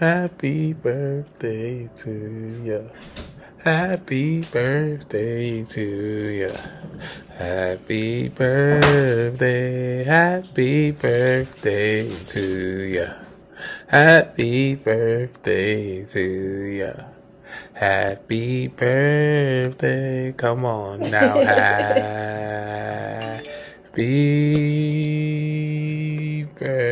[0.00, 2.16] Happy birthday to
[2.64, 2.80] ya.
[3.60, 5.84] Happy birthday to
[6.40, 6.56] ya.
[7.36, 12.44] Happy birthday, happy birthday to
[12.88, 13.12] ya.
[13.92, 16.24] Happy birthday to
[16.80, 16.92] ya.
[17.76, 20.32] Happy birthday.
[20.32, 21.44] Come on now.
[23.84, 24.08] Happy
[26.56, 26.89] birthday.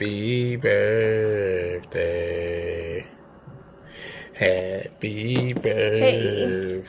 [0.00, 1.94] Happy birthday.
[4.32, 6.88] Happy birthday.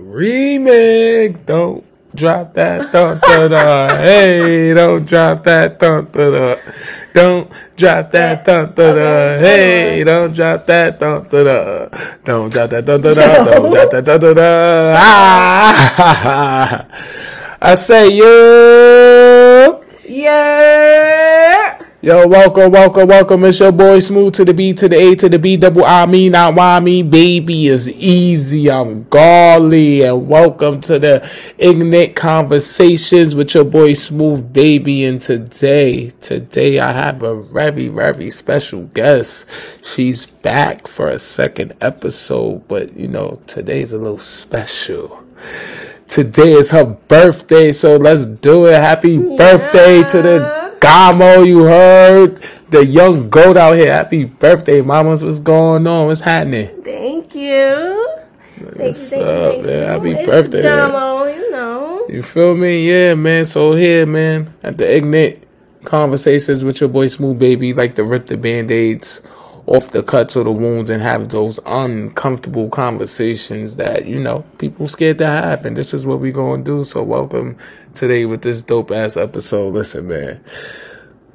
[0.00, 1.44] Remix.
[1.44, 2.90] Don't drop that.
[2.90, 3.88] Dun, da, da.
[3.98, 5.78] hey, don't drop that.
[5.78, 6.56] Dun, da, da.
[7.12, 8.46] Don't drop that.
[8.46, 9.36] Dun, da, da.
[9.36, 10.98] Hey, don't drop that.
[10.98, 11.88] Dun, da, da.
[12.24, 12.86] Don't drop that.
[12.86, 13.44] Dun, da, da.
[13.44, 14.04] Don't drop that.
[14.06, 14.96] Dun, da, da.
[14.96, 16.86] Ah,
[17.60, 19.84] I say, yo.
[20.08, 21.19] Yeah.
[22.02, 23.44] Yo, welcome, welcome, welcome.
[23.44, 26.06] It's your boy Smoove to the B to the A to the B double I
[26.06, 28.70] mean not why I mean baby is easy.
[28.70, 35.04] I'm Garly and welcome to the Ignite Conversations with your boy Smoove Baby.
[35.04, 39.44] And today, today I have a very, very special guest.
[39.82, 45.22] She's back for a second episode, but you know, today's a little special.
[46.08, 48.76] Today is her birthday, so let's do it.
[48.76, 53.92] Happy birthday to the Gamo, you heard the young goat out here.
[53.92, 55.22] Happy birthday, mamas.
[55.22, 56.06] What's going on?
[56.06, 56.82] What's happening?
[56.82, 58.16] Thank you.
[58.56, 59.72] Thank What's you, thank up, you, thank man?
[59.72, 59.86] you.
[59.86, 60.62] Happy it's birthday.
[60.62, 62.06] Gamo, you know.
[62.08, 62.88] You feel me?
[62.88, 63.44] Yeah, man.
[63.44, 65.46] So here, man, at the Ignite
[65.84, 69.20] Conversations with your boy Smoove Baby, like to rip the band-aids
[69.66, 74.88] off the cuts or the wounds and have those uncomfortable conversations that, you know, people
[74.88, 75.64] scared to have.
[75.64, 76.84] And this is what we gonna do.
[76.84, 77.56] So welcome
[77.94, 79.74] today with this dope ass episode.
[79.74, 80.42] Listen, man.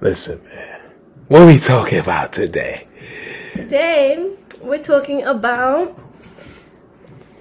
[0.02, 0.82] Listen, man.
[1.28, 2.88] What are we talking about today?
[3.54, 4.32] Today,
[4.62, 6.00] we're talking about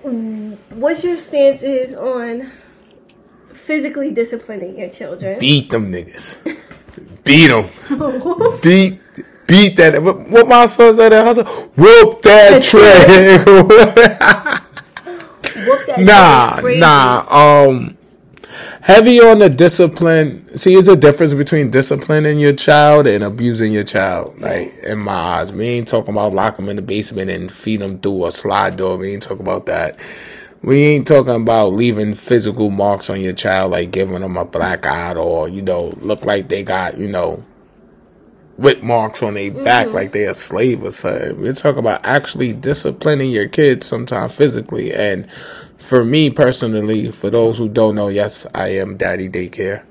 [0.02, 2.50] what your stance is on
[3.52, 5.38] physically disciplining your children.
[5.38, 6.36] Beat them niggas.
[7.24, 8.60] Beat them.
[8.62, 9.00] beat
[9.46, 10.02] beat that.
[10.02, 11.44] What, what my son said at hustle?
[11.44, 13.46] Whoop that trick.
[15.66, 17.26] Whoop that nah, shit nah.
[17.28, 17.96] Um,
[18.80, 20.56] heavy on the discipline.
[20.56, 24.38] See, there's a difference between disciplining your child and abusing your child.
[24.40, 27.80] Like in my eyes, we ain't talking about lock them in the basement and feed
[27.80, 28.96] them through a slide door.
[28.96, 29.98] We ain't talking about that.
[30.62, 34.86] We ain't talking about leaving physical marks on your child, like giving them a black
[34.86, 37.44] eye or you know look like they got you know
[38.56, 41.40] whip marks on their back like they a slave or something.
[41.40, 44.92] We're talking about actually disciplining your kids sometimes physically.
[44.94, 45.30] And
[45.78, 49.82] for me personally, for those who don't know, yes, I am daddy daycare.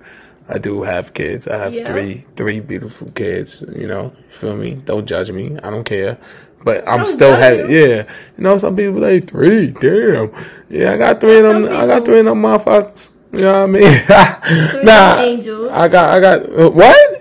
[0.50, 1.48] I do have kids.
[1.48, 1.86] I have Yeah.
[1.88, 4.12] three three beautiful kids, you know.
[4.30, 4.76] Feel me?
[4.86, 5.58] Don't judge me.
[5.64, 6.18] I don't care.
[6.66, 8.04] But I'm Don't still having yeah.
[8.38, 10.32] You know, some people like three, damn.
[10.70, 13.12] Yeah, I got three of them I got three of them motherfuckers.
[13.32, 14.84] You know what I mean?
[14.86, 15.72] Nah, angels.
[15.72, 17.13] I got I got uh, what?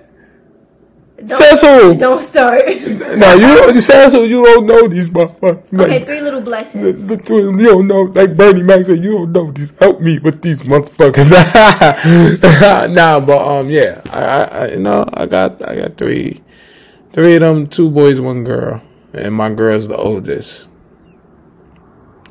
[1.25, 1.95] Don't, Says who?
[1.95, 2.67] Don't start.
[2.67, 4.25] No, you you said so.
[4.25, 5.63] You don't know these motherfuckers.
[5.71, 7.07] Like, okay, three little the, blessings.
[7.07, 9.71] the, three- you don't know, like Bernie Mac said, you don't know these.
[9.79, 11.31] Help me with these motherfuckers.
[12.95, 16.43] nah, but um, yeah, I, I, I, you know, I got, I got three,
[17.13, 18.83] three of them, two boys, one girl,
[19.13, 20.69] and my girl's the oldest,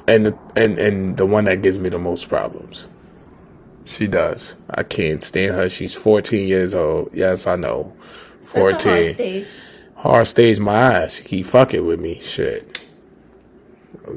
[0.08, 2.90] and the and and the one that gives me the most problems.
[3.86, 4.56] She does.
[4.70, 5.68] I can't stand her.
[5.70, 7.10] She's 14 years old.
[7.14, 7.94] Yes, I know.
[8.52, 9.48] 14 That's a hard stage.
[9.96, 11.16] hard stage my ass.
[11.16, 12.20] She keep fucking with me.
[12.22, 12.88] Shit.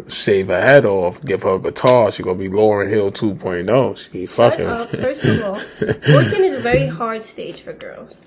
[0.09, 2.11] Shave her head off, give her a guitar.
[2.11, 3.97] She gonna be Lauryn Hill 2.0.
[3.99, 4.67] She keep Shut fucking.
[4.67, 4.89] up.
[5.07, 8.25] First of all, 14 is a very hard stage for girls.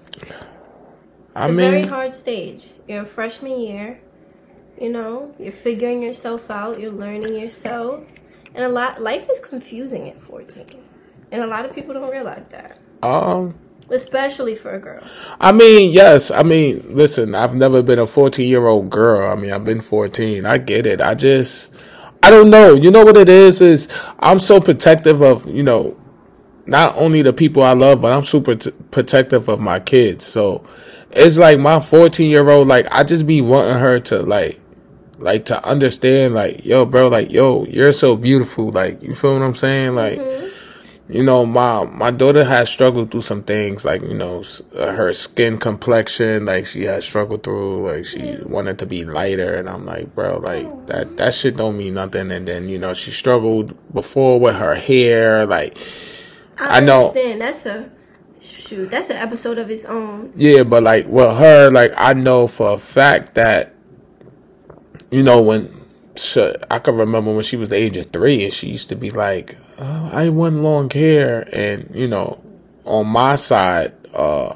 [1.36, 2.70] I a very hard stage.
[2.88, 4.00] You're a freshman year.
[4.80, 6.80] You know, you're figuring yourself out.
[6.80, 8.04] You're learning yourself,
[8.54, 9.02] and a lot.
[9.02, 10.66] Life is confusing at 14,
[11.32, 13.56] and a lot of people don't realize that, um,
[13.90, 15.02] especially for a girl.
[15.40, 16.32] I mean, yes.
[16.32, 19.30] I mean, listen, I've never been a 14 year old girl.
[19.30, 20.46] I mean, I've been 14.
[20.46, 21.02] I get it.
[21.02, 21.72] I just,
[22.24, 22.74] I don't know.
[22.74, 23.62] You know what it is?
[23.62, 23.88] Is
[24.20, 25.98] I'm so protective of, you know,
[26.66, 30.26] not only the people I love, but I'm super t- protective of my kids.
[30.26, 30.66] So
[31.12, 34.60] it's like my 14 year old, like, I just be wanting her to, like,
[35.18, 38.72] like to understand, like, yo, bro, like, yo, you're so beautiful.
[38.72, 39.96] Like, you feel what I'm saying?
[39.96, 40.57] Like, mm-hmm.
[41.10, 44.44] You know, my my daughter has struggled through some things, like you know,
[44.76, 49.56] uh, her skin complexion, like she has struggled through, like she wanted to be lighter,
[49.56, 52.32] and I'm like, bro, like that that shit don't mean nothing.
[52.32, 55.78] And then you know, she struggled before with her hair, like
[56.58, 57.08] I, I know.
[57.08, 57.42] understand.
[57.42, 57.90] That's a
[58.40, 60.32] Shoot, that's an episode of its own.
[60.36, 63.74] Yeah, but like with her, like I know for a fact that
[65.10, 65.74] you know when
[66.70, 69.10] I can remember when she was the age of three and she used to be
[69.10, 72.42] like, oh, I want long hair, and you know,
[72.86, 74.56] on my side, uh,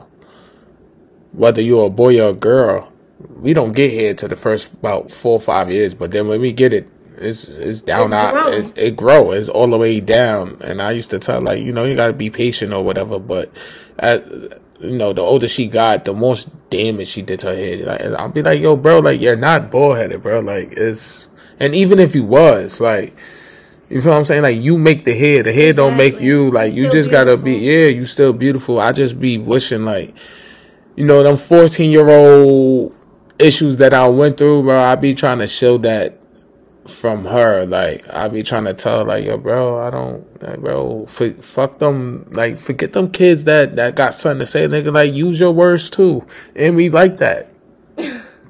[1.32, 2.92] whether you're a boy or a girl,
[3.40, 6.42] we don't get hair to the first about four or five years, but then when
[6.42, 8.54] we get it, it's it's down It's out.
[8.54, 9.32] It's, it grow.
[9.32, 10.58] It's all the way down.
[10.62, 13.20] And I used to tell like, you know, you got to be patient or whatever.
[13.20, 13.52] But
[14.02, 16.36] you know, the older she got, the more
[16.70, 17.82] damage she did to her head.
[17.82, 20.40] Like, I'll be like, yo, bro, like you're not bald headed, bro.
[20.40, 21.28] Like it's,
[21.60, 23.16] and even if you was, like.
[23.92, 24.44] You feel what I'm saying?
[24.44, 26.50] Like you make the hair, the hair don't make you.
[26.50, 28.80] Like you still just gotta be, yeah, you still beautiful.
[28.80, 30.16] I just be wishing like,
[30.96, 32.96] you know, them 14 year old
[33.38, 34.80] issues that I went through, bro.
[34.80, 36.18] I be trying to show that
[36.88, 37.66] from her.
[37.66, 41.80] Like I be trying to tell, like, yo, bro, I don't, like, bro, f- fuck
[41.80, 42.30] them.
[42.32, 44.94] Like forget them kids that that got something to say, nigga.
[44.94, 47.51] Like use your words too, and we like that.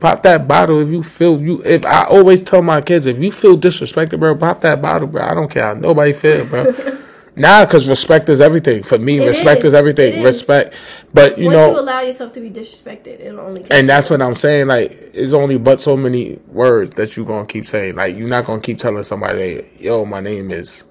[0.01, 1.61] Pop that bottle if you feel you.
[1.63, 5.21] If I always tell my kids, if you feel disrespected, bro, pop that bottle, bro.
[5.23, 6.73] I don't care how nobody feel, bro.
[7.37, 8.83] Nah, because respect is everything.
[8.83, 9.73] For me, It respect is, is.
[9.73, 10.15] everything.
[10.15, 10.23] Is.
[10.25, 10.75] Respect.
[11.13, 13.65] But you Once know, you allow yourself to be disrespected, it'll only.
[13.71, 14.67] and that's what I'm saying.
[14.67, 17.95] Like, it's only but so many words that you gonna keep saying.
[17.95, 20.83] Like, you're not gonna keep telling somebody, "Yo, my name is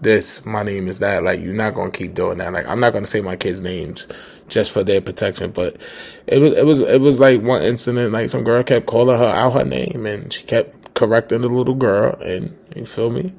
[0.00, 0.44] this.
[0.44, 2.52] My name is that." Like, you're not gonna keep doing that.
[2.52, 4.08] Like, I'm not gonna say my kids' names
[4.52, 5.50] just for their protection.
[5.50, 5.76] But
[6.26, 8.12] it was, it was, it was like one incident.
[8.12, 11.74] Like, some girl kept calling her out her name, and she kept correcting the little
[11.74, 12.14] girl.
[12.20, 13.32] And you feel me?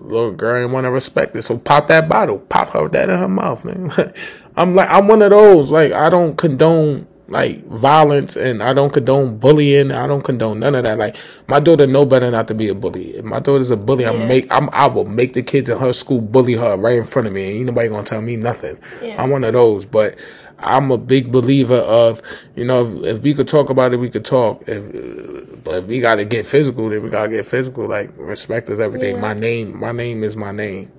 [0.00, 3.18] Little girl ain't want to respect it, so pop that bottle, pop her that in
[3.18, 4.12] her mouth, man.
[4.56, 5.70] I'm like, I'm one of those.
[5.70, 9.90] Like, I don't condone like violence, and I don't condone bullying.
[9.92, 10.98] I don't condone none of that.
[10.98, 11.16] Like,
[11.48, 13.16] my daughter know better not to be a bully.
[13.16, 15.92] If my daughter's a bully, I'm make, I'm, I will make the kids in her
[15.92, 18.78] school bully her right in front of me, and ain't nobody gonna tell me nothing.
[19.02, 19.22] Yeah.
[19.22, 20.16] I'm one of those, but.
[20.58, 22.22] I'm a big believer of,
[22.54, 24.64] you know, if, if we could talk about it, we could talk.
[24.66, 27.86] If, but if we gotta get physical, then we gotta get physical.
[27.86, 29.16] Like respect is everything.
[29.16, 29.20] Yeah.
[29.20, 30.90] My name, my name is my name.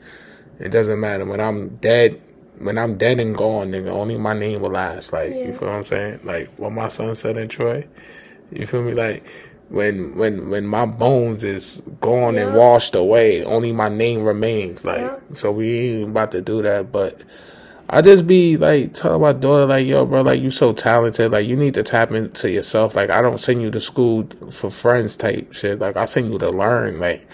[0.59, 2.21] It doesn't matter when I'm dead.
[2.59, 5.13] When I'm dead and gone, nigga, only my name will last.
[5.13, 6.19] Like you feel what I'm saying?
[6.23, 7.85] Like what my son said in Troy.
[8.51, 8.93] You feel me?
[8.93, 9.23] Like
[9.69, 14.85] when when when my bones is gone and washed away, only my name remains.
[14.85, 15.15] Like Yeah.
[15.33, 16.91] so, we ain't about to do that.
[16.91, 17.21] But
[17.89, 21.31] I just be like telling my daughter, like, yo, bro, like you so talented.
[21.31, 22.95] Like you need to tap into yourself.
[22.95, 25.79] Like I don't send you to school for friends type shit.
[25.79, 26.99] Like I send you to learn.
[26.99, 27.27] Like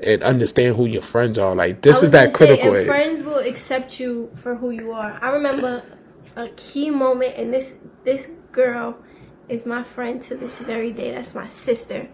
[0.00, 1.54] and understand who your friends are.
[1.54, 2.86] Like this is that say, critical and age.
[2.86, 5.18] friends will accept you for who you are.
[5.20, 5.82] I remember
[6.36, 8.96] a key moment, and this this girl
[9.48, 11.12] is my friend to this very day.
[11.12, 12.08] That's my sister.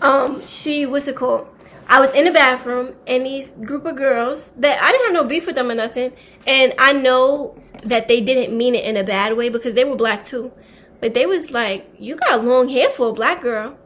[0.00, 1.48] Um, she was it called?
[1.88, 5.24] I was in the bathroom, and these group of girls that I didn't have no
[5.24, 6.12] beef with them or nothing,
[6.46, 9.96] and I know that they didn't mean it in a bad way because they were
[9.96, 10.52] black too,
[11.00, 13.76] but they was like, "You got long hair for a black girl,"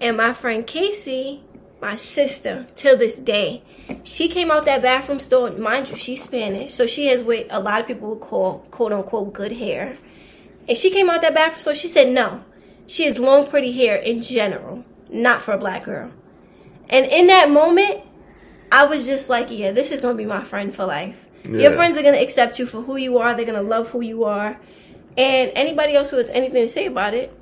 [0.00, 1.42] and my friend Casey
[1.80, 3.62] my sister till this day.
[4.02, 7.60] She came out that bathroom store, mind you, she's Spanish, so she has what a
[7.60, 9.96] lot of people would call quote unquote good hair.
[10.68, 12.44] And she came out that bathroom store, she said no.
[12.86, 16.10] She has long pretty hair in general, not for a black girl.
[16.90, 18.02] And in that moment,
[18.70, 21.16] I was just like, yeah, this is gonna be my friend for life.
[21.44, 24.24] Your friends are gonna accept you for who you are, they're gonna love who you
[24.24, 24.58] are.
[25.16, 27.32] And anybody else who has anything to say about it,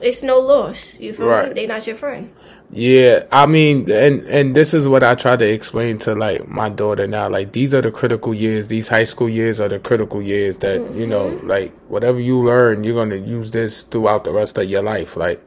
[0.00, 0.98] it's no loss.
[0.98, 1.52] You feel me?
[1.54, 2.32] They're not your friend.
[2.70, 6.68] Yeah, I mean, and and this is what I try to explain to like my
[6.68, 7.28] daughter now.
[7.30, 8.68] Like these are the critical years.
[8.68, 11.46] These high school years are the critical years that you know, Mm-hmm.
[11.48, 15.16] like whatever you learn, you're gonna use this throughout the rest of your life.
[15.16, 15.42] Like,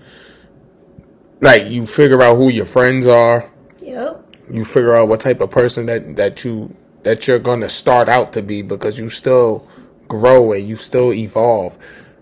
[1.42, 3.51] like you figure out who your friends are.
[3.82, 4.36] Yep.
[4.50, 8.34] You figure out what type of person that that you that you're gonna start out
[8.34, 9.68] to be because you still
[10.08, 11.78] grow and you still evolve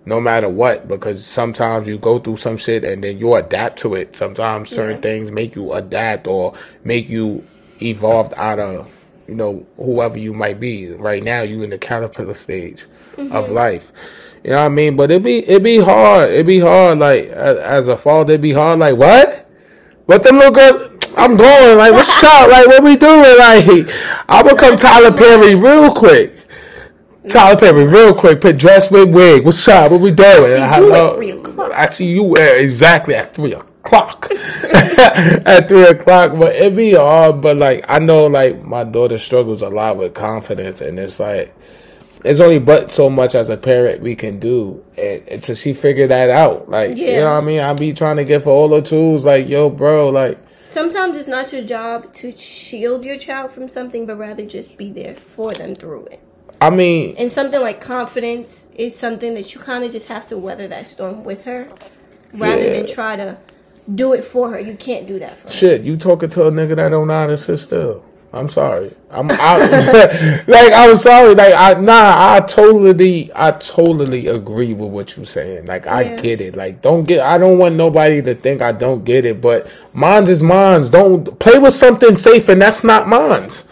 [0.09, 3.95] no matter what because sometimes you go through some shit and then you adapt to
[3.95, 5.01] it sometimes certain Yeah.
[5.01, 7.43] things make you adapt or make you
[7.81, 8.91] evolved out of
[9.27, 12.87] you know whoever you might be right now you in the caterpillar stage
[13.17, 13.53] of mm-hmm.
[13.53, 13.93] life
[14.43, 17.27] you know what i mean but it be it be hard it be hard like
[17.27, 19.49] as a father it be hard like what
[20.09, 20.89] what the little girl?
[21.15, 21.77] I'm going.
[21.77, 22.49] Like, what's up?
[22.49, 23.37] Like, what we doing?
[23.37, 23.87] Like,
[24.27, 26.48] I become Tyler Perry real quick.
[27.29, 28.41] Tyler Perry real quick.
[28.41, 29.45] Put dress with wig.
[29.45, 29.91] What's up?
[29.91, 30.43] What we doing?
[30.43, 31.71] see you at three o'clock.
[31.73, 34.27] I see you uh, exactly at three o'clock.
[34.73, 37.41] at three o'clock, but it be hard.
[37.41, 41.55] But like, I know like my daughter struggles a lot with confidence, and it's like.
[42.25, 46.07] it's only but so much as a parent we can do and, until she figure
[46.07, 46.69] that out.
[46.69, 47.61] Like, you know what I mean?
[47.61, 49.23] I be trying to give her all the tools.
[49.23, 50.37] Like, yo, bro, like,
[50.69, 54.91] Sometimes it's not your job to shield your child from something, but rather just be
[54.91, 56.21] there for them through it.
[56.61, 60.37] I mean, And something like confidence is something that you kind of just have to
[60.37, 61.67] weather that storm with her,
[62.33, 62.73] rather Yeah.
[62.73, 63.37] than try to
[63.95, 64.59] do it for her.
[64.59, 65.53] You can't do that for her.
[65.53, 68.03] shit, you talking to a nigga that don't know how to sit still.
[68.31, 68.91] I'm sorry.
[69.09, 71.33] I'm I, like I'm sorry.
[71.33, 75.65] Like I nah, I totally I totally agree with what you're saying.
[75.65, 76.55] Like I get it.
[76.55, 80.29] Like don't get I don't want nobody to think I don't get it, but mine's
[80.29, 80.91] is mine's.
[80.91, 83.63] Don't play with something safe and that's not mine's.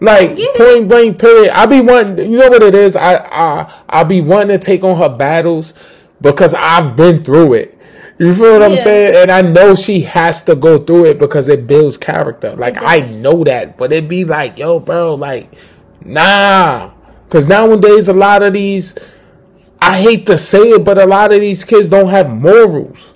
[0.00, 1.52] Like point blank period.
[1.56, 2.94] I be wanting you know what it is?
[2.96, 5.74] I I I be wanting to take on her battles
[6.20, 7.78] because I've been through it.
[8.18, 8.82] You feel what I'm Yeah.
[8.84, 9.16] saying?
[9.16, 12.54] And I know she has to go through it because it builds character.
[12.56, 15.52] Like I know that, but it be like, yo, bro, like,
[16.04, 16.90] nah.
[17.24, 18.96] Because nowadays, a lot of these,
[19.80, 23.14] I hate to say it, but a lot of these kids don't have morals.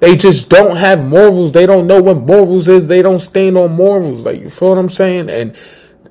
[0.00, 1.52] They just don't have morals.
[1.52, 2.88] They don't know what morals is.
[2.88, 4.24] They don't stand on morals.
[4.24, 5.28] Like, you feel what I'm saying?
[5.28, 5.54] And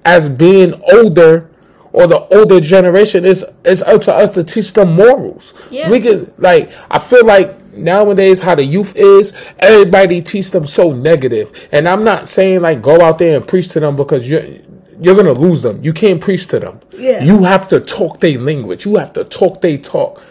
[0.05, 1.49] as being older,
[1.91, 5.53] or the older generation, it's it's up to us to teach them morals.
[5.69, 5.89] Yeah.
[5.89, 10.93] We can like I feel like nowadays how the youth is, everybody teach them so
[10.93, 11.69] negative.
[11.71, 14.45] And I'm not saying like go out there and preach to them because you're
[15.01, 15.83] you're gonna lose them.
[15.83, 16.79] You can't preach to them.
[16.91, 17.23] Yeah.
[17.23, 18.85] You have to talk their language.
[18.85, 20.21] You have to talk they talk.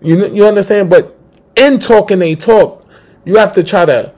[0.00, 0.88] You you understand?
[0.90, 1.16] But
[1.56, 2.86] in talking they talk,
[3.24, 4.12] you have to try to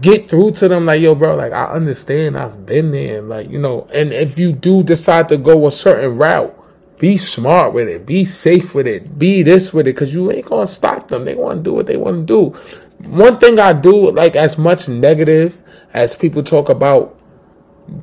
[0.00, 2.38] get through to them like yo bro like i understand.
[2.38, 3.18] I've been there.
[3.18, 6.58] And like you know and if you do decide to go a certain route
[6.98, 8.06] be smart with it.
[8.06, 9.18] Be safe with it.
[9.18, 9.94] Be this with it.
[9.94, 11.24] Because you ain't gonna stop them.
[11.24, 13.08] They want to do what they want to do.
[13.08, 15.60] One thing i do like as much negative
[15.92, 17.18] as people talk about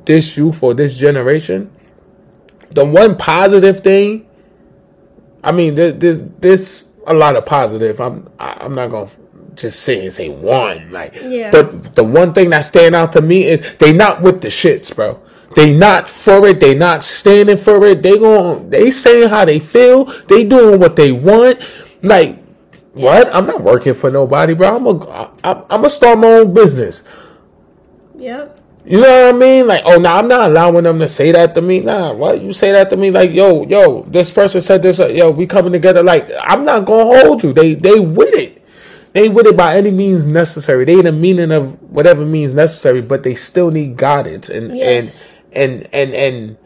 [0.04, 1.70] this youth or this generation
[2.70, 4.24] the one positive thing
[5.42, 8.00] i mean there's there's, there's a lot of positive.
[8.00, 9.10] I'm i'm not gonna
[9.54, 11.50] just say and say one like Yeah.
[11.50, 14.94] but the one thing that stand out to me is they not with the shits
[14.94, 15.20] bro
[15.54, 19.58] they not for it they not standing for it they going they saying how they
[19.58, 21.60] feel they doing what they want
[22.02, 22.38] like
[22.94, 27.02] what i'm not working for nobody bro i'm a i'm, gonna start my own business
[28.16, 28.60] Yep.
[28.84, 29.66] you know what I mean?
[29.66, 31.80] Like, oh, now I'm not allowing them to say that to me.
[31.80, 33.10] Nah, what you say that to me?
[33.10, 35.00] Like, yo, yo, this person said this.
[35.00, 36.04] uh, Yo, we coming together.
[36.04, 37.52] Like, I'm not gonna hold you.
[37.52, 38.61] They, they with it.
[39.12, 40.84] They with it by any means necessary.
[40.84, 45.26] They in the meaning of whatever means necessary, but they still need guidance and Yes.
[45.52, 46.56] and and and and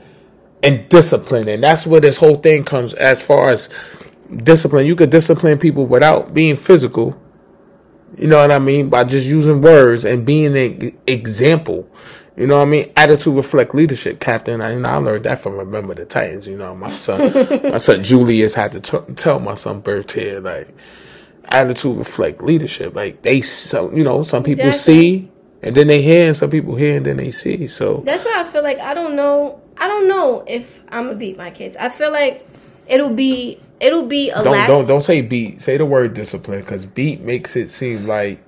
[0.62, 1.48] and discipline.
[1.48, 2.94] And that's where this whole thing comes.
[2.94, 3.68] As far as
[4.44, 7.20] discipline, you could discipline people without being physical.
[8.16, 8.88] You know what I mean?
[8.88, 11.88] By just using words and being an example.
[12.36, 12.92] You know what I mean?
[12.96, 14.60] Attitude reflect leadership, Captain.
[14.60, 16.46] I, you know, I learned that from Remember the Titans.
[16.46, 17.32] You know, my son,
[17.64, 20.68] my son Julius had to t- tell my son Bertier like,
[21.48, 22.94] attitude reflect leadership.
[22.94, 24.94] Like they, so you know, some people Exactly.
[24.94, 25.30] see
[25.62, 27.66] and then they hear, and some people hear and then they see.
[27.66, 29.60] So That's why I feel like I don't know.
[29.76, 31.76] I don't know if I'm gonna beat my kids.
[31.76, 32.46] I feel like
[32.86, 34.68] it'll be it'll be a don't last.
[34.68, 35.60] don't don't say beat.
[35.60, 38.40] Say the word discipline because beat makes it seem like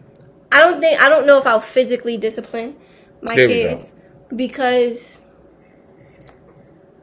[0.53, 2.77] I don't think I don't know if I'll physically discipline
[3.21, 3.93] my There kids
[4.35, 5.19] because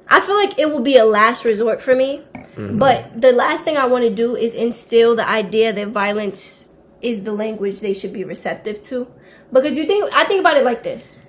[0.07, 2.23] I feel like it will be a last resort for me.
[2.33, 2.77] Mm-hmm.
[2.77, 6.67] But the last thing I want to do is instill the idea that violence
[7.01, 9.07] is the language they should be receptive to.
[9.51, 11.19] Because you think I think about it like this.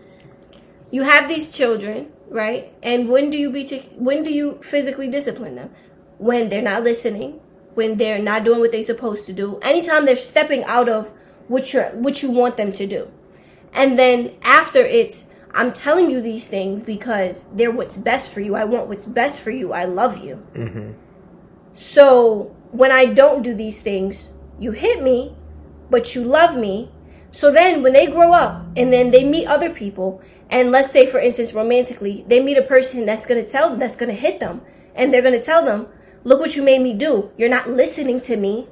[0.90, 2.72] You have these children, right?
[2.82, 5.70] And when do you your, when do you physically discipline them?
[6.18, 7.40] When they're not listening,
[7.74, 11.12] when they're not doing what they're supposed to do, anytime they're stepping out of
[11.48, 13.10] what you what you want them to do.
[13.72, 18.54] And then after it's I'm telling you these things because they're what's best for you.
[18.54, 19.72] I want what's best for you.
[19.72, 20.46] I love you.
[20.54, 20.92] Mm-hmm.
[21.74, 25.34] So when I don't do these things, you hit me,
[25.90, 26.90] but you love me.
[27.30, 30.20] So then when they grow up and then they meet other people,
[30.50, 33.96] and let's say for instance romantically, they meet a person that's gonna tell them that's
[33.96, 34.60] gonna hit them,
[34.94, 35.88] and they're gonna tell them,
[36.26, 37.30] Look what you made me do.
[37.38, 38.66] You're not listening to me.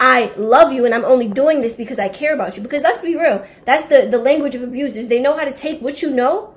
[0.00, 2.62] I love you and I'm only doing this because I care about you.
[2.62, 5.08] Because let's be real, that's the, the language of abusers.
[5.08, 6.54] They know how to take what you know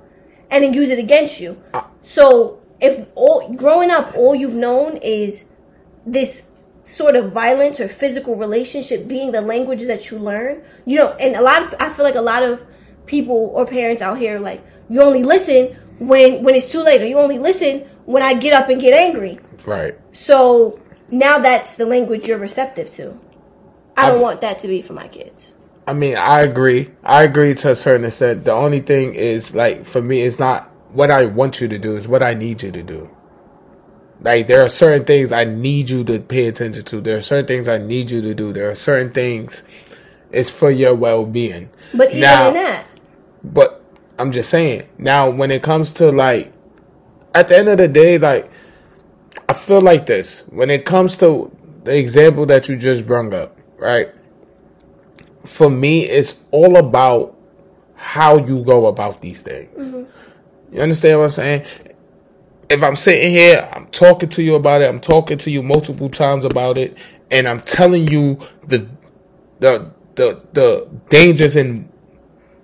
[0.50, 1.60] and then use it against you.
[1.74, 5.48] Uh, so if all growing up all you've known is
[6.06, 6.50] this
[6.84, 11.34] sort of violence or physical relationship being the language that you learn, you know, and
[11.34, 12.64] a lot of I feel like a lot of
[13.06, 17.06] people or parents out here like you only listen when when it's too late or
[17.06, 19.40] you only listen when I get up and get angry.
[19.64, 19.98] right.
[20.12, 20.80] So
[21.10, 23.18] now that's the language you're receptive to.
[23.96, 25.52] I don't I'm- want that to be for my kids.
[25.86, 26.90] I mean, I agree.
[27.02, 28.44] I agree to a certain extent.
[28.44, 31.96] The only thing is, like, for me, it's not what I want you to do;
[31.96, 33.10] it's what I need you to do.
[34.20, 37.00] Like, there are certain things I need you to pay attention to.
[37.00, 38.52] There are certain things I need you to do.
[38.52, 39.64] There are certain things
[40.30, 41.68] it's for your well-being.
[41.92, 42.86] But even Now- in that,
[43.44, 43.82] But
[44.20, 44.84] I'm just saying.
[44.98, 46.52] Now, when it comes to like,
[47.34, 48.48] at the end of the day, like,
[49.48, 51.50] I feel like this when it comes to
[51.82, 54.08] the example that you just brought up, right?
[55.44, 57.36] For me, it's all about
[57.94, 59.76] how you go about these things.
[59.76, 60.74] Mm-hmm.
[60.74, 61.66] You understand what I'm saying?
[62.68, 66.08] If I'm sitting here, I'm talking to you about it, I'm talking to you multiple
[66.08, 66.96] times about it,
[67.30, 68.88] and I'm telling you the
[69.58, 71.88] the the the dangers and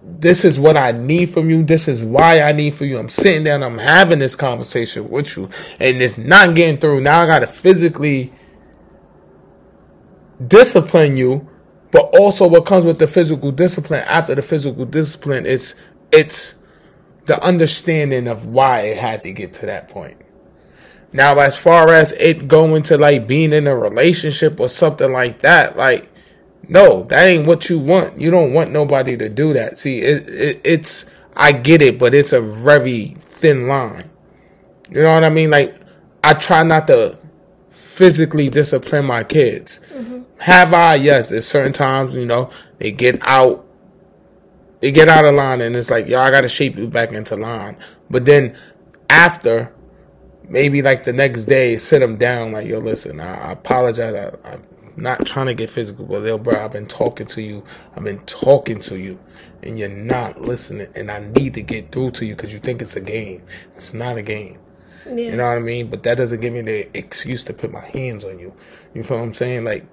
[0.02, 1.62] this is what I need from you.
[1.62, 2.98] This is why I need for you.
[2.98, 7.02] I'm sitting down, I'm having this conversation with you, and it's not getting through.
[7.02, 8.32] Now I gotta physically
[10.46, 11.48] discipline you,
[11.90, 15.74] but also what comes with the physical discipline after the physical discipline, it's
[16.12, 16.56] it's
[17.26, 20.16] the understanding of why it had to get to that point.
[21.12, 25.40] Now, as far as it going to like being in a relationship or something like
[25.40, 26.10] that, like
[26.68, 28.20] no, that ain't what you want.
[28.20, 29.78] You don't want nobody to do that.
[29.78, 34.10] See, it, it, it's I get it, but it's a very thin line.
[34.90, 35.50] You know what I mean?
[35.50, 35.80] Like
[36.22, 37.18] I try not to
[37.98, 39.80] physically discipline my kids.
[39.92, 40.20] Mm-hmm.
[40.38, 40.94] Have I?
[40.94, 41.30] Yes.
[41.30, 43.66] There's certain times, you know, they get out,
[44.80, 47.34] they get out of line, and it's like, yo, I gotta shape you back into
[47.34, 47.76] line.
[48.08, 48.56] But then
[49.10, 49.72] after,
[50.48, 54.14] maybe like the next day, sit them down, like, yo, listen, I, I apologize.
[54.14, 54.58] I, I
[54.96, 57.64] not trying to get physical, but yo, bro, I've been talking to you.
[57.96, 59.18] I've been talking to you,
[59.64, 60.88] and you're not listening.
[60.94, 63.42] And I need to get through to you because you think it's a game.
[63.76, 64.58] It's not a game.
[65.08, 65.30] Yeah.
[65.30, 65.88] You know what I mean?
[65.88, 68.54] But that doesn't give me the excuse to put my hands on you.
[68.94, 69.64] You feel what I'm saying?
[69.64, 69.86] Like,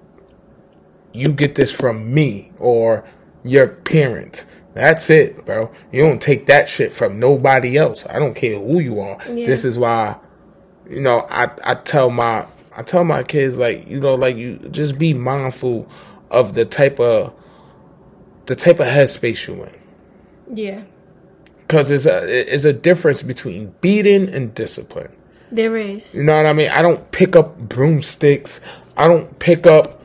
[1.12, 3.04] you get this from me or
[3.42, 4.44] your parent.
[4.74, 5.70] That's it, bro.
[5.90, 8.04] You don't take that shit from nobody else.
[8.10, 9.18] I don't care who you are.
[9.26, 9.46] Yeah.
[9.46, 10.16] This is why,
[10.88, 12.46] you know, I, I tell my
[12.76, 15.88] I tell my kids like you know like you just be mindful
[16.30, 17.32] of the type of
[18.44, 19.74] the type of headspace you in.
[20.54, 20.82] Yeah.
[21.66, 25.10] Because it's a it's a difference between beating and discipline.
[25.50, 26.14] There is.
[26.14, 26.70] You know what I mean?
[26.70, 28.60] I don't pick up broomsticks.
[28.96, 30.02] I don't pick up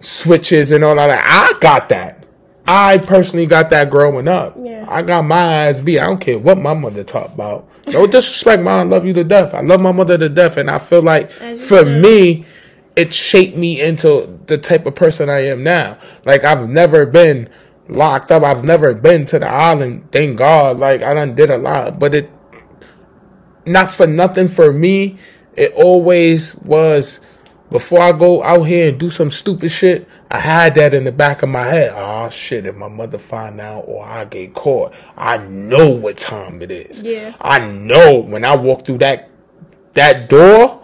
[0.00, 1.20] switches and all that.
[1.24, 2.24] I got that.
[2.66, 4.56] I personally got that growing up.
[4.60, 4.86] Yeah.
[4.88, 6.00] I got my eyes beat.
[6.00, 7.68] I don't care what my mother talked about.
[7.86, 8.80] No disrespect, mom.
[8.80, 9.52] I love you to death.
[9.52, 12.46] I love my mother to death, and I feel like for me,
[12.96, 15.98] it shaped me into the type of person I am now.
[16.24, 17.50] Like I've never been
[17.88, 18.42] locked up.
[18.42, 20.08] I've never been to the island.
[20.12, 20.78] Thank God.
[20.78, 22.30] Like I done did a lot, but it
[23.66, 25.18] not for nothing for me.
[25.54, 27.20] It always was
[27.70, 30.06] before I go out here and do some stupid shit.
[30.30, 31.92] I had that in the back of my head.
[31.94, 32.66] Oh shit!
[32.66, 37.02] If my mother find out or I get caught, I know what time it is.
[37.02, 37.34] Yeah.
[37.40, 39.30] I know when I walk through that
[39.94, 40.83] that door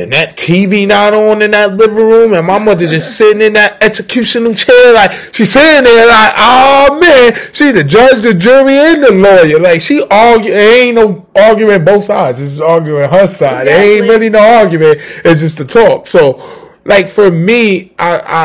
[0.00, 3.52] and that TV not on in that living room, and my mother just sitting in
[3.52, 8.76] that execution chair, like she's sitting there, like, oh man, she the judge, the jury,
[8.76, 9.60] and the lawyer.
[9.60, 12.40] Like she argue, ain't no arguing both sides.
[12.40, 13.66] It's arguing her side.
[13.66, 13.72] Exactly.
[13.72, 14.98] It ain't really no argument.
[15.24, 16.06] It's just the talk.
[16.06, 16.42] So,
[16.84, 18.44] like for me, I, I,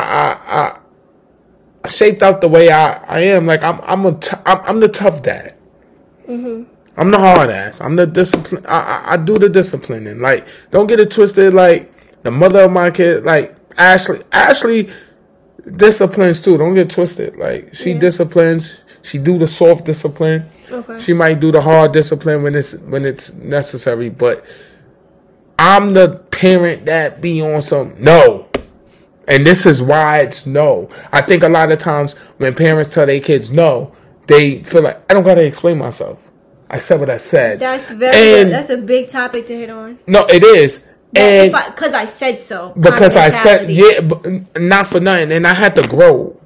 [0.62, 0.78] I,
[1.84, 3.46] I shaped out the way I, I am.
[3.46, 5.56] Like I'm, I'm a, t- I'm, I'm the tough dad.
[6.28, 6.75] Mm-hmm.
[6.98, 7.82] I'm the hard ass.
[7.82, 8.66] I'm the discipline.
[8.66, 10.20] I, I, I do the disciplining.
[10.20, 11.54] Like, don't get it twisted.
[11.54, 11.92] Like
[12.24, 14.22] the mother of my kid, like Ashley.
[14.32, 14.90] Ashley
[15.76, 16.58] disciplines too.
[16.58, 17.38] Don't get twisted.
[17.38, 18.00] Like she yeah.
[18.00, 18.74] disciplines.
[19.02, 20.50] She do the soft discipline.
[20.72, 21.00] Okay.
[21.00, 24.10] She might do the hard discipline when it's when it's necessary.
[24.10, 24.46] But
[25.60, 28.48] I'm the parent that be on some no.
[29.28, 30.90] And this is why it's no.
[31.12, 33.96] I think a lot of times when parents tell their kids no,
[34.28, 36.22] they feel like I don't gotta explain myself.
[36.76, 37.62] I said what I said.
[37.62, 38.42] That's very.
[38.42, 39.98] And, that's a big topic to hit on.
[40.08, 40.84] No, it is.
[41.16, 42.74] and because I, I, said so.
[42.78, 46.38] Because I said yeah, but not for nothing, and I had to grow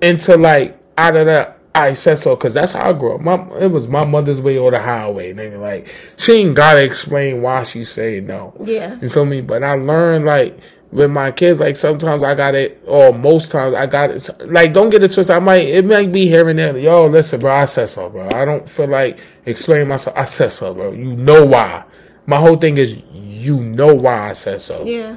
[0.00, 1.58] into like out of that.
[1.74, 3.20] I said so because that's how I grew up.
[3.20, 5.34] My it was my mother's way or the highway.
[5.34, 8.54] Nigga, like she ain't gotta explain why she say no.
[8.62, 9.40] Yeah, you feel me?
[9.40, 10.56] But I learned like
[10.94, 14.30] with my kids, like sometimes I got it, or most times I got it.
[14.46, 15.34] Like, don't get it twisted.
[15.34, 16.78] I might, it might be here and there.
[16.78, 18.28] Yo, listen, bro, I said so, bro.
[18.30, 20.16] I don't feel like explaining myself.
[20.16, 20.92] I said so, bro.
[20.92, 21.82] You know why.
[22.26, 24.84] My whole thing is, you know why I said so.
[24.84, 25.16] Yeah.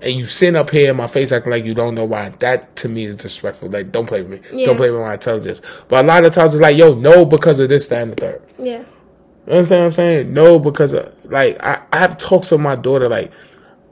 [0.00, 2.28] And you sit up here in my face acting like you don't know why.
[2.38, 3.70] That to me is disrespectful.
[3.70, 4.48] Like, don't play with me.
[4.52, 4.66] Yeah.
[4.66, 5.60] Don't play with my intelligence.
[5.88, 8.16] But a lot of times it's like, yo, no, because of this, that, and the
[8.16, 8.42] third.
[8.56, 8.84] Yeah.
[9.46, 10.32] You understand what I'm saying?
[10.32, 13.32] No, because of, like, I, I have talks with my daughter, like,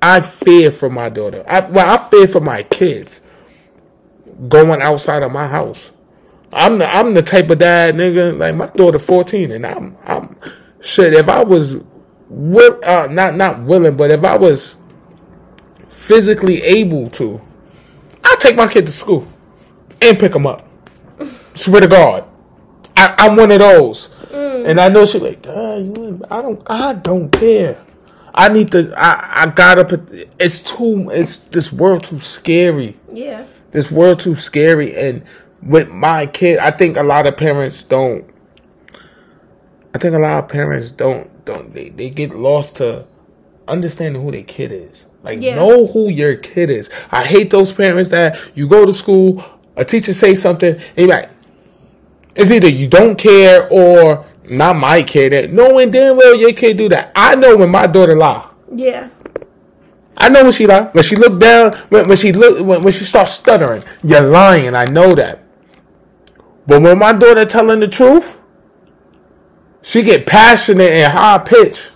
[0.03, 1.45] I fear for my daughter.
[1.47, 3.21] I, well, I fear for my kids
[4.49, 5.91] going outside of my house.
[6.53, 8.37] I'm the I'm the type of dad, nigga.
[8.37, 10.37] Like my daughter, fourteen, and I'm I'm
[10.81, 11.13] shit.
[11.13, 11.77] If I was,
[12.29, 14.77] will, uh, not not willing, but if I was
[15.89, 17.41] physically able to,
[18.25, 19.29] I'd take my kid to school
[20.03, 20.67] and pick them up.
[21.55, 22.29] Swear to God,
[22.97, 24.09] I, am one of those.
[24.31, 24.69] Mm.
[24.69, 27.85] And I know she like, you, I don't, I don't care.
[28.41, 28.93] I need to.
[28.97, 29.85] I I gotta.
[29.85, 31.11] put It's too.
[31.11, 32.97] It's this world too scary.
[33.13, 33.45] Yeah.
[33.71, 35.23] This world too scary, and
[35.63, 38.25] with my kid, I think a lot of parents don't.
[39.95, 43.05] I think a lot of parents don't don't they, they get lost to
[43.69, 45.07] understanding who their kid is.
[45.23, 45.57] Like Yeah.
[45.57, 46.89] know who your kid is.
[47.11, 49.45] I hate those parents that you go to school,
[49.77, 51.29] a teacher say something, and you're like,
[52.35, 55.33] it's either you don't care or not my kid.
[55.33, 57.13] That knowing damn well your kid do that.
[57.15, 58.49] I know when my daughter lie.
[58.75, 59.09] Yeah.
[60.17, 60.83] I know when she lie.
[60.93, 64.75] When she look down, when, when she look, when, when she starts stuttering, you're lying.
[64.75, 65.43] I know that.
[66.67, 68.39] But when my daughter telling the truth,
[69.83, 71.91] she get passionate and high pitch.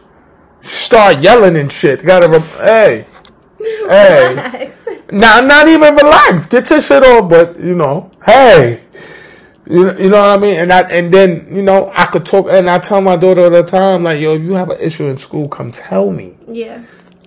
[0.62, 2.04] Start yelling and shit.
[2.04, 3.06] Gotta, re- hey,
[3.58, 4.28] hey.
[4.30, 4.76] Relax.
[5.12, 6.46] Now, not even relax.
[6.46, 8.83] Get your shit off, but you know, hey,
[9.66, 10.57] you, you know what I mean.
[10.57, 13.50] And I and then you know I could talk, and I tell my daughter all
[13.50, 16.37] the time, like, yo, if you have an issue in school, come tell me.
[16.48, 16.83] Yeah.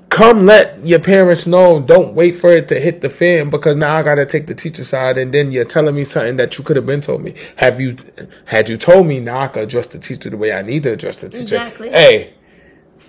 [0.10, 1.82] Come let your parents know.
[1.82, 4.84] Don't wait for it to hit the fan because now I gotta take the teacher
[4.84, 7.36] side, and then you're telling me something that you could have been told me.
[7.58, 7.98] Have you
[8.46, 10.94] had you told me now I could address the teacher the way I need to
[10.94, 11.44] address the teacher?
[11.44, 11.90] Exactly.
[11.90, 12.34] Hey,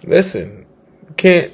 [0.05, 0.67] listen,
[1.17, 1.53] can't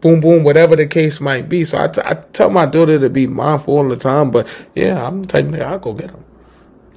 [0.00, 1.64] boom boom whatever the case might be.
[1.64, 4.30] So I, t- I tell my daughter to be mindful all the time.
[4.30, 6.18] But yeah, I'm the type of I'll go get her.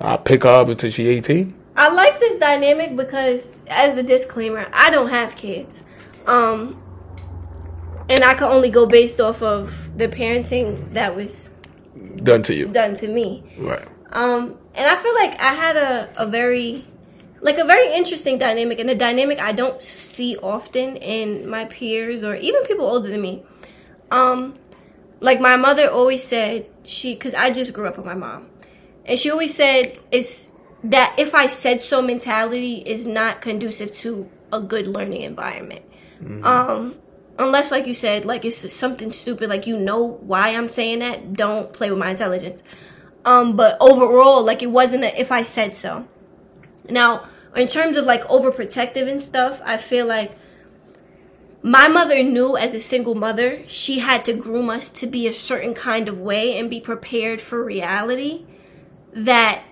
[0.01, 1.53] I'll pick her up until she 18.
[1.77, 5.81] I like this dynamic because, as a disclaimer, I don't have kids.
[6.25, 6.81] Um,
[8.09, 11.49] and I can only go based off of the parenting that was
[12.23, 12.67] Done to you.
[12.67, 13.43] done to me.
[13.57, 13.87] Right.
[14.11, 16.85] Um, and I feel like I had a, a very,
[17.41, 22.23] like a very interesting dynamic, and a dynamic I don't see often in my peers
[22.23, 23.43] or even people older than me.
[24.11, 24.53] Um,
[25.19, 28.47] like my mother always said, she, cause I just grew up with my mom,
[29.05, 30.49] and she always said, it's
[30.83, 35.83] that if I said so mentality is not conducive to a good learning environment.
[36.43, 36.95] Um,
[37.37, 41.33] unless like you said like it's something stupid like you know why i'm saying that
[41.33, 42.63] don't play with my intelligence.
[43.25, 46.07] Um but overall like it wasn't a if i said so.
[46.89, 50.37] Now in terms of like overprotective and stuff i feel like
[51.61, 55.33] my mother knew as a single mother she had to groom us to be a
[55.33, 58.45] certain kind of way and be prepared for reality
[59.15, 59.63] that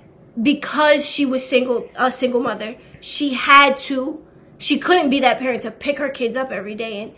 [0.41, 4.25] because she was single a single mother she had to
[4.58, 7.13] she couldn't be that parent to pick her kids up every day and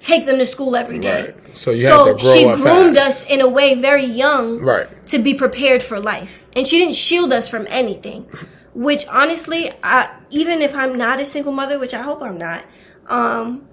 [0.00, 1.26] take them to school every day.
[1.26, 1.56] Right.
[1.56, 3.24] So you grow she groomed fast.
[3.24, 4.88] us in a way very young Right.
[5.08, 6.44] to be prepared for life.
[6.56, 8.26] And she didn't shield us from anything.
[8.74, 12.64] Which honestly, I, even if I'm not a single mother, which I hope I'm not,
[13.08, 13.68] um,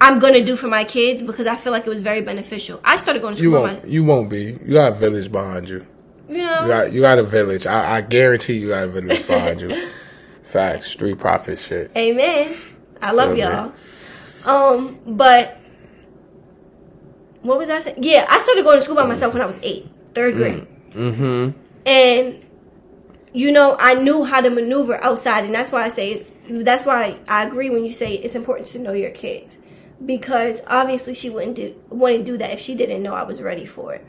[0.00, 2.80] I'm gonna do for my kids because I feel like it was very beneficial.
[2.84, 3.62] I started going to You school.
[3.62, 3.82] won't.
[3.84, 4.58] My, You won't be.
[4.64, 5.84] You got a village behind you.
[6.28, 6.92] You know, You got.
[6.92, 7.66] You got a village.
[7.66, 9.90] I, I guarantee you got a village behind you.
[10.42, 10.86] Facts.
[10.86, 11.90] Street profit shit.
[11.96, 12.56] Amen.
[13.02, 13.72] I love Feel y'all.
[14.46, 15.58] Um, but
[17.42, 18.02] what was I saying?
[18.02, 20.66] Yeah, I started going to school by myself when I was eight, third grade.
[20.92, 21.50] Mm-hmm.
[21.84, 22.44] and
[23.34, 26.86] you know i knew how to maneuver outside and that's why i say it's that's
[26.86, 29.54] why i agree when you say it's important to know your kids
[30.04, 33.66] because obviously she wouldn't do wouldn't do that if she didn't know i was ready
[33.66, 34.04] for it.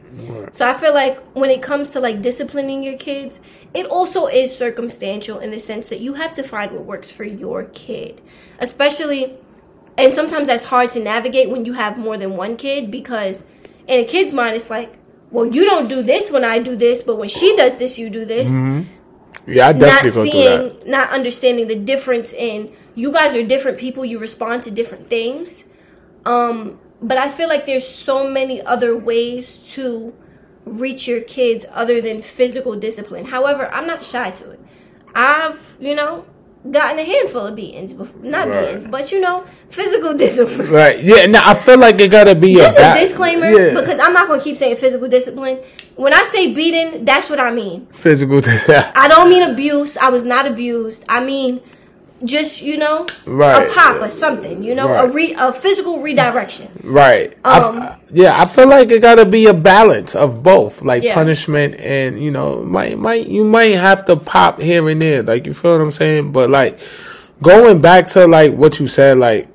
[0.51, 3.39] So i feel like when it comes to like disciplining your kids
[3.73, 7.23] it also is circumstantial in the sense that you have to find what works for
[7.23, 8.21] your kid.
[8.59, 9.37] Especially
[9.97, 13.43] and sometimes that's hard to navigate when you have more than one kid because
[13.87, 14.95] in a kid's mind it's like
[15.31, 18.09] well you don't do this when i do this but when she does this you
[18.09, 18.51] do this.
[18.51, 18.93] Mm-hmm.
[19.47, 20.81] Yeah, I not definitely that.
[20.81, 25.09] seeing not understanding the difference in you guys are different people you respond to different
[25.09, 25.63] things
[26.29, 30.13] um but i feel like there's so many other ways to
[30.65, 34.59] reach your kids other than physical discipline however i'm not shy to it
[35.15, 36.25] i've you know
[36.77, 38.65] gotten a handful of beatings before not Right.
[38.65, 40.97] beatings but you know physical discipline Right.
[41.01, 41.25] Yeah.
[41.25, 43.79] Now I feel like it gotta be just a, a disclaimer Yeah.
[43.79, 45.57] because i'm not gonna keep saying physical discipline
[45.95, 48.41] when i say beating that's what i mean physical.
[48.41, 48.83] Discipline.
[49.03, 49.95] I don't mean abuse.
[49.97, 51.05] I was not abused.
[51.07, 51.61] I mean
[52.23, 53.67] just, you know, Right.
[53.67, 56.67] a pop or something, you know, a re a physical redirection.
[56.83, 57.33] Right.
[57.45, 61.13] I Um, yeah, I feel like it gotta be a balance of both, like Yeah.
[61.13, 65.47] punishment and you know, might might you might have to pop here and there, like
[65.47, 66.31] you feel what I'm saying.
[66.31, 66.79] But like
[67.41, 69.47] going back to like what you said, like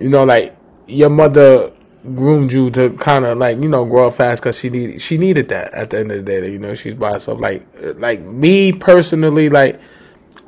[0.00, 0.54] you know, like
[0.86, 1.70] your mother
[2.14, 5.16] groomed you to kind of like you know grow up fast because she needed she
[5.16, 6.50] needed that at the end of the day.
[6.50, 7.40] You know, she's by herself.
[7.40, 9.80] Like like me personally, like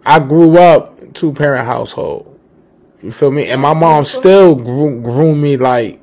[0.07, 2.39] I grew up two parent household.
[3.03, 3.49] You feel me?
[3.49, 6.01] And my mom still grew, grew me like,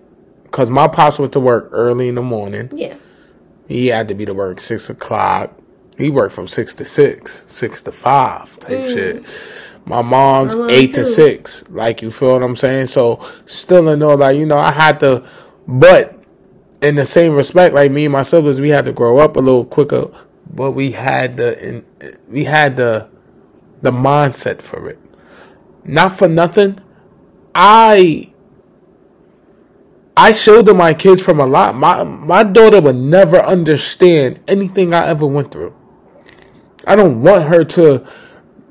[0.52, 2.70] cause my pops went to work early in the morning.
[2.74, 2.98] Yeah.
[3.70, 5.58] He had to be to work six o'clock.
[5.98, 8.94] He worked from six to six, six to five type mm.
[8.94, 9.26] shit.
[9.86, 10.96] My mom's My mom eight too.
[10.96, 11.70] to six.
[11.70, 12.88] Like you feel what I'm saying?
[12.88, 15.26] So still in all like you know I had to,
[15.66, 16.20] but
[16.82, 19.40] in the same respect, like me and my siblings, we had to grow up a
[19.40, 20.10] little quicker,
[20.54, 21.86] but we had the in,
[22.28, 23.08] we had the
[23.84, 25.00] the mindset for it.
[25.86, 26.80] Not for nothing,
[27.54, 28.32] I
[30.16, 31.76] I shielded my kids from a lot.
[31.76, 35.76] My my daughter would never understand anything I ever went through.
[36.88, 38.08] I don't want her to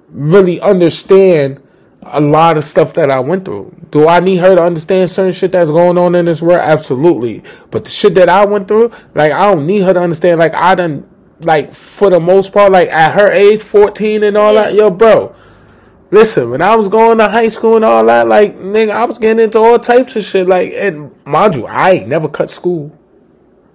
[0.08, 1.62] really understand
[2.02, 3.74] a lot of stuff that I went through.
[3.90, 6.60] Do I need her to understand certain shit that's going on in this world?
[6.60, 7.42] Absolutely.
[7.70, 10.38] But the shit that I went through, like I don't need her to understand.
[10.40, 11.08] Like I done,
[11.44, 14.74] like for the most part, like at her age, fourteen and all that.
[14.74, 15.34] Yo, bro,
[16.10, 16.50] listen.
[16.50, 19.44] When I was going to high school and all that, like nigga, I was getting
[19.44, 20.46] into all types of shit.
[20.48, 22.96] Like, and mind you, I ain't never cut school.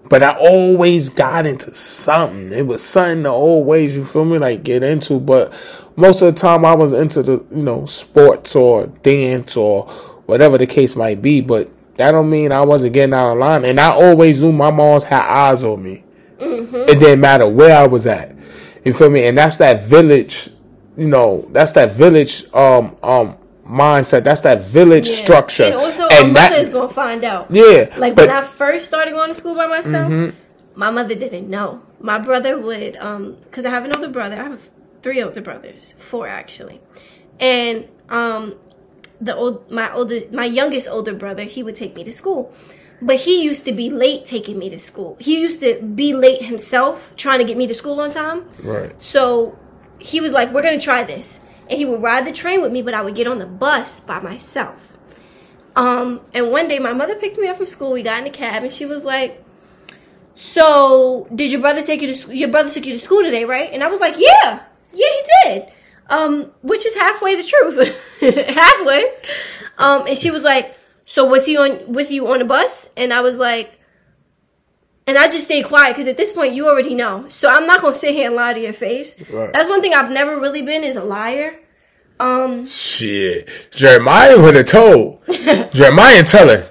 [0.09, 2.53] But I always got into something.
[2.53, 5.19] It was something to always, you feel me, like get into.
[5.19, 5.53] But
[5.97, 9.89] most of the time I was into the, you know, sports or dance or
[10.25, 11.41] whatever the case might be.
[11.41, 13.65] But that don't mean I wasn't getting out of line.
[13.65, 16.05] And I always knew my mom's had eyes on me.
[16.39, 18.35] It didn't matter where I was at.
[18.85, 19.25] You feel me?
[19.27, 20.49] And that's that village,
[20.95, 24.23] you know, that's that village um um mindset.
[24.23, 25.15] That's that village Yeah.
[25.23, 25.63] structure.
[25.65, 27.47] And also, and my that- mother is gonna find out.
[27.49, 30.35] yeah, Like but when I first started going to school by myself, Mm-hmm.
[30.75, 31.81] my mother didn't know.
[31.99, 34.35] My brother would, um, because I have an older brother.
[34.39, 34.69] I have
[35.01, 36.79] three older brothers, four actually,
[37.39, 38.55] and um,
[39.19, 42.53] the old my older my youngest older brother he would take me to school,
[43.01, 45.17] but he used to be late taking me to school.
[45.19, 48.45] He used to be late himself trying to get me to school on time.
[48.63, 48.99] right.
[49.01, 49.57] So
[49.99, 52.81] he was like, "We're gonna try this," and he would ride the train with me,
[52.81, 54.93] but I would get on the bus by myself.
[55.75, 57.91] Um, and one day my mother picked me up from school.
[57.91, 59.43] We got in a cab, and she was like,
[60.35, 63.45] "So did your brother take you to sc- your brother took you to school today,
[63.45, 64.61] right?" And I was like, "Yeah,
[64.93, 65.71] yeah, he did."
[66.09, 67.95] Um, which is halfway the truth,
[68.47, 69.11] halfway.
[69.77, 70.76] Um, and she was like,
[71.09, 73.73] "So was he on with you on the bus?" And I was like.
[75.09, 77.29] And I just stayed quiet because at this point you already know.
[77.29, 79.15] So I'm not gonna sit here and lie to your face.
[79.31, 79.53] Right.
[79.53, 81.57] That's one thing I've never really been is a liar.
[82.19, 85.25] Um, Shit, Jeremiah would have told.
[85.27, 86.65] Jeremiah telling.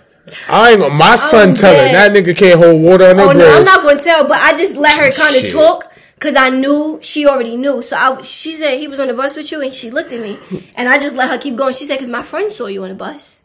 [0.48, 1.92] I ain't my son telling.
[1.92, 1.94] dead.
[1.94, 4.76] That nigga can't hold water on oh no, I'm not gonna tell, but I just
[4.76, 7.82] let her kind of talk because I knew she already knew.
[7.82, 10.20] So I, she said he was on the bus with you, and she looked at
[10.20, 10.38] me,
[10.74, 11.74] and I just let her keep going.
[11.74, 13.42] She said because my friend saw you on the bus,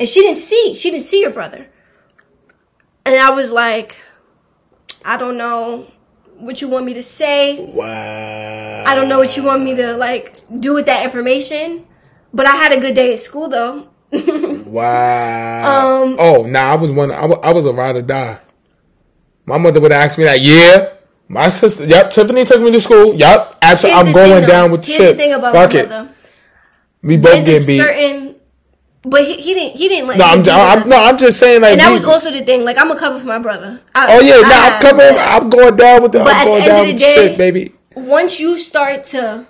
[0.00, 1.68] and she didn't see, she didn't see your brother,
[3.04, 3.94] and I was like,
[5.04, 5.86] I don't know
[6.38, 7.60] what you want me to say.
[7.72, 8.84] Wow.
[8.86, 11.86] I don't know what you want me to like do with that information,
[12.34, 13.88] but I had a good day at school though.
[14.70, 16.02] Wow.
[16.04, 17.10] Um, oh, nah, I was one.
[17.10, 18.38] I was a ride or die.
[19.46, 20.40] My mother would ask me that.
[20.40, 20.92] Yeah.
[21.26, 21.84] My sister.
[21.86, 22.12] Yep.
[22.12, 23.14] Tiffany took me to school.
[23.14, 23.58] Yep.
[23.62, 24.00] Absolutely.
[24.00, 25.16] I'm going thing, down with the Here's shit.
[25.16, 25.88] the thing about Fuck my it.
[25.88, 26.14] mother.
[27.02, 27.82] We both There's getting beat.
[27.82, 28.29] certain,
[29.02, 29.76] but he, he didn't.
[29.78, 30.18] He didn't let.
[30.18, 31.72] no, I'm, I'm, no, I'm just saying like.
[31.72, 32.64] and that we- was also the thing.
[32.64, 33.80] Like I'm a cover for my brother.
[33.94, 35.16] I, Oh yeah, I nah, I'm covering.
[35.18, 36.18] I'm going down with the.
[36.18, 37.74] But I'm at going the end down of the day- shit, baby.
[37.96, 39.46] once you start to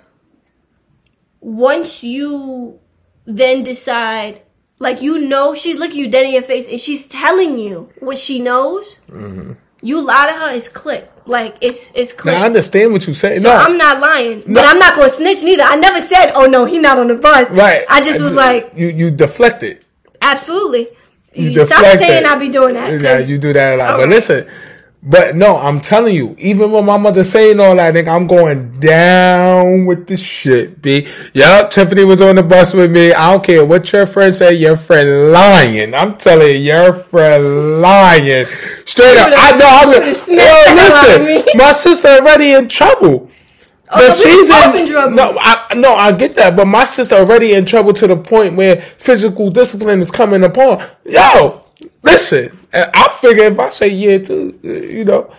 [1.39, 2.79] once you
[3.25, 4.41] then decide
[4.79, 8.17] like you know she's looking you dead in your face and she's telling you what
[8.17, 9.53] she knows Mm-hmm.
[9.81, 13.13] You lie to her it's click like it's it's click Now, I understand what you
[13.13, 13.37] say.
[13.39, 14.55] so no, i'm not lying No.
[14.55, 17.15] but i'm not gonna snitch neither i never said oh no he not on the
[17.15, 17.85] bus right.
[17.89, 18.87] i just was like you.
[18.87, 19.83] You deflected.
[20.21, 20.89] absolutely
[21.33, 21.99] You stop deflected.
[21.99, 22.99] saying i be doing that.
[23.01, 23.97] Yeah, you do that a lot.
[23.99, 24.47] But listen,
[25.03, 28.79] but no, I'm telling you, even when my mother saying all that, nigga, I'm going
[28.79, 31.07] down with the shit, B.
[31.33, 33.11] Yup, Tiffany was on the bus with me.
[33.11, 35.95] I don't care what your friend say, your friend lying.
[35.95, 38.45] I'm telling you, your friend lying.
[38.85, 39.33] Straight up.
[39.35, 39.65] I know.
[39.65, 43.31] I was, smacked the hell out of listen, my sister already in trouble.
[43.93, 45.15] Oh, no, we was both in trouble.
[45.15, 48.55] No, I no, I get that, but my sister already in trouble to the point
[48.55, 50.87] where physical discipline is coming upon.
[51.05, 51.65] Yo,
[52.03, 55.33] listen, and I figure if I say yeah too, you know,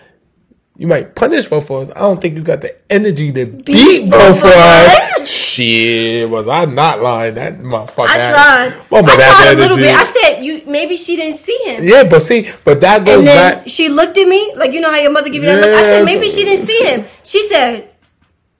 [0.77, 1.90] you might punish both of us.
[1.95, 5.29] I don't think you got the energy to beat, both of us.
[5.31, 7.35] Shit, was I not lying?
[7.35, 8.09] That motherfucker.
[8.09, 11.37] i tried Mama, i that tried a little bit i said you maybe she didn't
[11.37, 13.68] see him yeah, but see, but that goes And then back.
[13.68, 15.75] she looked at me, like you know how your mother give you that look.
[15.75, 17.05] I said maybe she didn't see him.
[17.23, 17.90] She said,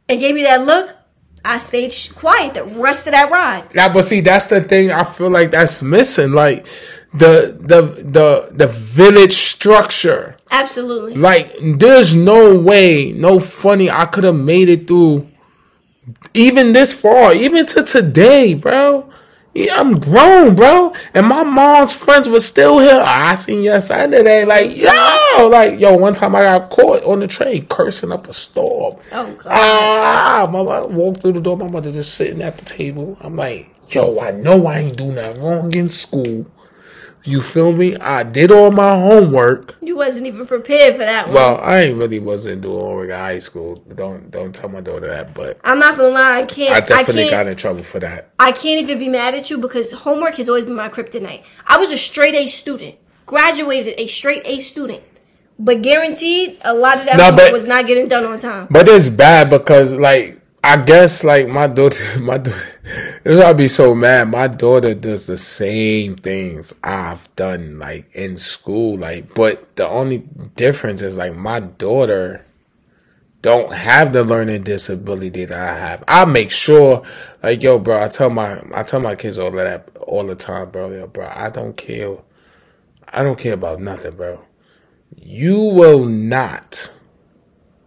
[0.09, 0.95] and gave me that look.
[1.45, 3.69] I stayed quiet the rest of that ride.
[3.75, 4.93] Yeah, but see, that's the thing.
[4.93, 6.33] I feel like that's missing.
[6.33, 6.67] Like
[7.15, 10.37] the the the the village structure.
[10.51, 11.15] Absolutely.
[11.15, 15.29] Like, there's no way, no funny, I could have made it through
[16.35, 19.09] even this far, even to today, bro.
[19.55, 20.95] Yeah, I'm grown, bro.
[21.13, 23.03] And my mom's friends were still here.
[23.05, 24.47] I seen your Saturday.
[24.47, 28.33] Like, yo, like, yo, one time I got caught on the train cursing up a
[28.33, 28.97] storm.
[29.13, 29.47] Oh God.
[29.47, 31.59] Ah, my mother walked through the door.
[31.59, 33.19] My mother just sitting at the table.
[33.21, 36.47] I'm like, yo, I know I ain't do nothing wrong in school.
[37.25, 37.97] You feel me?
[37.97, 39.77] I did all my homework.
[39.81, 41.35] You wasn't even prepared for that one.
[41.35, 43.77] Well, I ain't really wasn't doing homework in high school.
[43.95, 46.75] Don't don't tell my daughter that, but I'm not gonna lie, I can't.
[46.75, 48.31] I definitely can't, got in trouble for that.
[48.41, 51.45] I can't even be mad at you because homework has always been my kryptonite.
[51.67, 55.03] I was a straight A student, graduated a straight A student,
[55.59, 58.67] but guaranteed a lot of that No, homework but- was not getting done on time.
[58.69, 62.63] But it's bad because like I guess like my daughter my daughter
[63.25, 64.29] I'd be so mad.
[64.31, 68.99] My daughter does the same things I've done like in school.
[68.99, 70.19] Like but the only
[70.57, 72.45] difference is like my daughter
[73.43, 76.05] don't have the learning disability that I have.
[76.07, 77.03] I make sure
[77.43, 80.71] like yo bro, I tell my I tell my kids all that all the time,
[80.71, 80.91] bro.
[80.91, 82.17] Yo, bro, I don't care
[83.13, 84.41] I don't care about nothing, bro.
[85.17, 86.91] You will not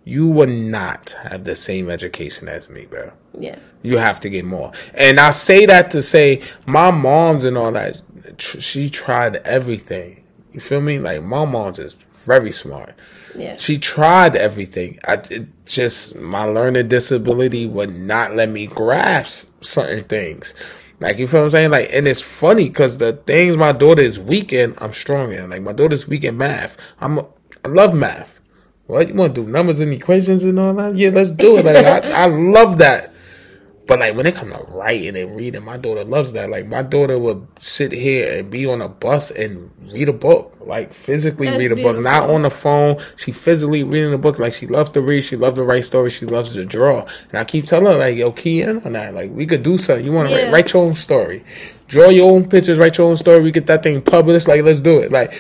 [0.06, 3.12] you will not have the same education as me, bro.
[3.38, 4.72] Yeah, You have to get more.
[4.94, 8.02] And I say that to say my mom's and all that,
[8.38, 10.24] tr- she tried everything.
[10.54, 11.00] You feel me?
[11.00, 12.94] Like my mom's is very smart.
[13.36, 15.00] yeah, She tried everything.
[15.06, 20.54] I it just my learning disability would not let me grasp certain things.
[21.00, 21.72] Like you feel what I'm saying?
[21.72, 25.50] Like, and it's funny because the things my daughter is weak in, I'm strong in.
[25.50, 26.78] Like my daughter's weak in math.
[27.02, 28.35] I'm I love math.
[28.88, 29.50] What you want to do?
[29.50, 30.96] Numbers and equations and all that?
[30.96, 31.66] Yeah, let's do it.
[31.66, 33.12] Like I, I love that.
[33.88, 36.50] But like when it comes to writing and reading, my daughter loves that.
[36.50, 40.58] Like my daughter would sit here and be on a bus and read a book,
[40.60, 42.98] like physically That's read a book, not on the phone.
[43.16, 44.40] She physically reading a book.
[44.40, 45.22] Like she loves to read.
[45.22, 46.14] She loves to write stories.
[46.14, 47.06] She loves to draw.
[47.30, 49.14] And I keep telling her like, yo, key in on that.
[49.14, 50.04] Like we could do something.
[50.06, 50.44] You want to Yeah.
[50.46, 51.44] write, write your own story,
[51.88, 53.42] draw your own pictures, write your own story.
[53.42, 54.48] We get that thing published.
[54.48, 55.12] Like let's do it.
[55.12, 55.34] Like.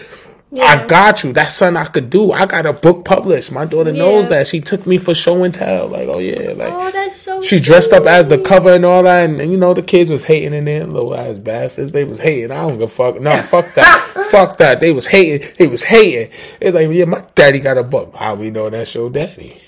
[0.61, 1.33] I got you.
[1.33, 2.31] That's something I could do.
[2.31, 3.51] I got a book published.
[3.51, 4.47] My daughter knows that.
[4.47, 5.87] She took me for show and tell.
[5.87, 7.41] Like, oh yeah, like Oh, that's so.
[7.41, 10.11] she dressed up as the cover and all that, and, and, you know the kids
[10.11, 11.91] was hating in there, little ass bastards.
[11.91, 12.51] They was hating.
[12.51, 13.19] I don't give a fuck.
[13.19, 14.27] No, fuck that.
[14.31, 14.79] fuck that.
[14.79, 15.49] They was hating.
[15.57, 16.31] They was hating.
[16.61, 18.13] It's like, yeah, my daddy got a book.
[18.15, 19.61] How we know that's your daddy?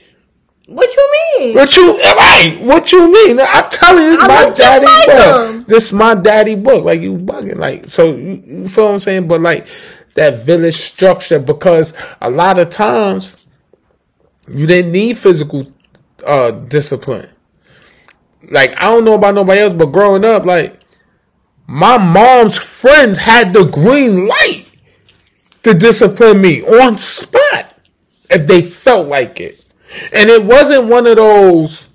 [0.68, 1.56] What you mean?
[1.56, 2.58] What you right?
[2.60, 3.40] What you mean?
[3.40, 5.50] I'm telling you, I my daddy like book.
[5.56, 5.66] him.
[5.66, 6.84] This my daddy book.
[6.84, 7.56] Like you bugging.
[7.56, 9.30] Like so, you, you feel what I'm saying?
[9.30, 9.66] But like
[10.18, 13.48] that village structure, because a lot of times
[14.48, 15.72] you didn't need physical
[16.26, 17.30] uh discipline.
[18.50, 20.80] Like I don't know about nobody else, but growing up, like
[21.68, 24.66] my mom's friends had the green light
[25.64, 27.78] to discipline me on spot
[28.30, 29.64] if they felt like it.
[30.12, 31.88] And it wasn't one of those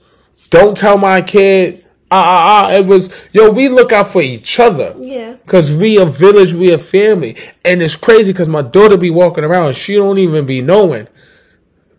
[0.50, 1.81] don't tell my kid
[2.12, 4.94] ah ah ah it was yo we look out for each other.
[4.98, 5.36] Yeah.
[5.46, 7.36] Cause we a village, we a family.
[7.64, 11.08] And it's crazy cause my daughter be walking around and she don't even be knowing.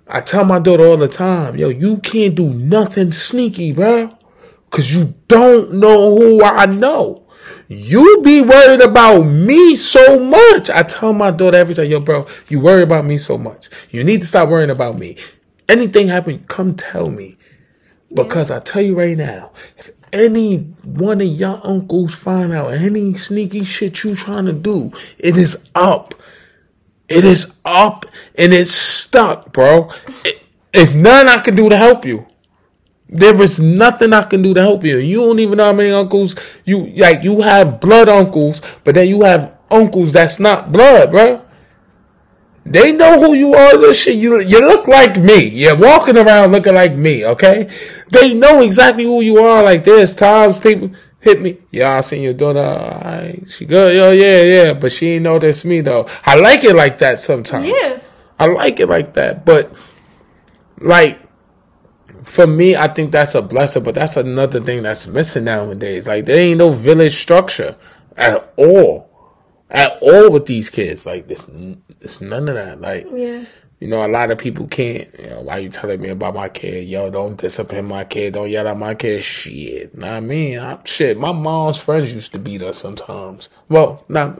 [0.07, 4.15] I tell my daughter all the time, yo, you can't do nothing sneaky, bro.
[4.69, 7.23] Cause you don't know who I know.
[7.67, 10.69] You be worried about me so much.
[10.69, 13.69] I tell my daughter every time, yo, bro, you worry about me so much.
[13.89, 15.17] You need to stop worrying about me.
[15.67, 17.37] Anything happen, come tell me.
[18.13, 23.15] Because I tell you right now, if any one of your uncles find out any
[23.15, 26.13] sneaky shit you trying to do, it is up.
[27.09, 29.89] It is up and it's stuck, bro.
[30.23, 30.41] It,
[30.73, 32.25] it's nothing I can do to help you.
[33.09, 34.97] There is nothing I can do to help you.
[34.97, 37.23] You don't even know how many uncles you like.
[37.23, 41.42] You have blood uncles, but then you have uncles that's not blood, bro.
[42.65, 43.77] They know who you are.
[43.77, 44.15] This shit.
[44.15, 45.47] You you look like me.
[45.49, 47.25] You're walking around looking like me.
[47.25, 47.69] Okay.
[48.09, 49.63] They know exactly who you are.
[49.63, 51.57] Like there's times people hit me.
[51.71, 52.59] Yeah, I seen your daughter.
[52.59, 53.95] Alright, she good.
[53.95, 54.73] Yo, yeah, yeah.
[54.73, 56.07] But she ain't know that's me though.
[56.25, 57.67] I like it like that sometimes.
[57.67, 57.99] Yeah.
[58.39, 59.45] I like it like that.
[59.45, 59.75] But
[60.79, 61.19] like
[62.23, 66.07] for me, I think that's a blessing, but that's another thing that's missing nowadays.
[66.07, 67.77] Like there ain't no village structure
[68.15, 69.09] at all,
[69.69, 71.05] at all with these kids.
[71.05, 71.49] Like this,
[72.03, 72.79] it's none of that.
[72.81, 73.43] Like Yeah.
[73.79, 75.07] you know, a lot of people can't.
[75.19, 76.87] You know, why you telling me about my kid?
[76.87, 78.33] Yo, don't discipline my kid.
[78.33, 79.23] Don't yell at my kid.
[79.23, 81.17] Shit, nah, I mean, I, shit.
[81.17, 83.49] My mom's friends used to beat us sometimes.
[83.69, 84.39] Well, not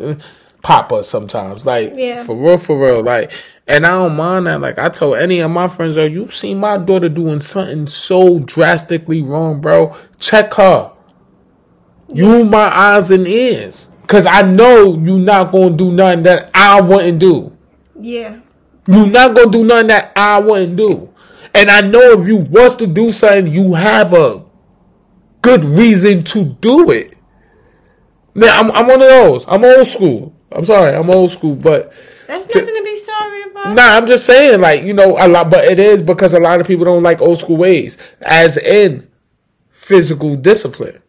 [0.61, 1.66] pop us sometimes.
[1.66, 2.24] Like Yeah.
[2.24, 3.03] for real, for real.
[3.03, 3.34] Like,
[3.68, 4.61] and I don't mind that.
[4.61, 8.39] Like I told any of my friends, "Oh, you seen my daughter doing something so
[8.39, 9.93] drastically wrong, bro?
[10.20, 10.91] Check her.
[12.14, 16.80] You my eyes and ears, cause I know you not gonna do nothing that I
[16.82, 17.53] wouldn't do."
[18.04, 18.39] Yeah.
[18.88, 21.10] you not gonna do nothing that I wouldn't do.
[21.54, 24.43] And I know if you was to do something, you have a
[25.41, 27.14] good reason to do it.
[28.36, 29.45] Yeah, I'm, I'm one of those.
[29.47, 30.34] I'm old school.
[30.51, 31.93] I'm sorry, I'm old school, but
[32.28, 33.76] That's To- nothing to be sorry about.
[33.76, 36.60] Nah, I'm just saying, like, you know, a lot, but it is because a lot
[36.60, 39.08] of people don't like old school ways, as in
[39.70, 40.99] physical discipline.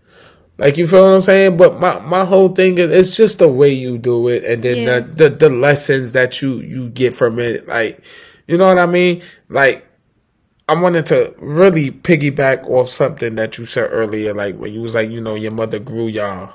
[0.57, 1.57] Like, you feel what I'm saying?
[1.57, 4.77] But my, my whole thing is, it's just the way you do it, and then
[4.79, 5.01] Yeah.
[5.01, 7.67] the, the, the lessons that you, you get from it.
[7.67, 8.05] Like,
[8.47, 9.23] you know what I mean?
[9.49, 9.85] Like,
[10.69, 14.95] I wanted to really piggyback off something that you said earlier, like, when you was
[14.95, 16.55] like, you know, your mother grew y'all,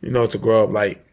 [0.00, 1.04] you know, to grow up, like,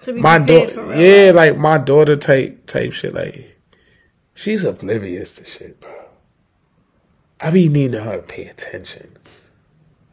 [0.00, 3.14] To be my daughter, yeah, like my daughter type type shit.
[3.14, 3.56] Like
[4.34, 5.90] she's oblivious to shit, bro.
[7.40, 9.11] I be needing her to pay attention.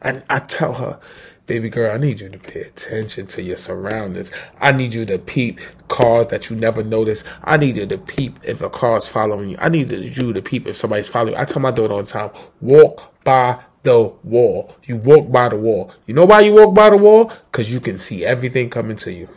[0.02, 0.98] I I tell her,
[1.46, 4.30] baby girl, I need you to pay attention to your surroundings.
[4.60, 7.24] I need you to peep cars that you never notice.
[7.44, 9.56] I need you to peep if a car's following you.
[9.58, 11.40] I need you to peep if somebody's following you.
[11.40, 12.30] I tell my daughter all the time,
[12.60, 14.76] walk by the wall.
[14.84, 15.92] You walk by the wall.
[16.06, 17.32] You know why you walk by the wall?
[17.50, 19.28] Because you can see everything coming to you.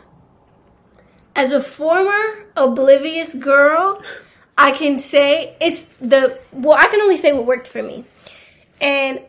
[1.36, 4.00] As a former oblivious girl,
[4.56, 6.78] I can say it's the well.
[6.78, 8.04] I can only say what worked for me,
[8.80, 9.20] and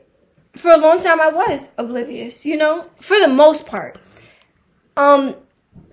[0.58, 2.46] for a long time I was oblivious.
[2.46, 3.98] You know, for the most part.
[4.98, 5.36] Um,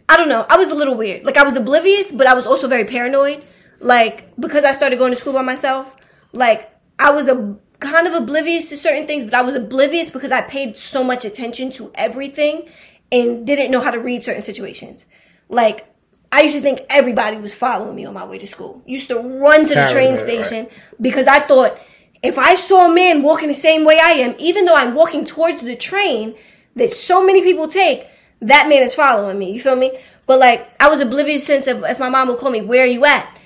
[0.08, 0.46] I don't know.
[0.48, 1.24] I was a little weird.
[1.24, 3.42] Like I was oblivious, but I was also very paranoid.
[3.80, 5.96] Like because I started going to school by myself.
[6.32, 10.30] Like I was a kind of oblivious to certain things, but I was oblivious because
[10.30, 12.68] I paid so much attention to everything
[13.10, 15.04] and didn't know how to read certain situations.
[15.48, 15.86] Like
[16.30, 18.82] I used to think everybody was following me on my way to school.
[18.86, 20.68] Used to run to the train station
[21.00, 21.78] because I thought
[22.22, 25.24] if I saw a man walking the same way I am, even though I'm walking
[25.24, 26.34] towards the train
[26.76, 28.06] that so many people take,
[28.40, 29.52] that man is following me.
[29.52, 29.98] You feel me?
[30.26, 32.86] But like I was oblivious since if, if my mom would call me, where are
[32.86, 33.36] you at?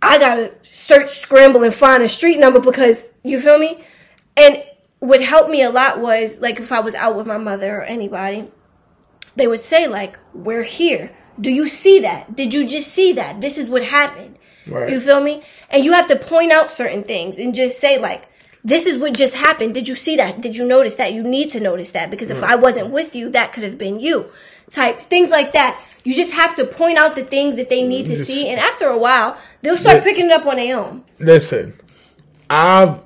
[0.00, 3.84] I gotta search, scramble, and find a street number because you feel me.
[4.36, 4.64] And
[4.98, 7.82] what helped me a lot was like if I was out with my mother or
[7.82, 8.50] anybody,
[9.36, 11.14] they would say like, "We're here.
[11.40, 12.34] Do you see that?
[12.34, 13.40] Did you just see that?
[13.40, 14.90] This is what happened." Right.
[14.90, 15.42] You feel me?
[15.70, 18.28] And you have to point out certain things and just say like,
[18.64, 19.74] "This is what just happened.
[19.74, 20.40] Did you see that?
[20.40, 21.12] Did you notice that?
[21.12, 24.00] You need to notice that because if I wasn't with you, that could have been
[24.00, 24.26] you."
[24.70, 25.80] Type things like that.
[26.04, 28.58] You just have to point out the things that they need to Just- see, and
[28.58, 31.04] after a while, they'll start picking it up on their own.
[31.18, 31.74] Listen,
[32.50, 32.98] I've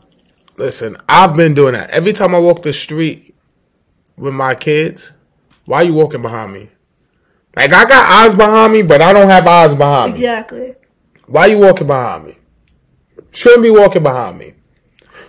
[0.57, 0.97] listen.
[1.09, 3.35] I've been doing that every time I walk the street
[4.17, 5.13] with my kids.
[5.65, 6.71] Why are you walking behind me?
[7.57, 10.19] Like I got eyes behind me, but I don't have eyes behind me.
[10.19, 10.75] Exactly.
[11.27, 12.37] Why are you walking behind me?
[13.33, 14.55] Shouldn't be walking behind me.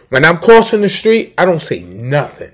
[0.10, 2.54] When I'm crossing the street, I don't say nothing.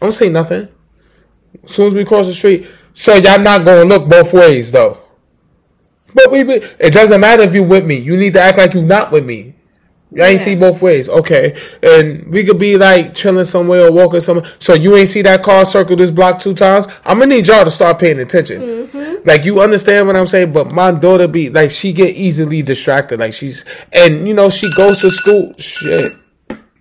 [0.00, 0.68] I don't say nothing.
[1.64, 4.98] As soon as we cross the street, so y'all not gonna look both ways though.
[6.14, 7.96] But we, it doesn't matter if you with me.
[7.96, 9.54] You need to act like you not with me.
[10.14, 10.44] Y'all ain't Yeah.
[10.44, 11.54] see both ways, okay?
[11.82, 14.46] And we could be like chilling somewhere or walking somewhere.
[14.58, 16.86] So you ain't see that car circle this block two times.
[17.04, 18.60] I'm gonna need y'all to start paying attention.
[18.60, 19.14] Mm-hmm.
[19.24, 20.52] Like you understand what I'm saying?
[20.52, 23.20] But my daughter be like she get easily distracted.
[23.20, 25.54] Like she's and you know she goes to school.
[25.58, 26.14] Shit,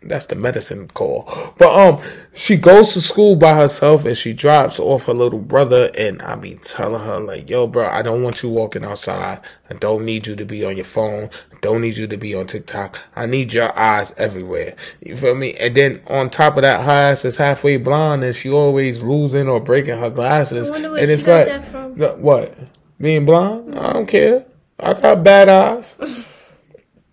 [0.04, 1.54] that's the medicine call.
[1.58, 2.02] But um,
[2.34, 5.91] she goes to school by herself and she drops off her little brother.
[5.97, 9.39] And I be telling her like, "Yo, bro, I don't want you walking outside.
[9.70, 11.30] I don't need you to be on your phone.
[11.52, 12.97] I don't need you to be on TikTok.
[13.16, 14.76] I need your eyes everywhere.
[15.02, 15.54] You feel me?
[15.54, 19.47] And then on top of that, her ass is halfway blind and she always losing
[19.47, 20.70] or breaking her glasses.
[20.70, 22.22] I wonder where and she it's like, that from.
[22.22, 22.58] what?
[22.99, 23.78] Being blind?
[23.78, 24.45] I don't care.
[24.80, 25.95] I got bad eyes.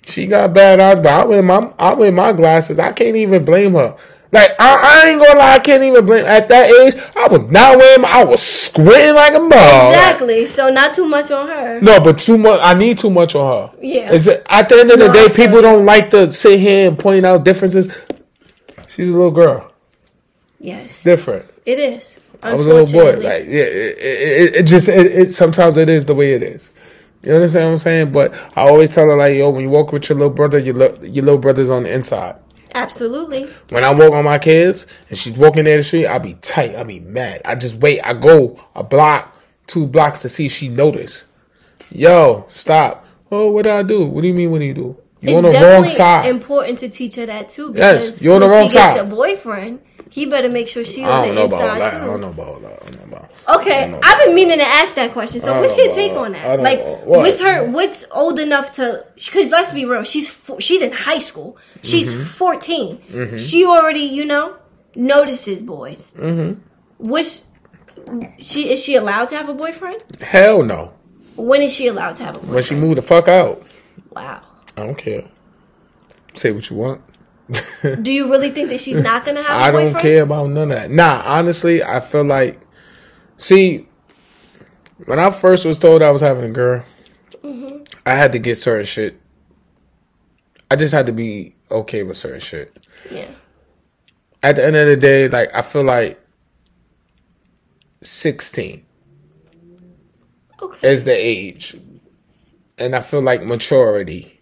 [0.09, 2.79] She got bad eyes, but I wear my I wear my glasses.
[2.79, 3.97] I can't even blame her.
[4.31, 6.25] Like I, I ain't gonna lie, I can't even blame.
[6.27, 8.03] At that age, I was not wearing.
[8.03, 9.51] My, I was squinting like a mug.
[9.93, 10.47] Exactly.
[10.47, 11.81] So not too much on her.
[11.81, 12.61] No, but too much.
[12.63, 13.77] I need too much on her.
[13.81, 14.13] Yeah.
[14.13, 16.89] Is it, at the end of the No, day, people don't like to sit here
[16.89, 17.89] and point out differences.
[18.89, 19.73] She's a little girl,
[20.61, 21.03] Yes.
[21.03, 21.47] different.
[21.65, 22.21] It is.
[22.43, 23.13] I was a little boy.
[23.17, 26.71] Like, yeah, it, it, it just it sometimes it is the way it is.
[27.23, 28.13] You understand what I'm saying?
[28.13, 30.75] But I always tell her like, yo, when you walk with your little brother, your
[30.75, 32.37] li- your little brother's on the inside.
[32.75, 33.49] Absolutely.
[33.71, 36.75] When I walk on my kids and she's walking down the street, I'll be tight.
[36.77, 37.43] I'll be mad.
[37.45, 38.01] I just wait.
[38.03, 41.25] I go a block, two blocks to see if she notice.
[41.91, 43.05] Yo, stop.
[43.31, 44.07] Oh, what did I do?
[44.07, 44.51] What do you mean?
[44.51, 44.97] What do you do?
[45.21, 46.27] You on the wrong side.
[46.27, 47.73] important to teach her that too.
[47.75, 49.05] Yes, Because you're on the wrong she gets side.
[49.05, 49.81] a boyfriend,
[50.11, 51.95] he better make sure she on the about inside that.
[52.03, 52.83] I don't know about that.
[52.83, 53.31] I don't know about.
[53.47, 55.41] I Okay, know I've been meaning to ask that question.
[55.41, 56.61] So, what's your take on that?
[56.61, 56.81] Like.
[56.81, 57.21] What?
[57.21, 57.65] what's her?
[57.71, 59.07] What's old enough to?
[59.15, 61.57] Because let's be real, she's fo- she's in high school.
[61.83, 62.25] She's Mm-hmm.
[62.25, 64.57] 14 She already, you know,
[64.95, 66.13] notices boys.
[66.17, 66.61] Mm-hmm.
[66.99, 67.49] What's
[68.41, 68.71] she?
[68.71, 70.03] Is she allowed to have a boyfriend?
[70.23, 70.93] Hell no.
[71.37, 72.55] When is she allowed to have a boyfriend?
[72.55, 73.65] When she move the fuck out,
[74.11, 74.43] wow.
[74.77, 75.25] I don't care.
[76.35, 77.01] Say what you want.
[78.03, 79.61] Do you really think that she's not gonna have?
[79.61, 80.91] a I don't care about none of that.
[80.91, 82.61] Nah, honestly, I feel like,
[83.39, 83.89] see,
[85.07, 86.85] when I first was told I was having a girl,
[87.43, 87.85] Mm-hmm.
[88.05, 89.21] I had to get certain shit.
[90.71, 92.77] I just had to be okay with certain shit.
[93.11, 93.31] Yeah.
[94.43, 96.21] At the end of the day, like I feel like
[98.03, 98.85] sixteen
[100.61, 100.89] Okay.
[100.93, 101.77] is the age,
[102.77, 104.38] and I feel like maturity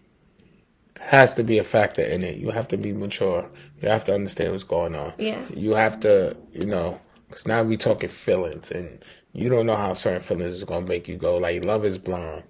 [1.07, 2.35] has to be a factor in it.
[2.35, 3.49] You have to be mature.
[3.81, 5.13] You have to understand what's going on.
[5.17, 5.41] Yeah.
[5.55, 6.99] You have to, you know,
[7.29, 9.01] because now we talking feelings, and
[9.31, 11.37] you don't know how certain feelings is gonna make you go.
[11.37, 12.43] Like love is blind.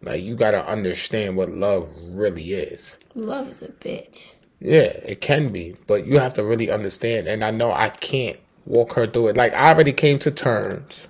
[0.00, 2.98] Like you gotta understand what love really is.
[3.14, 4.34] Love is a bitch.
[4.58, 7.28] Yeah, it can be, but you have to really understand.
[7.28, 9.36] And I know I can't walk her through it.
[9.36, 11.06] Like I already came to terms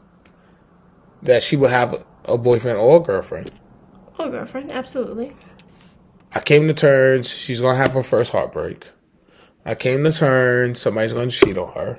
[1.23, 3.51] that she would have a boyfriend or a girlfriend.
[4.19, 5.35] Oh, girlfriend, absolutely.
[6.35, 8.87] I came to terms she's gonna have her first heartbreak.
[9.65, 11.99] I came to terms somebody's gonna cheat on her.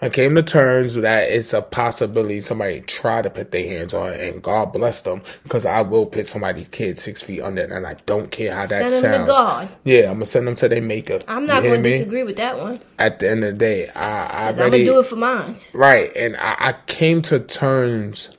[0.00, 4.12] I came to terms that it's a possibility somebody try to put their hands on
[4.12, 7.86] it, and God bless them, because I will put somebody's kid six feet under, and
[7.86, 9.28] I don't care how that Send them to sounds.
[9.28, 9.68] God.
[9.84, 11.20] Yeah, I'm gonna send them to their maker.
[11.28, 11.92] I'm not to me?
[11.92, 12.80] disagree with that one.
[12.98, 15.54] At the end of the day, I I I'm gonna do it for mine.
[15.72, 18.30] right, and I, I came to terms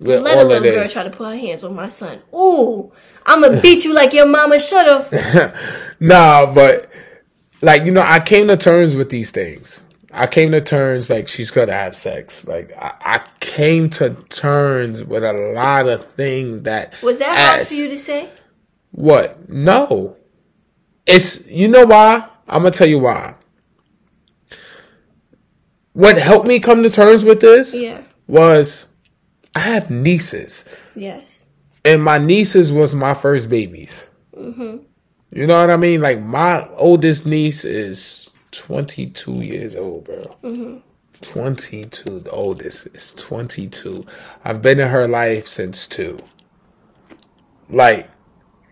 [0.00, 2.20] with Let a all of little girl try to put her hands on my son.
[2.34, 2.90] Ooh,
[3.30, 5.56] I'm gonna beat you like your mama should have.
[6.00, 6.90] Nah, but
[7.60, 9.82] like you know, I came to terms with these things.
[10.12, 12.44] I came to terms like she's gonna have sex.
[12.46, 17.68] Like I, I came to terms with a lot of things that Was that hard
[17.68, 18.28] for you to say?
[18.92, 19.48] What?
[19.48, 20.16] No.
[21.06, 22.26] It's you know why?
[22.48, 23.34] I'm gonna tell you why.
[25.92, 28.02] What helped me come to terms with this Yeah.
[28.26, 28.86] was
[29.54, 30.64] I have nieces.
[30.94, 31.39] Yes.
[31.84, 34.04] And my nieces was my first babies.
[34.36, 34.78] Mm-hmm.
[35.32, 36.00] You know what I mean?
[36.00, 40.36] Like my oldest niece is 22 years old, bro.
[40.42, 40.78] Mm-hmm.
[41.22, 42.20] 22.
[42.20, 44.04] The oldest is 22.
[44.44, 46.18] I've been in her life since two.
[47.68, 48.10] Like,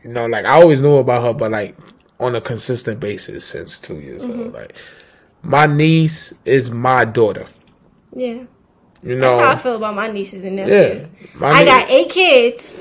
[0.02, 1.76] you know, like I always knew about her, but like
[2.18, 4.32] on a consistent basis since two years old.
[4.32, 4.54] Mm-hmm.
[4.54, 4.74] Like,
[5.42, 7.46] my niece is my daughter.
[8.12, 8.44] Yeah.
[9.02, 11.10] You That's how I know, fog about my nieces and nephews.
[11.34, 12.74] My I nie- got eight kids.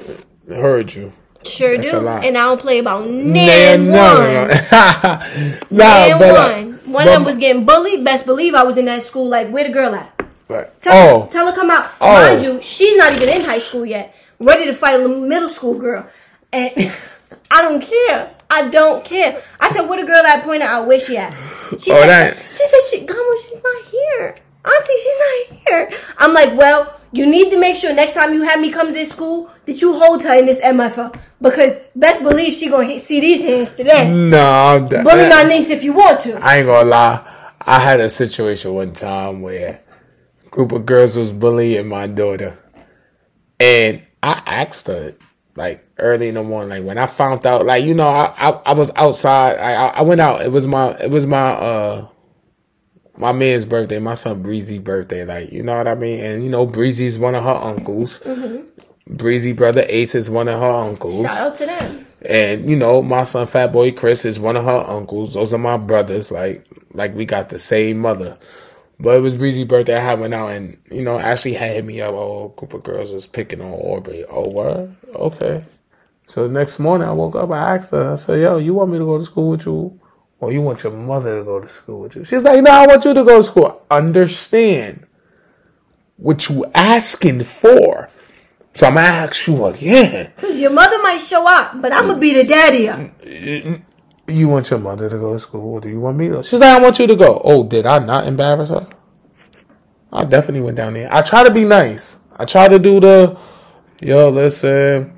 [0.47, 1.13] heard you.
[1.43, 2.07] Sure That's do.
[2.07, 4.47] And I don't play about nan Man, one.
[4.71, 5.23] nah,
[5.71, 6.79] Nan but, uh, one.
[6.85, 8.03] One but- of them was getting bullied.
[8.03, 9.27] Best believe I was in that school.
[9.29, 10.11] Like, where the girl at?
[10.47, 10.93] but- Tell,
[11.23, 11.91] oh, tell her come out.
[12.01, 12.13] Oh.
[12.13, 14.13] Mind you, she's not even in high school yet.
[14.39, 16.07] Ready to fight a middle school girl.
[16.51, 16.71] And
[17.51, 18.33] I don't care.
[18.49, 19.41] I don't care.
[19.59, 21.33] I said, where the girl that pointed out where she at?
[21.79, 24.37] She Oh, said, that- she said, she, Grandma, she's not here.
[24.67, 25.99] Auntie, she's not here.
[26.17, 28.93] I'm like, well, you need to make sure next time you have me come to
[28.93, 31.17] this school that you hold her in this MFL.
[31.41, 34.09] Because best believe she gonna hit, see these hands today.
[34.09, 35.03] no, I'm done.
[35.03, 36.37] Bully my niece if you want to.
[36.43, 37.33] I ain't gonna lie.
[37.61, 39.81] I had a situation one time where
[40.45, 42.57] a group of girls was bullying my daughter,
[43.59, 45.15] and I asked her
[45.55, 48.49] like early in the morning, like when I found out, like you know, I I,
[48.67, 49.57] I was outside.
[49.57, 50.41] I, I I went out.
[50.41, 52.07] It was my it was my uh
[53.17, 55.25] my man's birthday, my son Breezy birthday.
[55.25, 56.19] Like you know what I mean.
[56.19, 58.19] And you know, Breezy's one of her uncles.
[58.19, 59.15] Mm-hmm.
[59.15, 61.25] Breezy brother Ace is one of her uncles.
[61.25, 62.07] Shout out to them.
[62.21, 65.33] And you know, my son Fat Boy Chris is one of her uncles.
[65.33, 66.31] Those are my brothers.
[66.31, 68.37] Like like we got the same mother.
[68.99, 69.95] But it was Breezy's birthday.
[69.97, 72.13] I had went out and you know, Ashley had hit me up.
[72.13, 74.25] Oh, a group of girls was picking on Aubrey.
[74.25, 74.89] Oh, what?
[75.15, 75.63] Okay.
[76.27, 77.51] So the next morning I woke up.
[77.51, 78.11] I asked her.
[78.11, 79.97] I said, "Yo, you want me to go to school with you,
[80.39, 82.87] or you want your mother to go to school with you?" She's like, "No, I
[82.87, 85.05] want you to go to school." Understand
[86.17, 88.09] what you asking for.
[88.73, 90.31] So I'm gonna ask you again.
[90.37, 92.85] Cause your mother might show up, but I'm gonna be the daddy.
[94.27, 96.43] You want your mother to go to school, or do you want me to?
[96.43, 97.41] She's like, I want you to go.
[97.43, 98.87] Oh, did I not embarrass her?
[100.11, 101.07] I definitely went down there.
[101.11, 102.17] I try to be nice.
[102.35, 103.37] I try to do the,
[104.01, 105.17] yo, listen.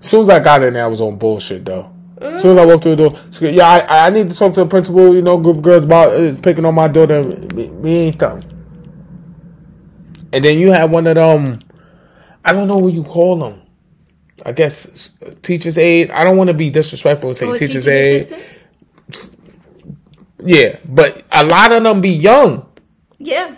[0.00, 1.90] As soon as I got in there, I was on bullshit though.
[2.20, 4.34] As soon as I walked through the door, she go, yeah, I, I need to
[4.34, 5.14] talk to the principal.
[5.14, 7.22] You know, group of girls about is picking on my daughter.
[7.22, 8.42] Me, me ain't come.
[10.32, 11.60] And then you had one of them.
[12.44, 13.62] I don't know what you call them.
[14.44, 16.10] I guess teachers aid.
[16.10, 18.22] I don't want to be disrespectful and say oh, a teachers teacher's aid.
[18.22, 19.38] assistant?
[20.44, 22.68] Yeah, but a lot of them be young.
[23.18, 23.56] Yeah.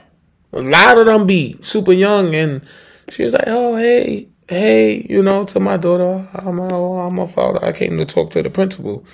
[0.53, 2.63] A lot of them be super young, and
[3.11, 7.27] she was like, "Oh, hey, hey, you know, to my daughter, I'm a, I'm a
[7.27, 7.65] father.
[7.65, 9.05] I came to talk to the principal.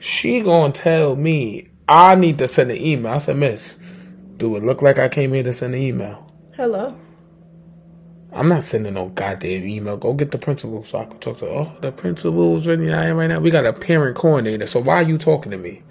[0.00, 3.12] She gonna tell me I need to send an email.
[3.12, 3.80] I said, Miss,
[4.36, 6.30] do it look like I came here to send an email?
[6.56, 6.96] Hello.
[8.32, 9.96] I'm not sending no goddamn email.
[9.96, 11.46] Go get the principal so I can talk to.
[11.46, 13.40] Oh, the principal's really not here right now.
[13.40, 14.66] We got a parent coordinator.
[14.66, 15.82] So why are you talking to me?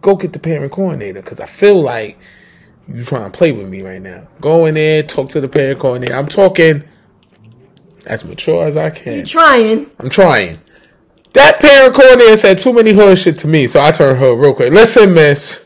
[0.00, 2.18] go get the parent coordinator because I feel like
[2.86, 4.26] you trying to play with me right now.
[4.40, 6.14] Go in there, talk to the parent coordinator.
[6.14, 6.84] I'm talking
[8.08, 9.18] as mature as I can.
[9.18, 9.90] You trying?
[10.00, 10.58] I'm trying.
[11.34, 14.54] That parent coordinator said too many hood shit to me, so I turned her real
[14.54, 14.72] quick.
[14.72, 15.62] Listen, miss.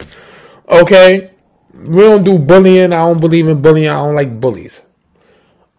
[0.68, 1.30] Okay,
[1.72, 2.92] we don't do bullying.
[2.92, 3.88] I don't believe in bullying.
[3.88, 4.82] I don't like bullies.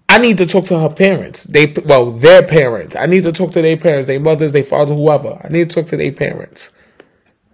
[0.10, 1.44] I need to talk to her parents.
[1.44, 2.96] They well, their parents.
[2.96, 5.40] I need to talk to their parents, their mothers, their father, whoever.
[5.44, 6.70] I need to talk to their parents.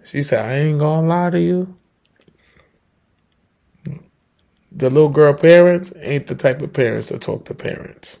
[0.04, 1.76] She said, I ain't gonna lie to you.
[4.72, 8.18] The little girl parents ain't the type of parents to talk to parents.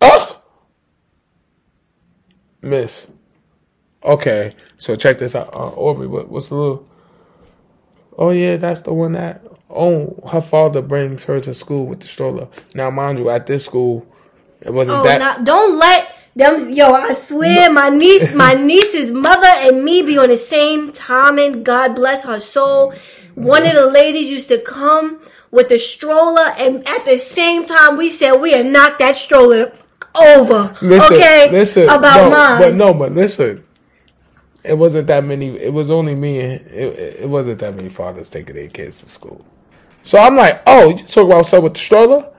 [0.00, 0.40] Oh!
[2.62, 3.06] Miss.
[4.04, 5.52] Okay, so check this out.
[5.54, 6.88] Uh, Aubrey, what, what's the little.
[8.16, 9.42] Oh, yeah, that's the one that.
[9.70, 12.48] Oh, her father brings her to school with the stroller.
[12.74, 14.06] Now, mind you, at this school,
[14.60, 15.18] it wasn't Oh, that.
[15.18, 16.72] not, don't let them.
[16.72, 21.38] Yo, I swear, my niece, my niece's mother and me be on the same time.
[21.38, 22.94] And God bless her soul.
[23.34, 27.96] One of the ladies used to come with the stroller, and at the same time,
[27.96, 29.72] we said we had knocked that stroller
[30.14, 30.76] over.
[30.82, 31.84] Listen, okay, listen.
[31.84, 32.60] about no, mine.
[32.60, 33.64] But no, but listen.
[34.64, 35.56] It wasn't that many.
[35.56, 36.40] It was only me.
[36.40, 39.44] and It, it wasn't that many fathers taking their kids to school.
[40.02, 42.30] So I'm like, oh, you talk about stuff with the stroller?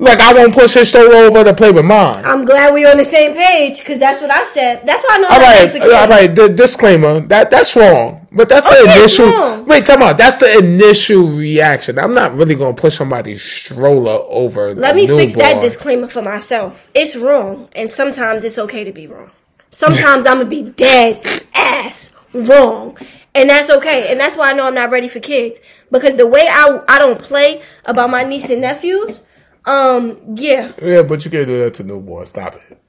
[0.00, 2.24] Like I won't push his stroller over to play with mine.
[2.24, 4.86] I'm glad we're on the same page because that's what I said.
[4.86, 5.28] That's why I know.
[5.28, 9.32] All right, for all The disclaimer that that's wrong, but that's the Okay, it's initial.
[9.32, 9.66] wrong.
[9.66, 10.16] Wait, time out.
[10.16, 11.98] That's the initial reaction.
[11.98, 14.72] I'm not really gonna push somebody's stroller over.
[14.72, 16.86] Let me fix that disclaimer for myself.
[16.94, 19.32] It's wrong, and sometimes it's okay to be wrong.
[19.70, 22.96] Sometimes I'm gonna be dead ass wrong,
[23.34, 24.12] and that's okay.
[24.12, 25.58] And that's why I know I'm not ready for kids
[25.90, 29.22] because the way I I don't play about my niece and nephews.
[29.64, 30.72] Um, yeah.
[30.82, 32.26] Yeah, but you can't do that to newborn.
[32.26, 32.80] Stop it.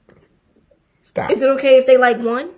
[1.02, 1.30] Stop.
[1.30, 2.50] Is it okay if they like one?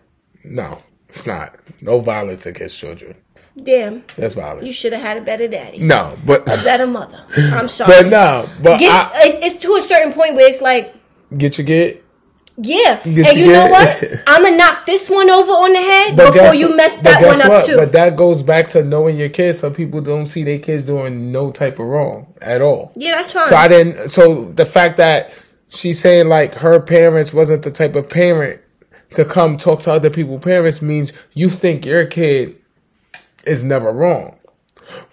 [0.44, 1.54] No, it's not.
[1.80, 3.16] No violence against children.
[3.62, 4.64] Damn, That's violence.
[4.66, 7.22] you should have had a better daddy, No, but a better mother.
[7.36, 7.92] I'm sorry.
[8.02, 10.94] but no, but Get, I, it's, it's to a certain point where it's like,
[11.36, 12.02] get your get.
[12.56, 14.04] Yeah, and you know what?
[14.26, 17.24] I'm gonna knock this one over on the head But before guess- you mess that
[17.26, 17.66] one up what?
[17.66, 17.76] too.
[17.76, 19.60] But that goes back to knowing your kids.
[19.60, 22.92] Some people don't see their kids doing no type of wrong at all.
[22.94, 23.48] yeah, that's fine.
[23.48, 24.10] So I didn't.
[24.10, 25.32] So the fact that
[25.68, 28.60] she's saying like her parents wasn't the type of parent
[29.14, 32.56] to come talk to other people's parents means you think your kid
[33.44, 34.36] is never wrong.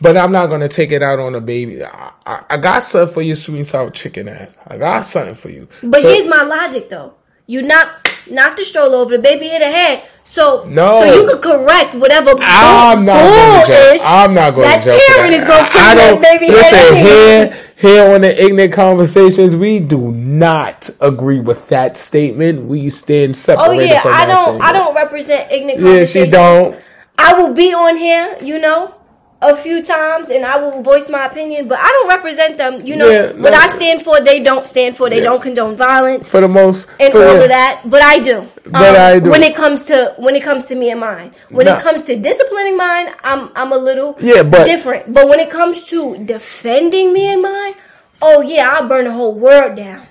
[0.01, 1.83] But I'm not gonna take it out on a baby.
[1.83, 4.53] I, I, I got something for you, sweet sour chicken ass.
[4.67, 5.67] I got something for you.
[5.83, 7.13] But So- here's my logic though.
[7.49, 10.03] You knock knock the stroller over, the baby hit her head.
[10.23, 11.01] So No.
[11.01, 13.99] so you could correct whatever I'm not going to jail.
[14.05, 15.39] I'm not going that to jail for parent that.
[15.39, 17.57] is gonna I- put that baby listen head here.
[17.77, 22.65] Here on the ignorant conversations, we do not agree with that statement.
[22.65, 24.63] We stand Oh yeah, I that don't statement.
[24.63, 26.15] I don't represent ignorant conversations.
[26.15, 26.75] Yeah, she don't.
[27.17, 28.93] I will be on here, you know,
[29.41, 32.97] a few times and I will voice my opinion, but I don't represent them, you
[32.97, 33.09] know.
[33.09, 33.53] Yeah, what.
[33.53, 35.09] I stand for, they don't stand for.
[35.09, 35.23] They Yeah.
[35.29, 38.37] don't condone violence For the most, and for all the- of that, but I do.
[38.39, 39.29] Um, But I do.
[39.29, 41.75] When it comes to when it comes to me and mine, when No.
[41.75, 45.13] it comes to disciplining mine, I'm I'm a little Yeah, but- different.
[45.13, 47.73] But when it comes to defending me and mine,
[48.21, 50.01] oh yeah, I'll burn the whole world down,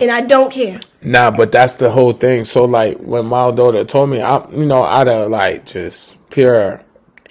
[0.00, 0.80] and I don't care.
[1.02, 2.46] Nah, but that's the whole thing.
[2.46, 6.80] So like when my daughter told me, I you know out of like just pure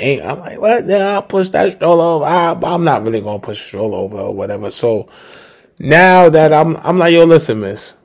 [0.04, 0.88] ain't I'm like what?
[0.88, 2.26] Then I'll push that stroller over.
[2.26, 4.70] I, I'm not really gonna push stroller over or whatever.
[4.72, 5.08] So
[5.80, 7.96] now that I'm I'm like yo, listen, miss.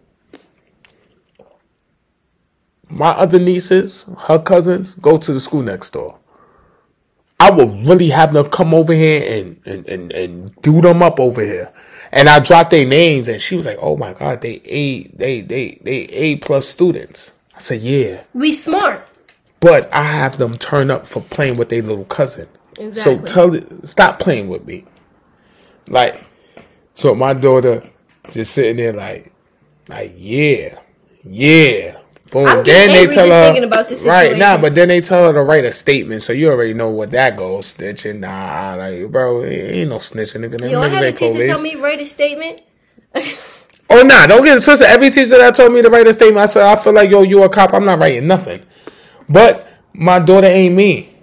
[2.90, 6.18] My other nieces, her cousins, go to the school next door.
[7.40, 11.20] I will really have them come over here and, and, and, and do them up
[11.20, 11.72] over here.
[12.11, 15.42] And I dropped their names and she was like, Oh my God, they A they
[15.42, 17.30] they they A plus students.
[17.55, 18.24] I said, Yeah.
[18.34, 19.07] We smart.
[19.61, 22.48] But I have them turn up for playing with their little cousin.
[22.78, 23.02] Exactly.
[23.02, 24.84] So tell it stop playing with me.
[25.86, 26.24] Like
[26.94, 27.82] so my daughter
[28.30, 29.32] just sitting there like
[29.88, 30.78] like yeah,
[31.24, 31.98] yeah.
[32.30, 32.46] Boom.
[32.46, 34.61] I'm then they tell her thinking about this right now, situation.
[34.61, 37.38] but then they tell her to write a statement, so you already know what that
[37.38, 37.74] goes.
[37.74, 40.70] Snitching, nah, like bro, ain't no snitching, nigga.
[40.70, 42.61] Yo, I had a teacher tell me write a statement.
[43.90, 44.86] Oh nah, don't get it twisted.
[44.86, 47.22] Every teacher that told me to write a statement, I said I feel like yo,
[47.22, 47.72] you a cop.
[47.72, 48.62] I'm not writing nothing.
[49.29, 51.16] But my daughter ain't me.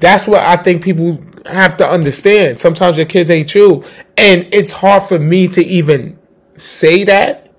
[0.00, 2.58] That's what I think people have to understand.
[2.58, 3.84] Sometimes your kids ain't you,
[4.16, 6.18] and it's hard for me to even
[6.56, 7.52] say that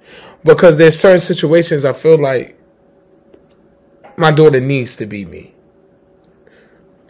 [0.43, 2.59] because there's certain situations I feel like
[4.17, 5.53] my daughter needs to be me.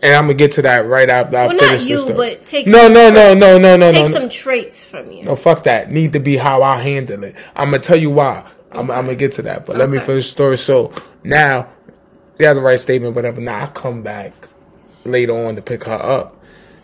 [0.01, 2.13] And I'm gonna get to that right after I Well, finish not this you, story.
[2.13, 4.11] but take no, no, no, no, no, no, Take no.
[4.11, 5.23] some traits from you.
[5.23, 5.91] No, fuck that.
[5.91, 7.35] Need to be how I handle it.
[7.55, 8.43] I'm gonna tell you why.
[8.71, 10.57] I'm, I'm gonna get to that, but let me finish the story.
[10.57, 10.91] So
[11.23, 11.69] now,
[12.39, 13.39] you have the right statement, whatever.
[13.39, 14.33] Now I come back
[15.05, 16.37] later on to pick her up,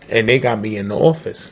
[0.08, 1.50] and they got me in the office.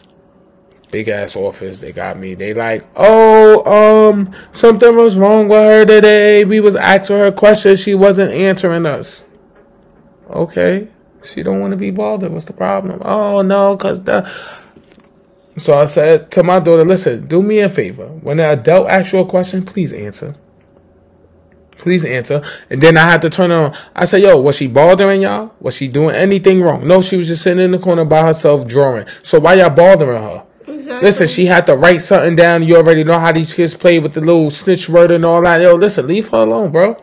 [0.90, 1.80] Big ass office.
[1.80, 2.34] They got me.
[2.34, 6.44] They like, oh, um, something was wrong with her today.
[6.44, 7.80] We was asking her questions.
[7.80, 9.24] She wasn't answering us.
[10.30, 10.88] Okay,
[11.22, 12.32] she don't want to be bothered.
[12.32, 13.03] What's the problem?
[13.05, 14.30] Oh no, cause the.
[15.59, 18.07] So I said to my daughter, listen, do me a favor.
[18.07, 20.36] When an adult asks you a question, please answer.
[21.79, 22.43] Please answer.
[22.70, 23.74] And then I had to turn on.
[23.95, 25.53] I said, yo, was she bothering y'all?
[25.61, 26.87] Was she doing anything wrong?
[26.87, 29.07] No, she was just sitting in the corner by herself drawing.
[29.22, 30.45] So why y'all bothering her?
[30.66, 31.07] Exactly.
[31.07, 32.62] Listen, she had to write something down.
[32.62, 35.61] You already know how these kids play with the little snitch word and all that.
[35.61, 37.03] Yo, listen, leave her alone, bro.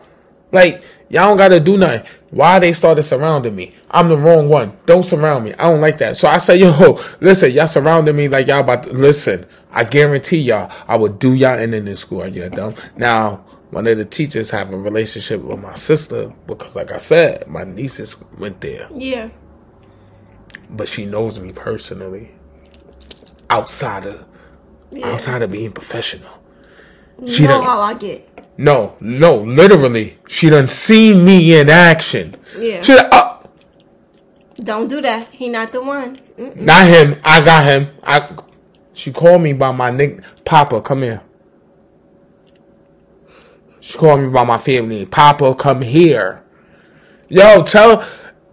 [0.52, 2.06] Like, y'all don't gotta do nothing.
[2.30, 3.74] Why they started surrounding me?
[3.90, 4.76] I'm the wrong one.
[4.86, 5.54] Don't surround me.
[5.54, 6.16] I don't like that.
[6.16, 9.46] So I say, yo, listen, y'all surrounding me like y'all about to listen.
[9.72, 12.22] I guarantee y'all, I would do y'all in in this school.
[12.22, 12.74] Are you dumb?
[12.96, 13.44] Now,
[13.76, 17.64] one of the teachers have a relationship with my sister because, like I said, my
[17.64, 18.88] nieces went there.
[18.90, 19.28] Yeah.
[20.70, 22.30] But she knows me personally,
[23.50, 24.24] outside of
[24.90, 25.08] yeah.
[25.08, 26.32] outside of being professional.
[27.26, 28.26] She know how I get.
[28.56, 32.34] No, no, literally, she done seen me in action.
[32.56, 32.80] Yeah.
[32.80, 33.42] She, uh,
[34.58, 35.28] Don't do that.
[35.32, 36.18] He not the one.
[36.38, 36.56] Mm-mm.
[36.56, 37.20] Not him.
[37.22, 37.90] I got him.
[38.02, 38.38] I.
[38.94, 40.80] She called me by my nick, Papa.
[40.80, 41.20] Come here.
[43.86, 45.06] She called me by my family.
[45.06, 46.42] Papa, come here.
[47.28, 48.04] Yo, tell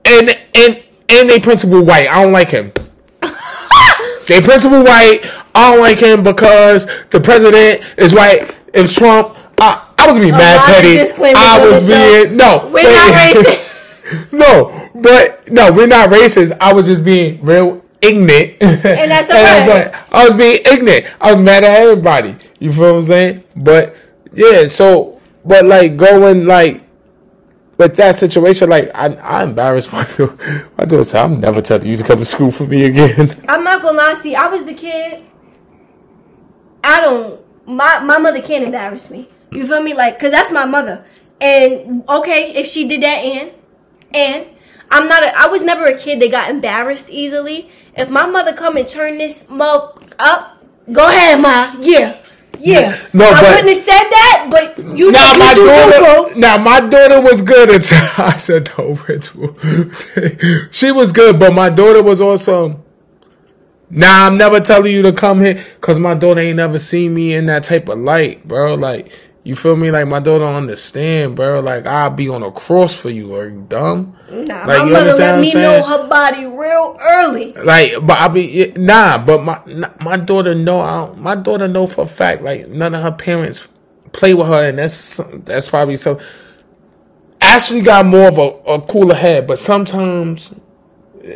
[0.05, 2.07] and and and they principal white.
[2.07, 2.71] I don't like him.
[4.27, 5.21] they principal white.
[5.55, 8.55] I don't like him because the president is white.
[8.75, 9.36] It's Trump.
[9.59, 10.99] I, I was being mad petty.
[11.36, 12.69] I was being no.
[12.71, 14.31] We're not racist.
[14.31, 16.55] no, but no, we're not racist.
[16.61, 18.57] I was just being real ignorant.
[18.61, 19.39] And that's okay.
[19.39, 21.07] and I was being ignorant.
[21.19, 22.36] I was mad at everybody.
[22.59, 23.43] You feel what I'm saying?
[23.55, 23.95] But
[24.31, 25.12] yeah, so
[25.45, 26.83] but like going like
[27.77, 30.07] with that situation, like I, I embarrassed my
[30.77, 33.63] my daughter said, "I'm never telling you to come to school for me again." I'm
[33.63, 34.13] not gonna lie.
[34.15, 35.23] See, I was the kid.
[36.83, 37.41] I don't.
[37.65, 39.29] My my mother can't embarrass me.
[39.51, 39.93] You feel me?
[39.93, 41.05] Like, cause that's my mother.
[41.39, 43.51] And okay, if she did that, and
[44.13, 44.47] and
[44.91, 45.23] I'm not.
[45.23, 47.69] A, I was never a kid that got embarrassed easily.
[47.95, 51.75] If my mother come and turn this mug up, go ahead, ma.
[51.79, 52.22] Yeah.
[52.60, 55.12] Yeah, no, I wouldn't have said that, but you.
[55.12, 59.58] Now my daughter, now my daughter was good until I said no principal.
[60.72, 62.84] she was good, but my daughter was awesome.
[63.89, 67.36] Now I'm never telling you to come here because my daughter ain't never seen me
[67.36, 68.76] in that type of light, bro.
[68.76, 69.12] Like
[69.43, 69.91] you feel me?
[69.91, 71.59] Like my daughter don't understand, bro.
[71.59, 73.35] Like I'll be on a cross for you.
[73.35, 74.15] Are you dumb?
[74.31, 77.51] Nah, like, my mother let me know her body real early.
[77.53, 79.17] Like, but I be nah.
[79.17, 79.59] But my
[79.99, 81.13] my daughter know.
[81.17, 82.41] my daughter know for a fact.
[82.41, 83.67] Like none of her parents
[84.13, 86.21] play with her, and that's that's probably so.
[87.41, 90.53] Ashley got more of a, a cooler head, but sometimes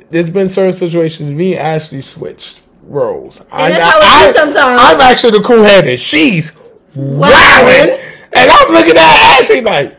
[0.09, 3.41] there's been certain situations me and Ashley switched roles.
[3.41, 4.81] And I, that's how I, it is sometimes.
[4.81, 5.99] I'm actually the cool headed.
[5.99, 6.57] She's
[6.97, 7.99] wowing.
[8.33, 9.97] And I'm looking at Ashley like,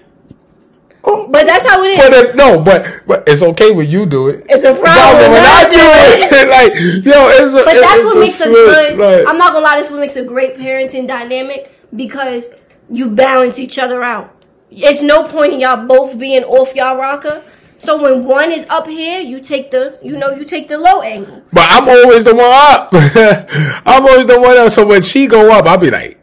[1.05, 1.29] oh.
[1.31, 1.99] But that's how it is.
[1.99, 4.45] But it's, no, but but it's okay when you do it.
[4.49, 6.49] It's a problem when I do it.
[6.51, 6.75] like
[7.05, 8.99] yo, it's a, But that's what a makes switch, a good.
[8.99, 9.81] Like, I'm not gonna lie.
[9.81, 12.51] This what makes a great parenting dynamic because
[12.91, 14.35] you balance each other out.
[14.71, 17.43] It's no point in y'all both being off y'all rocker.
[17.79, 21.01] So when one is up here, you take the, you know, you take the low
[21.01, 21.45] angle.
[21.53, 22.91] But I'm always the one up.
[23.87, 24.73] I'm always the one up.
[24.73, 26.18] So when she go up, I'll be like,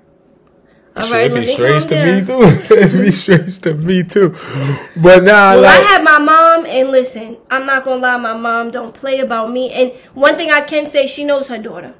[0.97, 2.41] all right, it'd be strange to me too.
[2.73, 4.29] it'd be strange to me too.
[4.95, 8.37] But now, well, like, I have my mom, and listen, I'm not gonna lie, my
[8.37, 9.71] mom don't play about me.
[9.71, 11.93] And one thing I can say, she knows her daughter,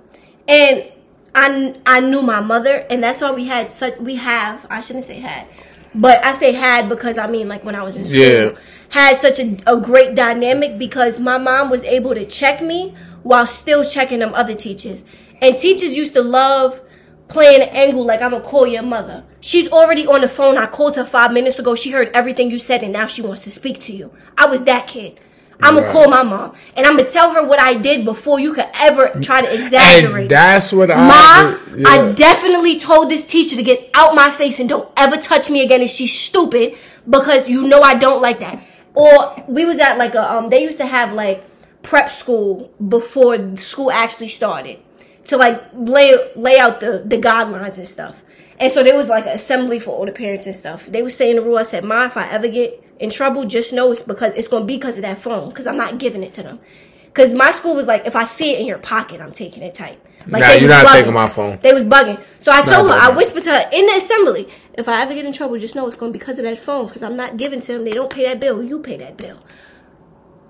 [0.48, 0.86] and
[1.34, 4.66] I I knew my mother, and that's why we had such we have.
[4.70, 5.48] I shouldn't say had,
[5.94, 8.52] but I say had because I mean like when I was in school, yeah.
[8.90, 13.46] had such a, a great dynamic because my mom was able to check me while
[13.46, 15.04] still checking them other teachers,
[15.42, 16.80] and teachers used to love
[17.28, 19.24] playing an angle like I'm gonna call your mother.
[19.42, 20.58] She's already on the phone.
[20.58, 21.76] I called her five minutes ago.
[21.76, 24.14] She heard everything you said and now she wants to speak to you.
[24.38, 25.20] I was that kid.
[25.62, 28.54] I'm gonna call my mom and I'm gonna tell her what I did before you
[28.54, 30.24] could ever try to exaggerate.
[30.24, 30.96] And that's what I.
[30.96, 31.88] Mom, yeah.
[31.88, 35.64] I definitely told this teacher to get out my face and don't ever touch me
[35.64, 35.82] again.
[35.82, 36.78] And she's stupid
[37.10, 38.62] because you know I don't like that.
[38.94, 40.50] Or we was at like a um.
[40.50, 41.44] They used to have like
[41.84, 44.80] prep school before school actually started
[45.26, 48.24] to like lay lay out the the guidelines and stuff.
[48.58, 50.86] And so there was like an assembly for all the parents and stuff.
[50.86, 51.58] They were saying the rule.
[51.58, 54.66] I said, "Ma, if I ever get in trouble, just know it's because it's gonna
[54.66, 55.50] be because of that phone.
[55.50, 56.60] Because I'm not giving it to them.
[57.06, 59.74] Because my school was like, if I see it in your pocket, I'm taking it
[59.74, 60.02] tight.
[60.28, 60.94] Like nah, you're not bugging.
[60.94, 61.60] taking my phone.
[61.62, 62.22] They was bugging.
[62.40, 65.26] So I told her, I whispered to her in the assembly, if I ever get
[65.26, 66.88] in trouble, just know it's going to be because of that phone.
[66.88, 67.86] Because I'm not giving to them.
[67.86, 68.64] They don't pay that bill.
[68.64, 69.40] You pay that bill.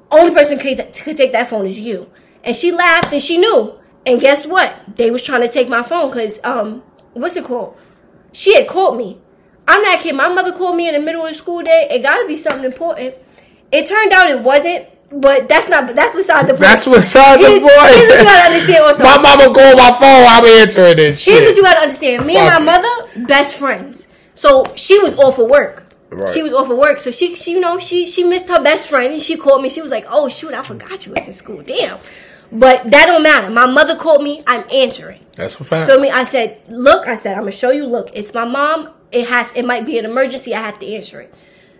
[0.10, 2.10] only person could, could take that phone is you.
[2.44, 3.78] And she laughed and she knew.
[4.06, 4.76] And guess what?
[4.98, 6.84] They was trying to take my phone because um,
[7.14, 7.78] what's it called?
[8.34, 9.20] She had called me.
[9.68, 10.18] I'm not kidding.
[10.18, 11.88] My mother called me in the middle of the school day.
[11.90, 13.16] It got to be something important.
[13.72, 14.88] It turned out it wasn't.
[15.12, 15.96] But that's not.
[15.96, 16.62] That's beside the point.
[16.62, 17.96] That's beside the Here's- point.
[17.96, 19.04] here's what you gotta understand also.
[19.04, 20.26] My mama called my phone.
[20.28, 21.34] I'm answering this shit.
[21.36, 22.26] Here's what you gotta understand.
[22.26, 22.82] Me Fuck and my it.
[22.82, 24.08] mother, best friends.
[24.34, 25.86] So she was off of work.
[26.10, 26.28] Right.
[26.30, 27.00] She was off of work.
[27.00, 29.70] So she, she, you know, she she missed her best friend and she called me.
[29.70, 31.62] She was like, "Oh shoot, I forgot you was in school.
[31.62, 32.00] Damn."
[32.52, 33.50] But that don't matter.
[33.50, 34.42] My mother called me.
[34.48, 35.26] I'm answering.
[35.36, 35.90] That's a fact.
[35.90, 36.10] Feel me?
[36.10, 37.86] I said, "Look," I said, "I'm gonna show you.
[37.86, 38.90] Look, it's my mom.
[39.12, 39.54] It has.
[39.56, 40.54] It might be an emergency.
[40.54, 41.34] I have to answer it."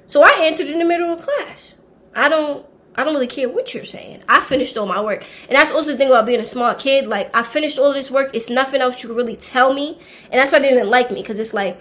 [0.08, 1.76] So I answered in the middle of class.
[2.16, 2.66] I don't.
[2.98, 4.24] I don't really care what you're saying.
[4.30, 7.08] I finished all my work, and that's also the thing about being a smart kid.
[7.08, 8.32] Like I finished all this work.
[8.34, 10.00] It's nothing else you can really tell me,
[10.32, 11.80] and that's why they didn't like me because it's like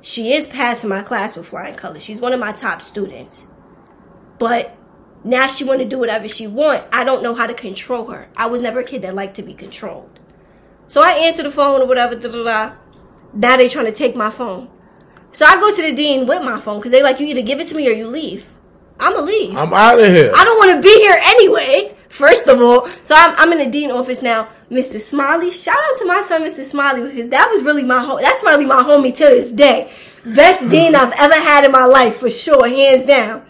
[0.00, 2.02] she is passing my class with flying colors.
[2.02, 3.44] She's one of my top students,
[4.38, 4.74] but
[5.24, 6.84] now she want to do whatever she want.
[6.92, 8.28] I don't know how to control her.
[8.36, 10.18] I was never a kid that liked to be controlled.
[10.86, 12.14] So I answer the phone or whatever.
[12.14, 12.72] Da, da, da.
[13.32, 14.68] Now they trying to take my phone.
[15.32, 17.60] So I go to the dean with my phone because they like you either give
[17.60, 18.46] it to me or you leave.
[18.98, 19.56] I'ma leave.
[19.56, 20.32] I'm out of here.
[20.34, 21.96] I don't want to be here anyway.
[22.08, 24.48] First of all, so I'm, I'm in the dean office now.
[24.70, 25.00] Mr.
[25.00, 26.64] Smiley, shout out to my son, Mr.
[26.64, 28.20] Smiley, because that was really my home.
[28.20, 29.92] That's really my homie to this day.
[30.24, 33.46] Best dean I've ever had in my life for sure, hands down.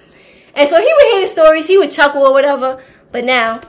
[0.54, 2.82] And so he would hear the stories, he would chuckle or whatever.
[3.12, 3.60] But now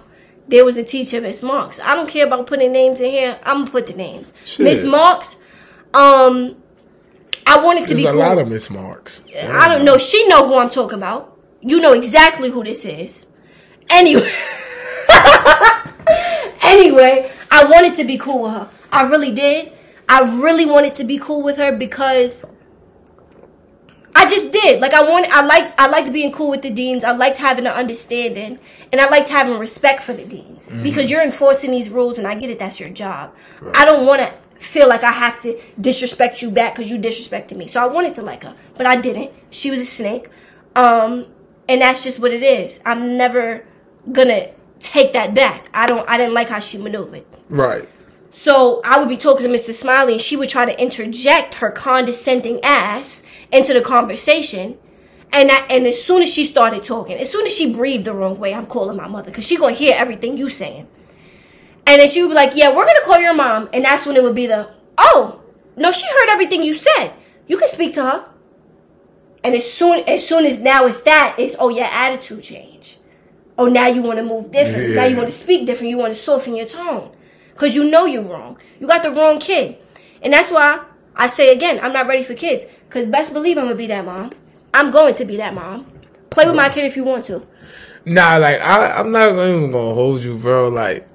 [0.48, 1.80] there was a teacher, Miss Marks.
[1.80, 3.40] I don't care about putting names in here.
[3.44, 4.34] I'm gonna put the names.
[4.60, 5.38] Miss Marks.
[5.94, 6.58] Um,
[7.46, 8.20] I wanted to There's be a cool.
[8.20, 9.24] lot of Miss Marks.
[9.36, 9.98] I don't know.
[9.98, 11.38] She know who I'm talking about.
[11.62, 13.26] You know exactly who this is.
[13.90, 14.32] Anyway,
[16.62, 18.70] anyway, I wanted to be cool with her.
[18.92, 19.74] I really did.
[20.08, 22.46] I really wanted to be cool with her because
[24.16, 24.82] I just did.
[24.82, 25.28] Like I want.
[25.32, 25.74] I liked.
[25.80, 27.04] I liked being cool with the deans.
[27.04, 28.60] I liked having an understanding,
[28.92, 32.36] and I liked having respect for the deans because you're enforcing these rules, and I
[32.36, 32.60] get it.
[32.60, 33.34] That's your job.
[33.74, 37.58] I don't want to feel like I have to disrespect you back because you disrespected
[37.58, 37.68] me.
[37.68, 39.32] So I wanted to like her, but I didn't.
[39.50, 40.30] She was a snake,
[40.76, 41.26] um,
[41.68, 42.80] and that's just what it is.
[42.86, 43.66] I'm never
[44.12, 44.50] gonna
[44.80, 45.70] take that back.
[45.74, 46.08] I don't.
[46.10, 47.26] I didn't like how she maneuvered.
[47.50, 47.88] Right.
[48.32, 49.76] So I would be talking to Mrs.
[49.76, 54.78] Smiley, and she would try to interject her condescending ass into the conversation.
[55.34, 58.14] And I, and as soon as she started talking, as soon as she breathed the
[58.14, 60.88] wrong way, I'm calling my mother because she gonna hear everything you saying.
[61.86, 64.16] And then she would be like, "Yeah, we're gonna call your mom," and that's when
[64.16, 64.68] it would be the,
[64.98, 65.42] "Oh,
[65.76, 67.12] no, she heard everything you said.
[67.48, 68.26] You can speak to her."
[69.44, 72.98] And as soon as soon as now it's that, it's oh your attitude change.
[73.58, 74.96] Oh now you want to move different.
[74.96, 75.90] Now you want to speak different.
[75.90, 77.12] You want to soften your tone
[77.54, 78.58] because you know you're wrong.
[78.80, 79.78] You got the wrong kid,
[80.22, 80.86] and that's why
[81.16, 82.66] I say again, I'm not ready for kids.
[82.90, 84.34] Cause best believe I'm gonna be that mom.
[84.74, 85.86] I'm going to be that mom.
[86.30, 87.46] Play with my kid if you want to.
[88.06, 90.70] Nah, like I, I'm not even gonna hold you, bro.
[90.70, 91.08] Like,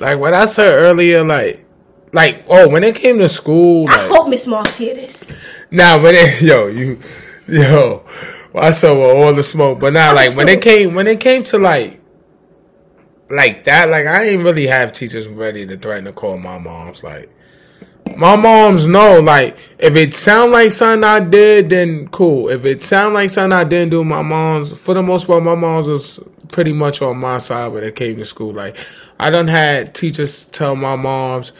[0.00, 1.64] like what I said earlier, like,
[2.12, 5.30] like oh, when it came to school, I hope Miss Moss hear this.
[5.70, 6.98] Nah, but it, yo, you,
[7.46, 8.04] yo,
[8.52, 11.44] well, I saw all the smoke, but now, like when it came, when it came
[11.44, 12.00] to like,
[13.30, 17.02] like that, like I ain't really have teachers ready to threaten to call my moms.
[17.02, 17.30] Like,
[18.16, 22.48] my moms know, like if it sound like something I did, then cool.
[22.48, 25.54] If it sound like something I didn't do, my moms, for the most part, my
[25.54, 28.52] moms was pretty much on my side when it came to school.
[28.52, 28.76] Like,
[29.18, 31.52] I done had teachers tell my moms,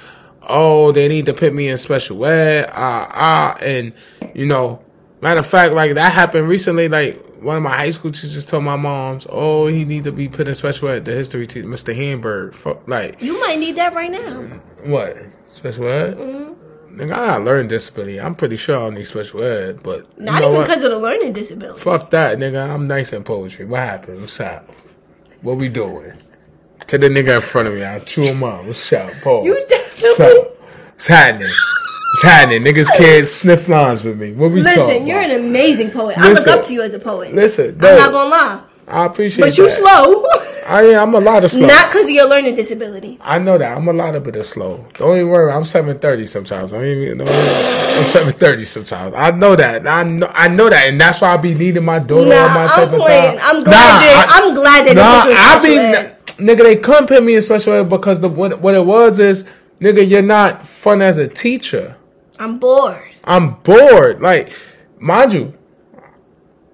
[0.42, 3.92] oh, they need to put me in special ed, ah, ah, and
[4.34, 4.82] you know,
[5.20, 6.88] matter of fact, like that happened recently.
[6.88, 10.28] Like one of my high school teachers told my moms, oh, he need to be
[10.28, 11.04] put in special ed.
[11.04, 11.94] The history teacher, Mr.
[11.94, 14.40] Hamburg, Fuck, like You might need that right now.
[14.84, 15.16] what
[15.52, 16.16] special ed?
[16.16, 17.00] Mm-hmm.
[17.00, 18.20] Nigga, I got learning disability.
[18.20, 21.32] I'm pretty sure I don't need special ed, but Not even because of the learning
[21.32, 21.80] disability.
[21.80, 22.70] Fuck that, nigga.
[22.70, 23.64] I'm nice in poetry.
[23.66, 24.20] What happened?
[24.20, 24.70] What's up?
[25.42, 26.12] What we doing?
[26.86, 28.64] To the nigga in front of me, I'll chew him up.
[28.64, 29.44] What's up, Paul?
[29.44, 30.24] You definitely.
[30.26, 30.60] up?
[30.92, 31.52] What's happening?
[32.14, 32.62] What's happening?
[32.62, 34.30] Niggas can't sniff lines with me.
[34.34, 35.30] What we talking Listen, you're about?
[35.32, 36.16] an amazing poet.
[36.16, 36.58] I look Listen.
[36.60, 37.34] up to you as a poet.
[37.34, 39.48] Listen, I'm no, not gonna lie, I appreciate it.
[39.48, 39.72] but you that.
[39.72, 40.24] slow.
[40.68, 41.08] I am.
[41.08, 41.66] I'm a lot of slow.
[41.66, 43.18] Not because of your learning disability.
[43.20, 43.76] I know that.
[43.76, 44.86] I'm a lot of bit of slow.
[44.94, 45.50] Don't even worry.
[45.52, 46.72] I'm 730 sometimes.
[46.72, 49.14] I don't even, don't even- I'm 730 sometimes.
[49.18, 49.84] I know that.
[49.84, 50.84] I know, I know that.
[50.88, 53.38] And that's why I be needing my daughter Nah, on my I'm type of playing.
[53.38, 53.56] time.
[53.56, 56.76] I'm glad they- I- I'm glad they Nah, put you in I be, nigga, they
[56.76, 59.44] couldn't put me in special ed because the what, what it was is,
[59.80, 61.96] nigga, you're not fun as a teacher.
[62.38, 63.10] I'm bored.
[63.24, 64.20] I'm bored.
[64.20, 64.52] Like,
[64.98, 65.54] mind you,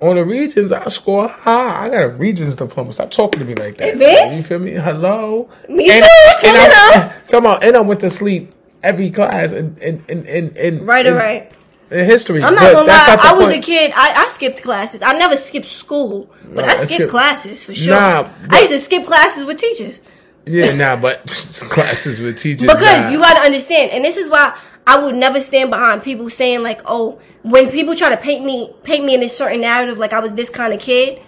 [0.01, 1.87] on the Regents, I score high.
[1.87, 2.93] I got a Regents diploma.
[2.93, 3.95] Stop talking to me like that.
[3.95, 4.37] Advanced?
[4.37, 4.73] You feel me?
[4.73, 5.51] Hello.
[5.69, 9.53] Me and, too, turn it I, talking about, and I went to sleep every class
[9.53, 11.53] and and and and, and Right, and, or right.
[11.91, 12.43] in history.
[12.43, 13.07] I'm not gonna lie.
[13.09, 13.93] not I was a kid.
[13.95, 15.03] I, I skipped classes.
[15.03, 17.95] I never skipped school, but Nah, I I skipped classes for sure.
[17.95, 20.01] Nah, I used to skip classes with teachers
[20.47, 21.27] Yeah, nah, but
[21.71, 22.63] classes with teachers.
[22.63, 23.11] because nah.
[23.11, 24.59] you got to understand, and this is why
[24.91, 28.57] I would never stand behind people saying like, "Oh, when people try to paint me
[28.82, 31.20] paint me in a certain narrative, like I was this kind of kid."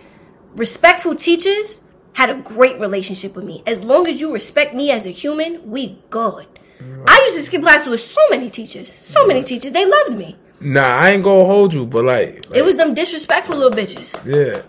[0.57, 1.81] Respectful teachers
[2.15, 3.63] had a great relationship with me.
[3.67, 6.47] As long as you respect me as a human, we good.
[7.07, 9.73] I used to skip classes with so many teachers, so many teachers.
[9.73, 10.37] They loved me.
[10.61, 14.09] Nah, I ain't gonna hold you, but like, It was them disrespectful little bitches.
[14.27, 14.63] yeah.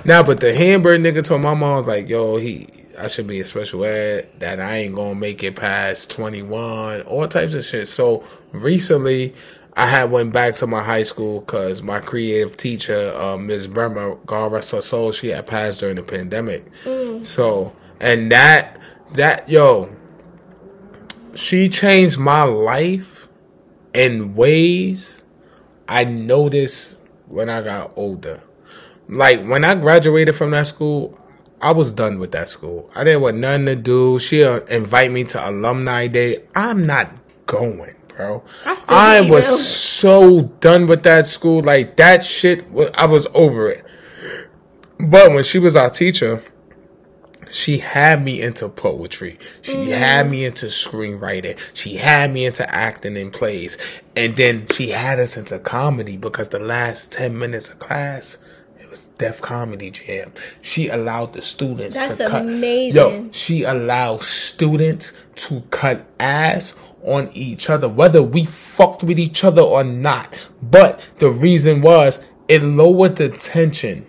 [0.04, 2.68] nah, but the Hamburg nigga told my mom like, yo, he,
[2.98, 4.28] I should be in special ed.
[4.38, 7.02] That I ain't gonna make it past twenty one.
[7.02, 7.88] All types of shit.
[7.88, 9.34] So recently,
[9.78, 13.68] I had went back to my high school because my creative teacher, uh, Ms.
[13.68, 16.66] Bremer, God rest her soul, she had passed during the pandemic.
[17.22, 18.80] So, and that,
[19.12, 19.94] that, yo,
[21.36, 23.28] she changed my life
[23.94, 25.22] in ways
[25.86, 26.96] I noticed
[27.28, 28.40] when I got older.
[29.08, 31.16] Like when I graduated from that school,
[31.60, 32.90] I was done with that school.
[32.94, 34.18] I didn't want nothing to do.
[34.18, 36.44] She'll invite me to alumni day.
[36.54, 37.10] I'm not
[37.46, 38.44] going, bro.
[38.64, 41.62] I I was so done with that school.
[41.62, 43.84] Like that shit, I was over it.
[45.00, 46.42] But when she was our teacher,
[47.50, 49.38] she had me into poetry.
[49.62, 49.90] She Mm-hmm.
[49.92, 51.58] had me into screenwriting.
[51.72, 53.78] She had me into acting in plays.
[54.14, 58.36] And then she had us into comedy because the last 10 minutes of class,
[58.88, 60.32] it was Def Comedy Jam.
[60.62, 62.40] She allowed the students That's to cut.
[62.40, 62.94] amazing.
[63.26, 66.74] Yo, she allowed students to cut ass
[67.04, 70.32] on each other, whether we fucked with each other or not.
[70.62, 74.06] But the reason was it lowered the tension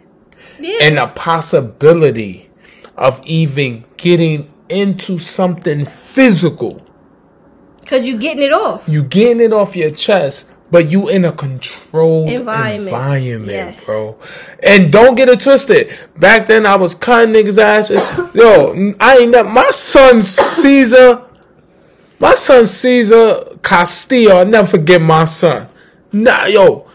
[0.62, 0.78] Yeah.
[0.82, 2.50] and the possibility
[2.96, 6.82] of even getting into something physical.
[7.86, 8.88] Cause you're getting it off.
[8.88, 12.90] You getting it off your chest, but you in a controlled Environment.
[12.90, 13.86] environment, Yes.
[13.86, 14.18] bro.
[14.62, 15.90] And don't get it twisted.
[16.18, 18.02] Back then, I was cutting niggas' asses.
[18.36, 19.50] Yo, I ain't never.
[19.50, 21.24] My son Caesar,
[22.20, 24.36] my son Caesar Castillo.
[24.38, 25.68] I'll never forget my son.
[26.12, 26.86] Nah, yo.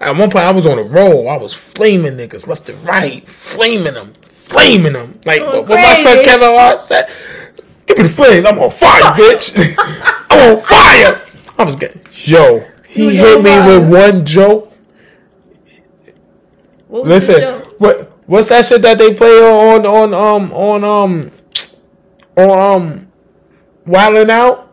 [0.00, 1.28] At one point, I was on a roll.
[1.28, 5.18] I was flaming niggas left and right, flaming them, flaming them.
[5.24, 6.24] Like Oh, what my son.
[6.24, 7.10] Kevin Hart said.
[7.86, 8.44] Give me the flames.
[8.46, 9.54] I'm on fire, bitch.
[10.30, 11.20] I'm on fire.
[11.58, 12.64] I was getting yo.
[12.98, 14.72] He hit me with one joke.
[16.88, 17.74] What Listen, joke?
[17.80, 21.30] what what's that shit that they play on on um on um
[22.36, 23.08] on um
[23.86, 24.68] Wildin' Out?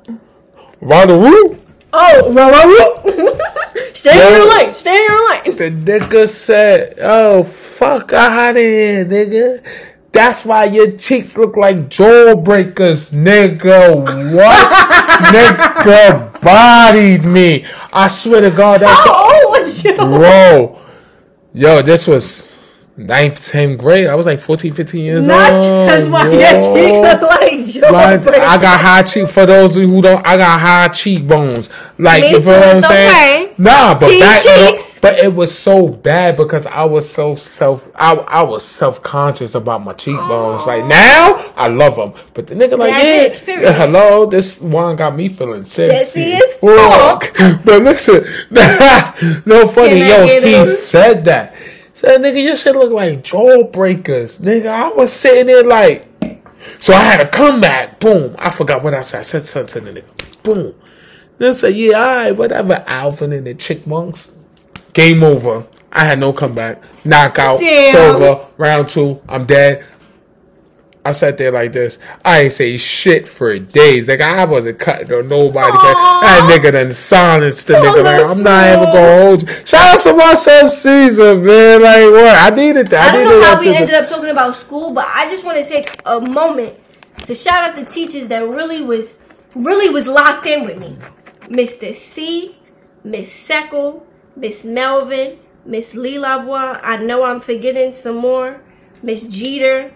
[0.81, 1.59] Rondaroo?
[1.93, 4.75] Oh, well, stay in your lane.
[4.75, 5.55] Stay in your lane.
[5.55, 9.63] The nigga said, "Oh fuck out of here, nigga."
[10.15, 14.33] That's why your cheeks look like jawbreakers, nigga.
[14.33, 14.71] What?
[15.33, 17.65] nigga bodied me.
[17.91, 19.93] I swear to God, that's How old was you?
[19.93, 20.79] bro.
[21.53, 22.49] Yo, this was
[22.95, 24.07] ninth, 10th grade.
[24.07, 25.89] I was like 14, 15 years Not old.
[25.89, 26.39] That's why your
[26.73, 27.91] cheeks look like Joe.
[27.91, 30.25] Like, I got high cheek for those who don't.
[30.25, 31.69] I got high cheekbones.
[31.97, 33.09] Like Me you feel what I'm saying?
[33.09, 33.53] okay.
[33.57, 34.94] Nah, but Teen back, cheeks.
[35.05, 37.87] But it was so bad because I was so self.
[37.93, 40.65] I, I was self conscious about my cheekbones.
[40.65, 44.95] Like now, I love them, but the nigga like That yeah, bitch, hello, this one
[44.95, 46.33] got me feeling sexy.
[46.33, 47.37] As Fuck.
[47.63, 48.25] But listen,
[49.45, 51.55] no funny, yo, he said that.
[51.93, 54.69] Said nigga, your shit look like jawbreakers, nigga.
[54.69, 56.07] I was sitting there like.
[56.79, 57.99] So I had a comeback.
[57.99, 58.35] Boom.
[58.39, 59.19] I forgot what I said.
[59.19, 60.41] I said something to the nigga.
[60.41, 60.73] Boom.
[61.37, 62.83] Then say, yeah, all right, whatever.
[62.87, 64.34] Alvin and the Chipmunks.
[64.95, 65.67] Game over.
[65.91, 66.81] I had no comeback.
[67.05, 67.59] Knockout.
[67.59, 68.15] Damn.
[68.15, 68.47] over.
[68.57, 69.21] Round two.
[69.27, 69.85] I'm dead.
[71.03, 71.99] I sat there like this.
[72.23, 74.07] I ain't say shit for days.
[74.07, 75.71] Like I wasn't cutting on nobody.
[75.71, 78.03] That nigga done silenced the nigga.
[78.03, 79.47] Like, I'm not even gonna hold you.
[79.65, 81.81] Shout out to my son Caesar, man.
[81.83, 82.51] Like what?
[82.51, 83.13] I needed that.
[83.13, 85.69] I don't know how we ended up talking about school, but I just want to
[85.69, 86.79] take a moment
[87.25, 89.19] to shout out the teachers that really was
[89.55, 90.97] really was locked in with me.
[91.43, 91.95] Mr.
[91.95, 92.57] C,
[93.03, 94.01] Miss Seckle,
[94.35, 96.79] Miss Melvin, Miss Lee Lavoie.
[96.83, 98.61] I know I'm forgetting some more.
[99.01, 99.93] Miss Jeter.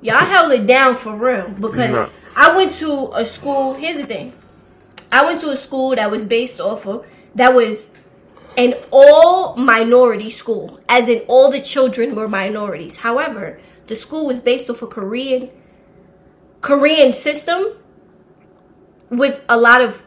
[0.00, 2.10] Y'all held it down for real because.
[2.34, 3.74] I went to a school.
[3.74, 4.32] Here's the thing.
[5.10, 7.90] I went to a school that was based off of that was
[8.56, 12.98] an all minority school, as in all the children were minorities.
[12.98, 15.50] However, the school was based off a Korean
[16.62, 17.76] Korean system
[19.10, 20.02] with a lot of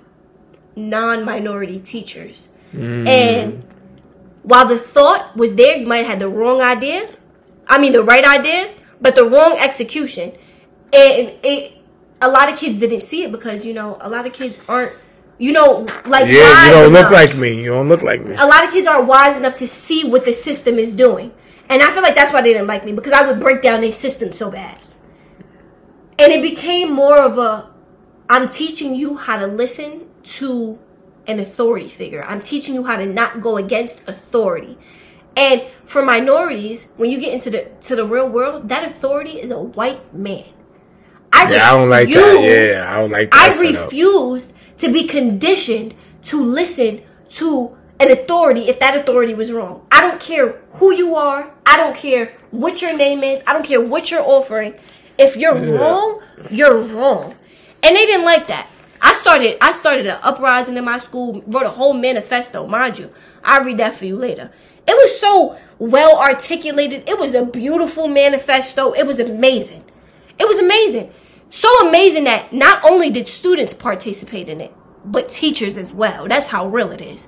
[0.76, 2.48] non-minority teachers.
[2.74, 3.08] Mm.
[3.08, 3.64] And
[4.44, 7.10] while the thought was there, you might have had the wrong idea.
[7.68, 10.32] I mean, the right idea, but the wrong execution.
[10.94, 11.78] And it,
[12.22, 14.94] a lot of kids didn't see it because you know a lot of kids aren't
[15.38, 17.62] you know, like Yeah, you don't look like me.
[17.62, 18.36] You don't look like me.
[18.36, 21.34] a lot of kids aren't wise enough to see what the system is doing.
[21.68, 23.82] And I feel like that's why they didn't like me because I would break down
[23.82, 24.80] their system so bad.
[26.18, 27.70] And it became more of a
[28.30, 30.80] I'm teaching you how to listen to
[31.28, 32.24] an authority figure.
[32.24, 34.78] I'm teaching you how to not go against authority.
[35.38, 39.52] And for minorities, when you get into the to the real world, that authority is
[39.52, 40.46] a white man.
[41.34, 42.42] I Yeah, I don't like that.
[42.42, 43.42] Yeah, I don't like that.
[43.42, 43.84] I setup.
[43.86, 47.02] refused to be conditioned to listen
[47.32, 49.86] to an authority if that authority was wrong.
[49.92, 51.52] I don't care who you are.
[51.66, 53.42] I don't care what your name is.
[53.46, 54.76] I don't care what you're offering.
[55.18, 55.78] If you're Yeah.
[55.80, 57.36] wrong, you're wrong.
[57.84, 58.68] And they didn't like that.
[59.06, 63.12] I started I started an uprising in my school, wrote a whole manifesto, mind you.
[63.44, 64.52] I'll read that for you later.
[64.88, 67.08] It was so well articulated.
[67.08, 68.94] It was a beautiful manifesto.
[68.94, 69.86] It was amazing.
[70.40, 71.14] It was amazing.
[71.52, 74.74] So amazing that not only did students participate in it,
[75.06, 76.28] but teachers as well.
[76.28, 77.28] That's how real it is.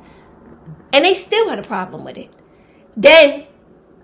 [0.91, 2.35] And they still had a problem with it.
[2.95, 3.45] Then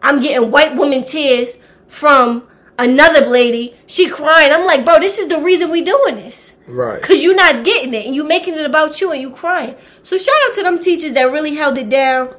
[0.04, 1.58] I'm getting white woman tears
[1.88, 2.48] from
[2.78, 3.76] another lady.
[3.88, 4.52] She crying.
[4.52, 6.53] I'm like, bro, this is the reason we doing this.
[6.66, 7.02] Right.
[7.02, 9.76] Cause you're not getting it and you're making it about you and you crying.
[10.02, 12.36] So shout out to them teachers that really held it down.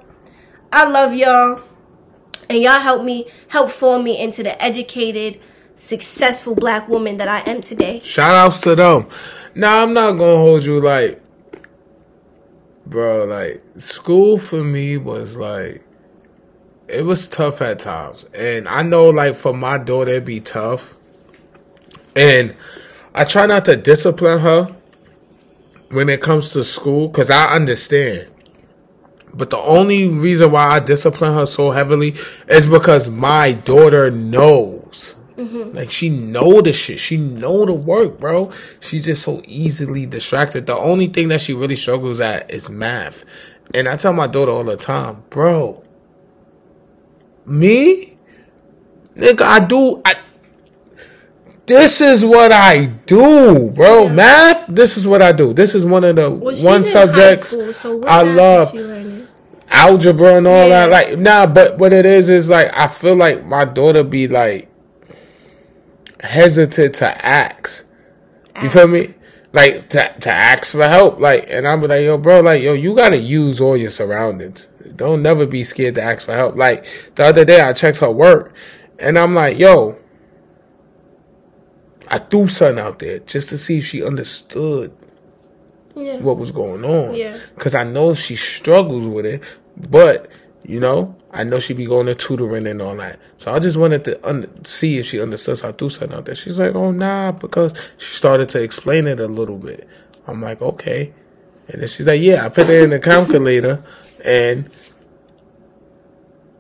[0.72, 1.62] I love y'all.
[2.48, 5.40] And y'all helped me help form me into the educated,
[5.74, 8.00] successful black woman that I am today.
[8.00, 9.08] Shout outs to them.
[9.54, 11.22] Now I'm not gonna hold you like,
[12.86, 13.24] bro.
[13.24, 15.82] Like school for me was like,
[16.86, 20.94] it was tough at times, and I know like for my daughter it'd be tough,
[22.14, 22.54] and
[23.14, 24.74] I try not to discipline her
[25.90, 28.30] when it comes to school because I understand.
[29.32, 32.14] But the only reason why I discipline her so heavily
[32.48, 35.14] is because my daughter knows.
[35.36, 35.76] Mm-hmm.
[35.76, 37.00] Like she know the shit.
[37.00, 38.52] She know the work, bro.
[38.80, 40.66] She's just so easily distracted.
[40.66, 43.24] The only thing that she really struggles at is math.
[43.72, 45.82] And I tell my daughter all the time, bro.
[47.46, 48.16] Me?
[49.16, 50.16] Nigga, I do I
[51.66, 54.08] this is what I do, bro.
[54.08, 55.52] Math, this is what I do.
[55.52, 58.74] This is one of the Well, one subjects school, so I love
[59.70, 60.86] algebra and all Yeah.
[60.86, 60.90] that.
[60.90, 64.68] Like, nah, but what it is is like I feel like my daughter be like
[66.20, 67.84] hesitant to ask.
[68.62, 69.14] You feel me?
[69.52, 71.20] Like to to ask for help.
[71.20, 74.66] Like, and I'm like, yo, bro, like, yo, you gotta use all your surroundings.
[74.96, 76.56] Don't never be scared to ask for help.
[76.56, 78.52] Like the other day, I checked her work,
[78.98, 79.96] and I'm like, yo.
[82.08, 84.92] I threw something out there just to see if she understood
[85.96, 86.16] Yeah.
[86.18, 87.14] what was going on.
[87.14, 87.38] Yeah.
[87.58, 89.40] Cause I know she struggles with it,
[89.90, 90.28] but
[90.66, 93.18] you know, I know she be going to tutoring and all that.
[93.38, 95.58] So I just wanted to un- see if she understood.
[95.58, 96.34] So I threw something out there.
[96.34, 99.86] She's like, "Oh nah," because she started to explain it a little bit.
[100.26, 101.12] I'm like, "Okay,"
[101.68, 103.84] and then she's like, "Yeah." I put it in the calculator,
[104.24, 104.70] and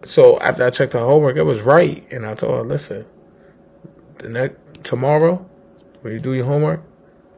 [0.04, 2.04] so after I checked her homework, it was right.
[2.12, 3.06] And I told her, "Listen,
[4.18, 5.44] the next tomorrow
[6.02, 6.80] when you do your homework,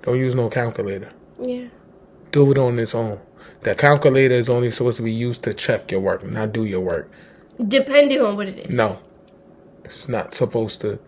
[0.02, 1.66] don't use no calculator." Yeah.
[2.32, 3.18] do it on its own.
[3.62, 6.80] The calculator is only supposed to be used to check your work, not do your
[6.80, 7.10] work.
[7.66, 8.70] Depending on what it is.
[8.70, 8.98] No,
[9.84, 10.98] it's not supposed to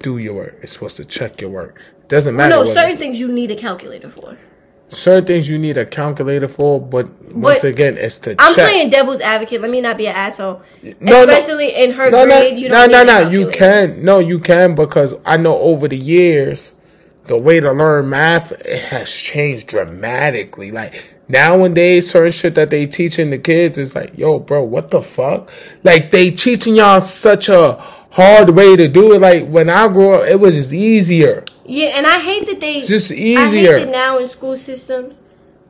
[0.00, 0.58] do your work.
[0.62, 1.80] It's supposed to check your work.
[2.08, 2.54] Doesn't matter.
[2.56, 4.36] No, what- certain things you need a calculator for.
[4.88, 8.68] Certain things you need a calculator for, but once again, it's to I'm check.
[8.68, 9.60] playing devil's advocate.
[9.60, 10.62] Let me not be an asshole.
[10.82, 11.22] No, no.
[11.22, 13.30] Especially in her no, no, grade, you no, don't no, a no.
[13.30, 16.74] You can, no, you can because I know over the years,
[17.26, 20.70] the way to learn math it has changed dramatically.
[20.70, 25.02] Like nowadays, certain shit that they teaching the kids is like, yo, bro, what the
[25.02, 25.50] fuck?
[25.84, 27.74] Like they teaching y'all such a
[28.10, 29.20] hard way to do it.
[29.20, 31.44] Like when I grew up, it was just easier.
[31.68, 33.76] Yeah, and I hate that they Just I easier.
[33.78, 35.20] hate that now in school systems,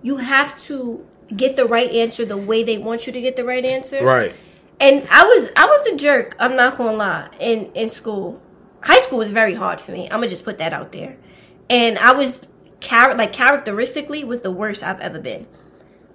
[0.02, 1.04] you have to
[1.36, 4.04] get the right answer the way they want you to get the right answer.
[4.04, 4.34] Right.
[4.80, 6.36] And I was I was a jerk.
[6.38, 7.28] I'm not gonna lie.
[7.40, 8.40] In in school,
[8.80, 10.04] high school was very hard for me.
[10.04, 11.16] I'm gonna just put that out there.
[11.68, 12.42] And I was
[12.80, 15.48] char- like characteristically was the worst I've ever been.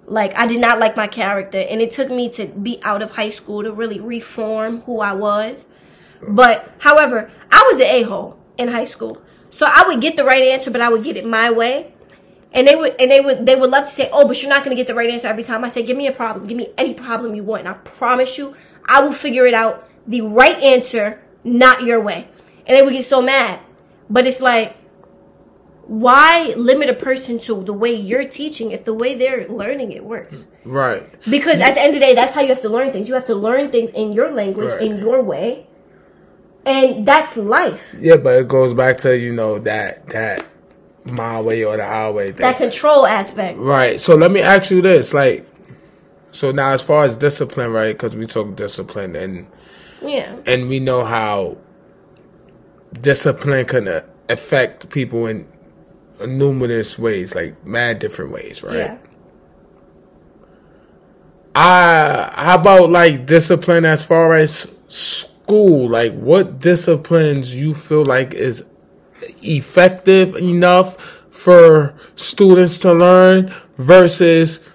[0.06, 3.10] Like I did not like my character, and it took me to be out of
[3.12, 5.66] high school to really reform who I was.
[6.26, 9.20] But however, I was an a hole in high school,
[9.54, 11.92] so I would get the right answer, but I would get it my way.
[12.52, 14.64] And they would and they would they would love to say, "Oh, but you're not
[14.64, 16.46] going to get the right answer every time." I say, "Give me a problem.
[16.46, 18.54] Give me any problem you want, and I promise you,
[18.86, 22.28] I will figure it out the right answer, not your way."
[22.66, 23.60] And they would get so mad.
[24.08, 24.76] But it's like
[25.86, 30.04] why limit a person to the way you're teaching if the way they're learning it
[30.04, 30.46] works?
[30.64, 31.02] Right.
[31.28, 33.08] Because at the end of the day, that's how you have to learn things.
[33.08, 34.82] You have to learn things in your language, Right.
[34.82, 35.66] in your way.
[36.66, 37.94] And that's life.
[38.00, 40.46] Yeah, but it goes back to you know that that
[41.04, 42.42] my way or the highway thing.
[42.42, 43.58] That control aspect.
[43.58, 44.00] Right.
[44.00, 45.46] So let me ask you this, like,
[46.30, 47.94] so now as far as discipline, right?
[47.94, 49.46] Because we talk discipline, and
[50.00, 50.36] Yeah.
[50.46, 51.58] and we know how
[53.00, 55.46] discipline can affect people in
[56.26, 58.76] numerous ways, like mad different ways, right?
[58.76, 58.96] Yeah.
[61.54, 65.33] I how about like discipline as far as school?
[65.44, 68.64] School, like what disciplines you feel like is
[69.42, 70.96] effective enough
[71.30, 74.66] for students to learn versus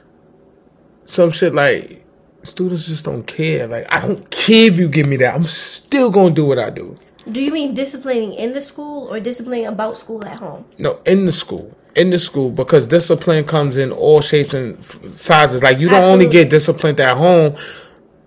[1.06, 2.06] some shit like
[2.44, 3.68] students just don't care.
[3.68, 5.34] Like I don't care if you give me that.
[5.34, 6.98] I'm still gonna do what I do.
[7.32, 10.66] Do you mean disciplining in the school or disciplining about school at home?
[10.78, 11.76] No, in the school.
[11.96, 15.64] In the school, because discipline comes in all shapes and sizes.
[15.64, 17.56] Like you don't only get disciplined at home,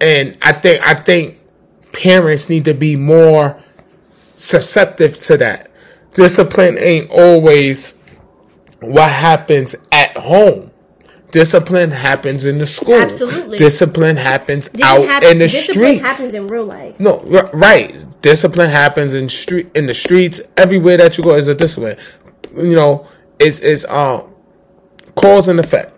[0.01, 1.39] and I think I think
[1.93, 3.61] parents need to be more
[4.37, 5.71] susceptible to that.
[6.15, 7.99] Discipline ain't always
[8.81, 10.71] what happens at home.
[11.31, 12.95] Discipline happens in the school.
[12.95, 13.57] Absolutely.
[13.57, 16.03] Discipline happens Discipline out hap- in the discipline streets.
[16.03, 17.01] happens in real life.
[17.01, 18.05] No, r- right.
[18.21, 20.43] Discipline happens in street in the streets.
[20.59, 21.97] Everywhere that you go is a discipline.
[22.55, 23.09] You know,
[23.39, 24.25] it's it's um
[25.15, 25.92] cause and effect.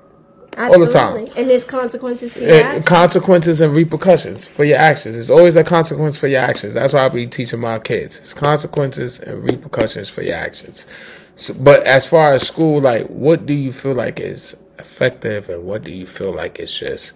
[0.57, 0.87] Absolutely.
[0.87, 1.29] the time.
[1.37, 2.87] And there's consequences for your And actions.
[2.87, 5.15] consequences and repercussions for your actions.
[5.17, 6.75] There's always a consequence for your actions.
[6.75, 8.19] That's why I be teaching my kids.
[8.19, 10.87] It's consequences and repercussions for your actions.
[11.37, 15.65] So, but as far as school, like, what do you feel like is effective, and
[15.65, 17.13] what do you feel like is just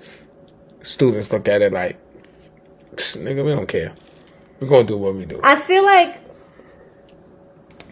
[0.82, 1.96] students look at it like,
[2.96, 3.94] nigga, we don't care.
[4.58, 5.40] We're gonna do what we do.
[5.44, 6.20] I feel like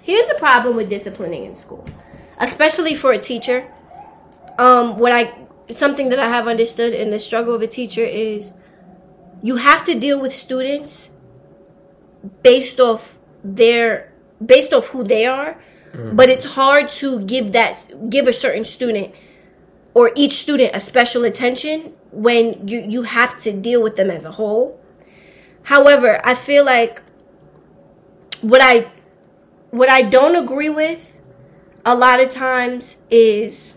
[0.03, 1.87] here's the problem with disciplining in school,
[2.39, 3.71] especially for a teacher.
[4.59, 5.35] Um, what I
[5.71, 8.53] something that I have understood in the struggle of a teacher is
[9.43, 11.17] you have to deal with students
[12.43, 14.13] based off their
[14.45, 15.61] based off who they are,
[16.13, 19.15] but it's hard to give that give a certain student
[19.95, 24.25] or each student a special attention when you you have to deal with them as
[24.25, 24.81] a whole.
[25.65, 27.03] However, I feel like
[28.41, 28.91] what I
[29.71, 31.13] what I don't agree with
[31.85, 33.76] a lot of times is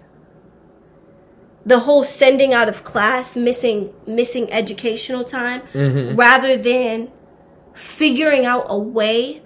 [1.65, 5.61] the whole sending out of class, missing missing educational time
[6.15, 7.11] rather than
[7.73, 9.41] figuring out a way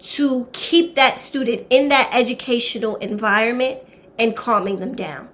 [0.00, 3.78] to keep that student in that educational environment
[4.18, 5.28] and calming them down.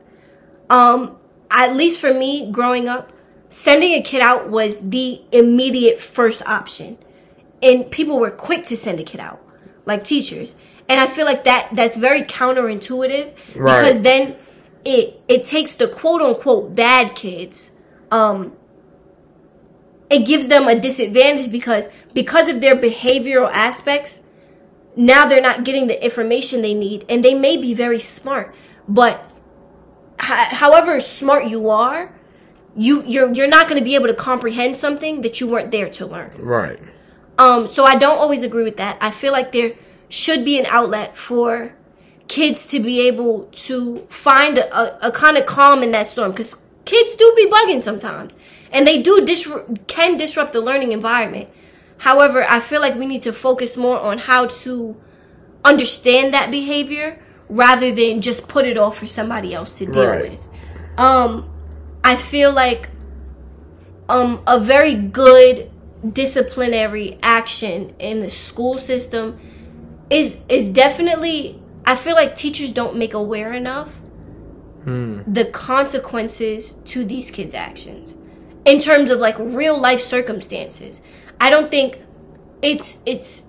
[0.70, 1.16] Um
[1.50, 3.10] at least for me growing up,
[3.48, 6.98] sending a kid out was the immediate first option.
[7.62, 9.40] And people were quick to send a kid out,
[9.86, 10.54] like teachers.
[10.88, 13.82] And I feel like that that's very counterintuitive Right.
[13.82, 14.36] because then
[14.96, 17.72] it it takes the quote unquote bad kids
[18.10, 18.52] um
[20.10, 24.22] it gives them a disadvantage because because of their behavioral aspects
[24.96, 28.54] now they're not getting the information they need and they may be very smart
[28.88, 29.14] but
[30.20, 32.14] h- however smart you are
[32.76, 35.88] you you're you're not going to be able to comprehend something that you weren't there
[35.90, 36.78] to learn Right.
[37.38, 38.96] um, so I don't always agree with that.
[39.00, 39.72] I feel like there
[40.08, 41.74] should be an outlet for
[42.28, 46.30] kids to be able to find a, a, a kind of calm in that storm
[46.30, 48.36] because kids do be bugging sometimes
[48.70, 49.50] and they do dis-
[49.86, 51.48] can disrupt the learning environment.
[51.98, 54.96] However, I feel like we need to focus more on how to
[55.64, 60.30] understand that behavior rather than just put it off for somebody else to deal Right.
[60.30, 60.46] with.
[60.96, 61.50] Um,
[62.04, 62.90] I feel like
[64.08, 65.70] um, a very good
[66.12, 69.38] disciplinary action in the school system
[70.10, 73.88] is is definitely I feel like teachers don't make aware enough
[74.84, 75.22] hmm.
[75.26, 78.14] the consequences to these kids' actions
[78.66, 81.00] in terms of like real life circumstances.
[81.40, 82.02] I don't think
[82.60, 83.44] it's it's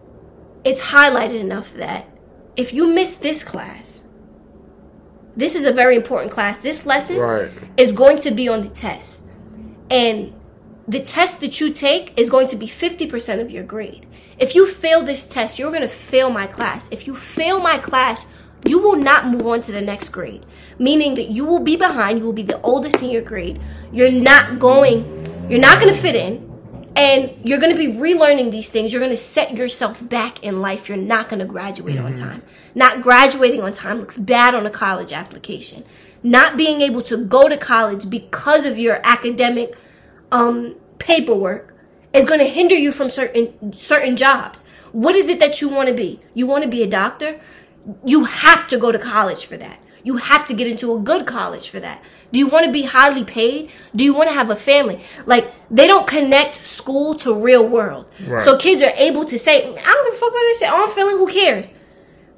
[0.63, 2.07] it's highlighted enough that
[2.55, 4.07] if you miss this class,
[5.35, 6.59] this is a very important class.
[6.59, 7.51] This lesson Right.
[7.75, 9.27] is going to be on the test.
[9.89, 10.33] And
[10.87, 14.05] the test that you take is going to be 50% of your grade.
[14.39, 16.87] If you fail this test, you're going to fail my class.
[16.91, 18.25] If you fail my class,
[18.65, 20.45] you will not move on to the next grade,
[20.77, 23.59] meaning that you will be behind, you will be the oldest in your grade.
[23.91, 26.49] You're not going, you're not going to fit in,
[26.95, 28.91] and you're going to be relearning these things.
[28.91, 30.89] You're going to set yourself back in life.
[30.89, 32.43] You're not going to graduate on time.
[32.75, 35.85] Not graduating on time looks bad on a college application.
[36.23, 39.77] Not being able to go to college because of your academic
[40.31, 41.68] um, paperwork
[42.13, 44.63] is going to hinder you from certain certain jobs.
[44.91, 46.21] What is it that you want to be?
[46.33, 47.39] You want to be a doctor?
[48.03, 49.79] You have to go to college for that.
[50.03, 52.01] You have to get into a good college for that.
[52.31, 53.69] Do you want to be highly paid?
[53.95, 55.03] Do you want to have a family?
[55.25, 58.05] Like they don't connect school to real world.
[58.25, 58.41] Right.
[58.41, 60.69] So kids are able to say, "I don't give a fuck about this shit.
[60.71, 61.71] I'm feeling, who cares?"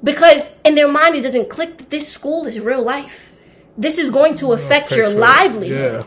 [0.02, 3.32] because in their mind it doesn't click that this school is real life.
[3.76, 6.06] This is going to affect your livelihood.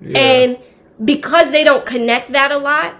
[0.00, 0.10] Yeah.
[0.10, 0.18] yeah.
[0.18, 0.58] And
[1.02, 2.96] because they don't connect that a lot,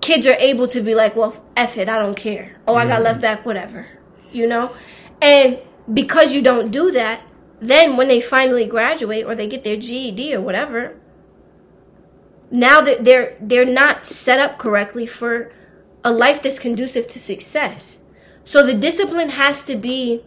[0.00, 2.56] kids are able to be like, well, F it, I don't care.
[2.66, 3.22] Oh, I got left mm-hmm.
[3.22, 3.86] back, whatever.
[4.32, 4.74] You know?
[5.20, 5.58] And
[5.92, 7.22] because you don't do that,
[7.60, 10.96] then when they finally graduate or they get their GED or whatever,
[12.50, 15.52] now that they're they're not set up correctly for
[16.04, 18.02] a life that's conducive to success.
[18.44, 20.22] So the discipline has to be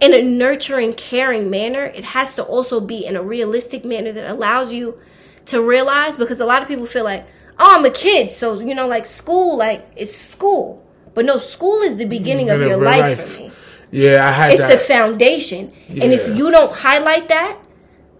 [0.00, 1.84] in a nurturing, caring manner.
[1.84, 4.98] It has to also be in a realistic manner that allows you
[5.46, 7.26] to realize because a lot of people feel like,
[7.58, 10.82] oh, I'm a kid, so you know, like school, like it's school.
[11.14, 13.36] But no, school is the beginning of your life, life.
[13.36, 13.52] for me.
[13.92, 14.72] yeah, I had It's that.
[14.72, 15.72] the foundation.
[15.88, 17.58] And if you don't highlight that,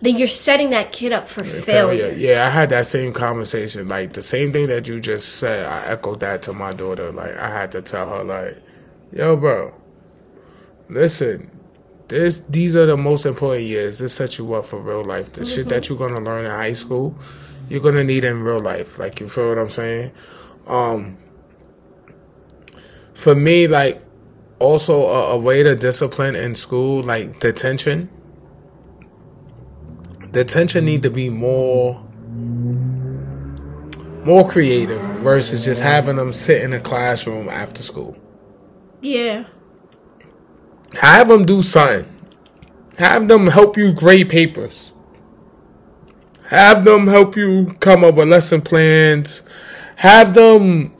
[0.01, 2.13] then you're setting that kid up for failure.
[2.17, 3.89] Yeah, I had that same conversation.
[3.89, 7.11] Like the same thing that you just said, I echoed that to my daughter.
[7.11, 8.59] Like I had to tell her, like,
[9.13, 9.75] yo, bro,
[10.89, 11.51] listen,
[12.15, 13.99] this these are the most important years.
[13.99, 15.33] This sets you up for real life.
[15.33, 17.17] The shit that you're gonna learn in high school,
[17.69, 18.99] you're gonna need in real life.
[18.99, 20.13] Like you feel what I'm saying?
[20.67, 21.19] Um
[23.15, 24.03] for me, like
[24.59, 28.09] also a, a way to discipline in school, like detention
[30.35, 32.03] the attention need to be more
[34.25, 38.17] more creative versus just having them sit in a classroom after school.
[39.01, 39.45] Yeah.
[40.97, 42.11] Have them do something.
[42.99, 44.93] Have them help you grade papers.
[46.49, 49.43] Have them help you come up with lesson plans.
[49.97, 50.93] Have them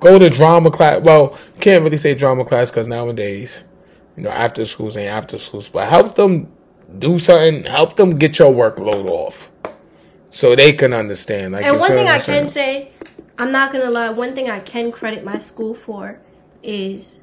[0.00, 1.02] go to drama class.
[1.02, 3.64] Well, can't really say drama class because nowadays,
[4.16, 5.68] you know, after schools ain't after schools.
[5.68, 6.52] But help them
[6.98, 7.64] do something.
[7.64, 9.50] Help them get your workload off,
[10.30, 11.52] so they can understand.
[11.52, 12.92] Like, And one thing I can say,
[13.38, 16.20] I'm not gonna lie, one thing I can credit my school for
[16.62, 17.20] is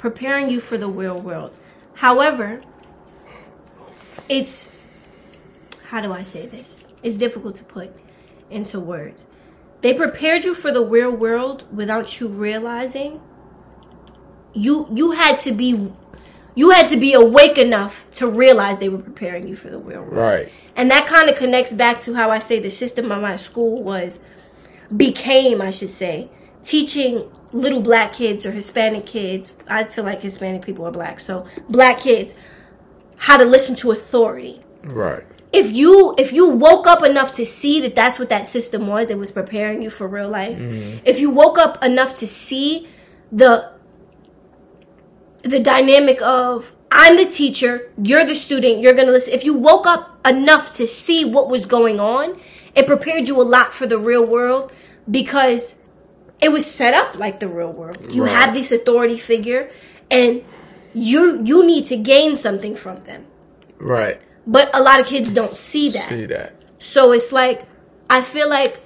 [0.00, 1.54] preparing you for the real world.
[1.94, 2.60] However,
[4.28, 4.74] it's
[5.88, 6.86] how do I say this?
[7.02, 7.94] It's difficult to put
[8.48, 9.26] into words.
[9.82, 13.20] They prepared you for the real world without you realizing
[14.52, 15.92] you you had to be
[16.54, 20.02] you had to be awake enough to realize they were preparing you for the real
[20.02, 20.12] world.
[20.12, 20.52] right.
[20.76, 23.82] And that kind of connects back to how I say the system of my school
[23.82, 24.18] was
[24.96, 26.30] became, I should say,
[26.64, 29.54] teaching little black kids or Hispanic kids.
[29.66, 32.34] I feel like Hispanic people are black, so black kids
[33.20, 34.60] how to listen to authority.
[34.82, 35.24] Right.
[35.52, 39.10] If you if you woke up enough to see that that's what that system was,
[39.10, 40.58] it was preparing you for real life.
[40.58, 41.00] Mm-hmm.
[41.04, 42.88] If you woke up enough to see
[43.30, 43.72] the
[45.42, 49.34] the dynamic of I'm the teacher, you're the student, you're gonna listen.
[49.34, 52.40] If you woke up enough to see what was going on,
[52.74, 54.72] it prepared you a lot for the real world
[55.10, 55.79] because
[56.40, 57.98] it was set up like the real world.
[58.12, 58.32] You Right.
[58.32, 59.70] have this authority figure
[60.10, 60.42] and
[60.94, 63.26] you you need to gain something from them.
[63.78, 64.20] Right.
[64.46, 66.08] But a lot of kids don't see that.
[66.08, 66.54] See that.
[66.78, 67.62] So it's like
[68.08, 68.80] I feel like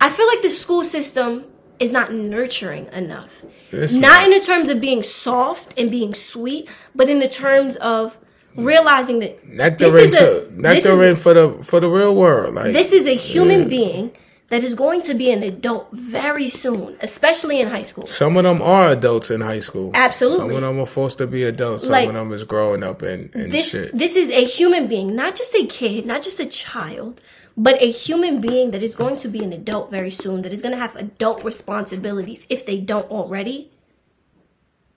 [0.00, 1.44] I feel like the school system
[1.78, 3.44] is not nurturing enough.
[3.70, 4.24] It's not, not.
[4.24, 8.16] in the terms of being soft and being sweet, but in the terms of
[8.56, 12.54] realizing that this is a to this nectarine is, for the for the real world.
[12.54, 14.12] Like this is a human being
[14.52, 18.06] that is going to be an adult very soon, especially in high school.
[18.06, 19.90] Some of them are adults in high school.
[19.94, 20.36] Absolutely.
[20.40, 21.84] Some of them are forced to be adults.
[21.84, 23.96] Some Like, of them is growing up and, and this shit.
[23.96, 27.18] this is a human being, not just a kid, not just a child,
[27.56, 30.60] but a human being that is going to be an adult very soon, that is
[30.60, 33.70] going to have adult responsibilities if they don't already.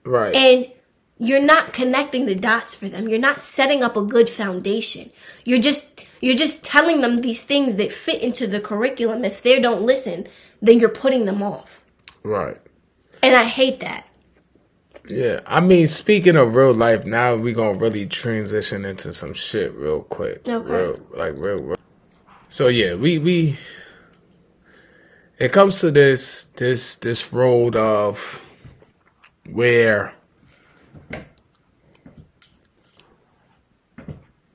[0.04, 0.34] right.
[0.34, 0.70] And
[1.18, 3.08] you're not connecting the dots for them.
[3.08, 5.08] You're not setting up a good foundation.
[5.46, 9.24] You're just you're just telling them these things that fit into the curriculum.
[9.24, 10.26] If they don't listen,
[10.60, 11.84] then you're putting them off.
[12.22, 12.58] right.
[13.22, 14.06] And I hate that.
[15.08, 15.40] Yeah.
[15.46, 20.02] I mean, speaking of real life, now we gonna really transition into some shit real
[20.02, 20.46] quick.
[20.46, 20.70] Okay.
[20.70, 21.76] Real, like real, real.
[22.48, 23.58] So yeah, we we.
[25.38, 28.44] It comes to this this this road of
[29.50, 30.15] where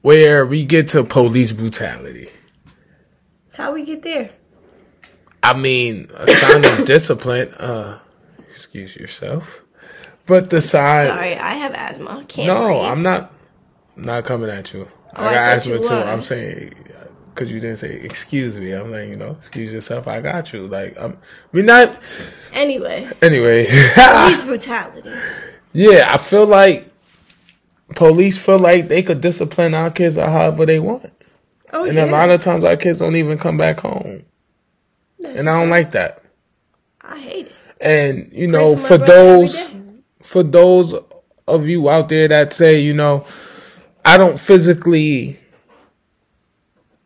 [0.01, 2.29] where we get to police brutality.
[3.53, 4.31] How we get there?
[5.43, 7.53] I mean, a sign of discipline.
[7.55, 7.99] Uh,
[8.47, 9.61] excuse yourself,
[10.25, 11.07] but the sign.
[11.07, 12.25] Sorry, I have asthma.
[12.27, 12.91] Can't No, breathe.
[12.91, 13.33] I'm not.
[13.95, 14.87] Not coming at you.
[15.15, 15.93] Oh, I I got thought asthma too.
[16.09, 16.73] I'm saying
[17.33, 18.71] because you didn't say excuse me.
[18.71, 20.07] I'm like, you know, excuse yourself.
[20.07, 20.67] I got you.
[20.67, 21.17] Like, I'm.
[21.51, 22.01] We not.
[22.53, 25.11] Anyway, Anyway, police brutality.
[25.73, 26.90] yeah, I feel like
[27.95, 31.11] police feel like they could discipline our kids or however they want,
[31.73, 32.05] Oh and yeah.
[32.05, 34.23] a lot of times our kids don't even come back home,
[35.19, 36.23] That's and I don't like that.
[37.01, 37.55] I hate it.
[37.79, 39.69] And you Pray know, for for those
[40.21, 40.93] for those
[41.47, 43.25] of you out there that say, you know,
[44.05, 45.39] I don't physically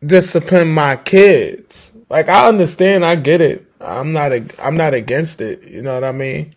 [0.06, 1.92] discipline my kids.
[2.10, 3.66] Like I understand, I get it.
[3.82, 5.64] I'm not a, I'm not against it.
[5.64, 6.56] You know what I mean?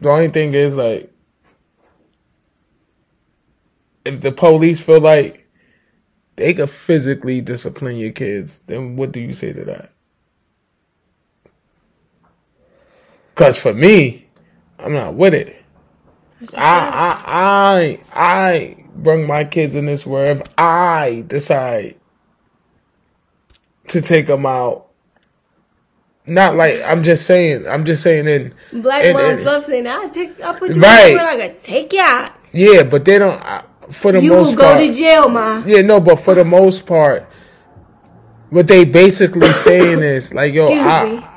[0.00, 1.12] The only thing is like
[4.04, 5.46] if the police feel like
[6.36, 9.92] they could physically discipline your kids, then what do you say to that?
[13.34, 14.26] Cause for me,
[14.78, 15.62] I'm not with it.
[16.54, 16.62] I
[17.26, 20.40] I I I bring my kids in this world.
[20.40, 21.96] If I decide
[23.88, 24.86] to take them out,
[26.26, 27.66] not like I'm just saying.
[27.66, 30.80] I'm just saying in Black in- moms in- love saying, "I take, I put you
[30.80, 31.12] Right.
[31.12, 32.32] in I gotta take you out.
[32.52, 33.40] yeah, but they don't.
[33.40, 36.44] uh, For the You most will go to jail, ma." Yeah, no, but for the
[36.44, 37.26] most part,
[38.50, 41.30] what they basically saying is like, yo, I,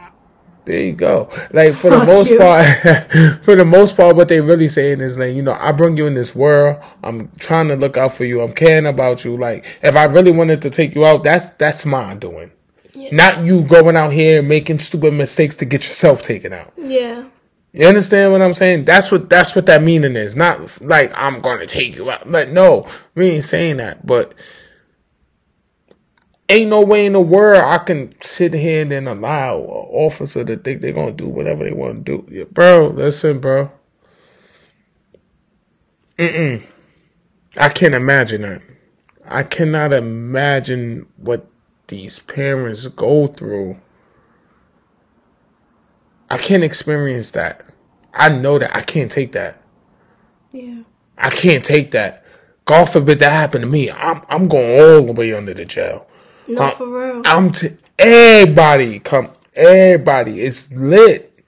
[0.66, 1.30] there you go.
[1.52, 2.38] Like for the most you.
[2.38, 2.66] part,
[3.44, 6.08] for the most part, what they really saying is like, you know, I bring you
[6.08, 6.82] in this world.
[7.04, 8.42] I'm trying to look out for you.
[8.42, 9.36] I'm caring about you.
[9.38, 12.52] Like if I really wanted to take you out, that's that's my doing.
[13.12, 16.74] Not you going out here and making stupid mistakes to get yourself taken out.
[16.78, 17.26] Yeah.
[17.74, 18.86] You understand what I'm saying?
[18.86, 20.36] That's what that's what that meaning is.
[20.36, 22.30] Not like I'm gonna take you out.
[22.30, 24.06] Like no, we ain't saying that.
[24.06, 24.36] But
[26.50, 30.46] ain't no way in the world I can sit here and then allow an officer
[30.46, 32.28] to think they're gonna do whatever they want to do.
[32.32, 33.72] Yeah, bro, listen, bro.
[36.20, 36.64] Mm-mm.
[37.58, 38.62] I can't imagine that.
[39.26, 41.48] I cannot imagine what
[41.88, 43.80] these parents go through.
[46.34, 47.64] I can't experience that.
[48.12, 49.62] I know that I can't take that.
[50.52, 50.82] Yeah.
[51.16, 52.26] I can't take that.
[52.66, 53.92] God forbid that happen to me.
[53.92, 56.08] I'm I'm going all the way under the jail.
[56.48, 57.22] No, Uh, for real.
[57.26, 60.42] I'm to everybody come everybody.
[60.42, 61.40] It's lit.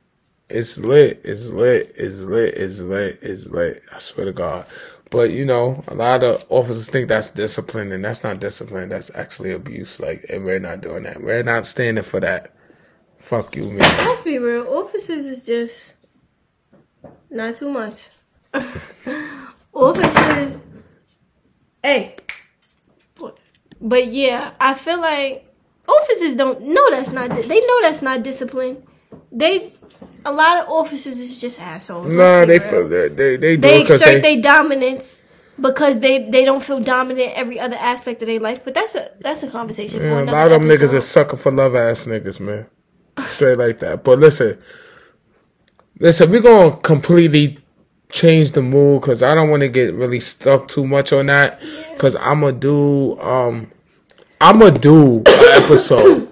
[0.49, 1.22] It's lit.
[1.24, 1.95] It's lit.
[1.98, 2.53] It's lit.
[2.53, 3.20] It's lit.
[3.24, 3.82] It's lit.
[3.91, 4.68] I swear to God.
[5.10, 8.90] But you know, a lot of officers think that's discipline, and that's not discipline.
[8.90, 9.99] That's actually abuse.
[9.99, 11.24] Like, and we're not doing that.
[11.24, 12.55] We're not standing for that.
[13.26, 13.80] Fuck you, man.
[13.80, 14.68] Let's be real.
[14.68, 15.93] Officers is just
[17.31, 18.07] not too much.
[19.73, 20.64] Officers,
[21.84, 22.15] hey,
[23.81, 25.52] but yeah, I feel like
[25.88, 27.30] officers don't know that's not.
[27.30, 28.84] They know that's not discipline.
[29.31, 29.73] They,
[30.23, 32.14] a lot of officers is just assholes.
[32.14, 32.69] Nah, they real.
[32.69, 34.22] feel they they, they do they exert they.
[34.22, 35.22] their dominance
[35.60, 38.64] because they they don't feel dominant every other aspect of their life.
[38.64, 39.99] But that's a that's a conversation.
[39.99, 40.97] for Yeah, a lot of them niggas episode.
[40.97, 42.68] are sucker for love ass niggas, man.
[43.24, 44.04] Straight like that.
[44.04, 44.62] But listen,
[46.00, 47.60] listen, we're gonna completely
[48.10, 51.62] change the mood because I don't want to get really stuck too much on that.
[51.94, 53.72] Because I'm gonna do, um,
[54.42, 56.32] I'm gonna do an episode.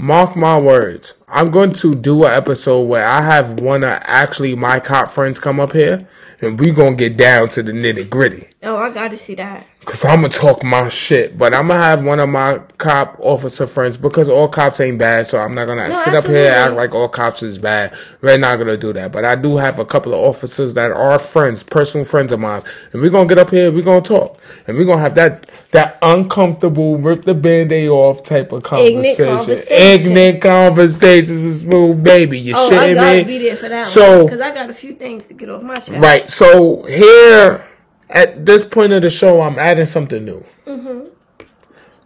[0.00, 1.14] Mark my words.
[1.26, 5.40] I'm going to do an episode where I have one of actually my cop friends
[5.40, 6.08] come up here,
[6.40, 8.48] and we gonna get down to the nitty gritty.
[8.60, 9.66] Oh, I got to see that.
[9.84, 13.66] Cause I'm gonna talk my shit, but I'm gonna have one of my cop officer
[13.66, 15.26] friends because all cops ain't bad.
[15.28, 17.94] So I'm not gonna No, sit up here and act like all cops is bad.
[18.20, 19.12] We're not gonna do that.
[19.12, 22.60] But I do have a couple of officers that are friends, personal friends of mine,
[22.92, 23.70] and we're gonna get up here.
[23.72, 28.52] We're gonna talk, and we're gonna have that that uncomfortable, rip the band-aid off type
[28.52, 29.26] of Ignorant conversation.
[29.36, 29.72] conversation.
[30.16, 32.38] Ignorant conversations with Smoove baby.
[32.40, 33.24] You Oh, I shitting gotta me?
[33.24, 35.76] be there for that So- because I got a few things to get off my
[35.76, 35.92] chest.
[35.92, 36.28] Right.
[36.30, 37.64] So here,
[38.10, 40.44] at this point of the show, I'm adding something new.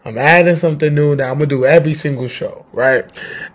[0.05, 2.67] I'm adding something new that I'm gonna do every single show.
[2.73, 3.05] Right.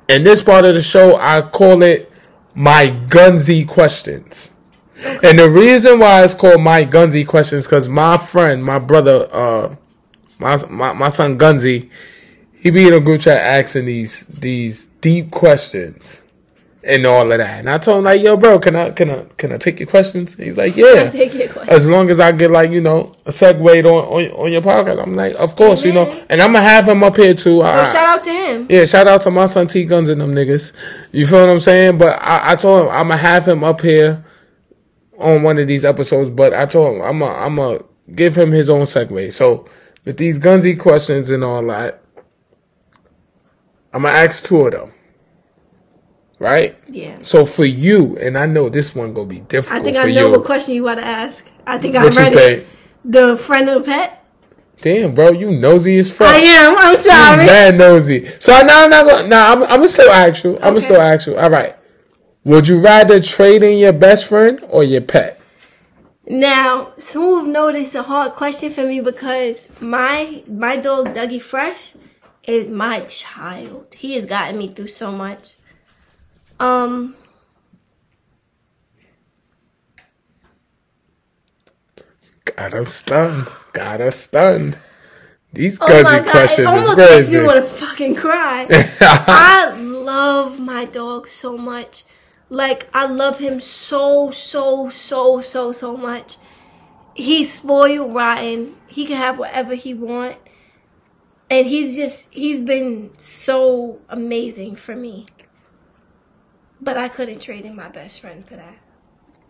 [0.07, 2.11] And this part of the show, I call it
[2.55, 4.51] my Gunsy questions.
[5.03, 9.75] And the reason why it's called my Gunsy questions, because my friend, my brother, uh,
[10.39, 11.89] my my, my son Gunsy,
[12.53, 16.21] he be in a group chat asking these these deep questions
[16.87, 17.59] and all of that.
[17.59, 19.87] And I told him like, yo, bro, can I can I can I take your
[19.87, 20.35] questions?
[20.35, 21.09] And he's like, yeah.
[21.09, 21.73] Take your question.
[21.73, 23.85] As long as I get like you know a segue on
[24.25, 27.03] on, on your podcast, I'm like, of course, you know, and I'm gonna have him
[27.03, 27.59] up here too.
[27.59, 28.67] So I- shout out to him.
[28.69, 30.73] yeah, shout out to my son T Guns and them niggas.
[31.11, 31.97] You feel what I'm saying?
[31.97, 34.23] But I, I told him I'm gonna have him up here
[35.19, 36.29] on one of these episodes.
[36.29, 37.79] But I told him I'm gonna I'm gonna
[38.15, 39.33] give him his own segue.
[39.33, 39.67] So
[40.05, 42.01] with these Gunsy questions and all that,
[43.93, 44.93] I'm gonna ask two of them.
[46.39, 46.77] Right?
[46.87, 47.17] Yeah.
[47.23, 50.27] So for you, and I know this one gonna be difficult I think I know
[50.27, 50.31] you.
[50.31, 51.43] what question you want to ask.
[51.65, 52.35] I think I'm what you ready.
[52.35, 52.67] think?
[53.05, 54.23] The friend of the pet.
[54.81, 56.27] Damn, bro, you nosy as fuck.
[56.27, 56.77] I am.
[56.77, 57.45] I'm You sorry.
[57.47, 58.27] mad nosy.
[58.39, 59.27] So now I'm not gonna.
[59.27, 60.51] Now I'm, I'm gonna still ask you.
[60.57, 60.79] I'm gonna Okay.
[60.85, 61.37] still ask you.
[61.37, 61.75] All right.
[62.43, 65.41] Would you rather trade in your best friend or your pet?
[66.29, 71.41] Now, Smoove know this is a hard question for me because my my dog Dougie
[71.41, 71.93] Fresh
[72.43, 73.87] is my child.
[73.95, 75.55] He has gotten me through so much.
[76.59, 77.15] Um
[82.45, 83.47] Got her stunned.
[83.73, 84.79] Got her stunned.
[85.53, 86.31] These Oh my cousin god!
[86.31, 88.67] questions It almost is makes me want to fucking cry.
[89.01, 92.03] I love my dog so much.
[92.49, 96.37] Like I love him so so so so so much.
[97.13, 98.75] He's spoiled rotten.
[98.87, 100.37] He can have whatever he want.
[101.49, 105.25] And he's just he's been so amazing for me.
[106.81, 108.75] But I couldn't trade in my best friend for that.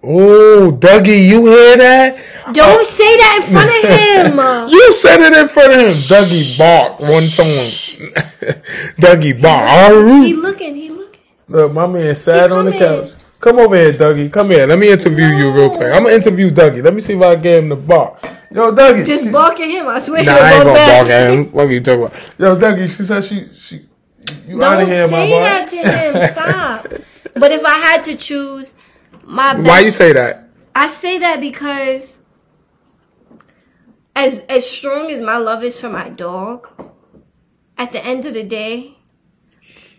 [0.03, 2.17] oh, Dougie, you hear that?
[2.53, 4.69] Don't say that in front of him.
[4.69, 5.87] You said it in front of him.
[5.87, 8.07] Dougie bark one song.
[8.99, 10.23] Dougie bark.
[10.25, 11.21] he looking, he looking.
[11.49, 13.01] Look, my man sat on the coming.
[13.01, 13.11] couch.
[13.39, 14.31] Come over here, Dougie.
[14.31, 14.65] Come here.
[14.65, 15.93] Let me interview you real quick.
[15.93, 16.83] I'm gonna interview Dougie.
[16.83, 18.23] Let me see if I get him to bark.
[18.51, 19.05] Yo, Dougie.
[19.05, 19.87] Just she- bark at him.
[19.87, 20.23] I swear.
[20.23, 21.01] Nah, he'll I ain't go gonna back.
[21.01, 21.45] bark at him.
[21.51, 22.13] What are you talking about?
[22.39, 23.85] Yo, Dougie, she said she she
[24.47, 25.39] you out Don't of here, my say boy.
[25.39, 26.31] that to him.
[26.33, 26.87] Stop.
[27.35, 28.73] but if I had to choose
[29.23, 30.49] my best, Why you say that?
[30.75, 32.17] I say that because
[34.15, 36.67] as as strong as my love is for my dog,
[37.77, 38.97] at the end of the day,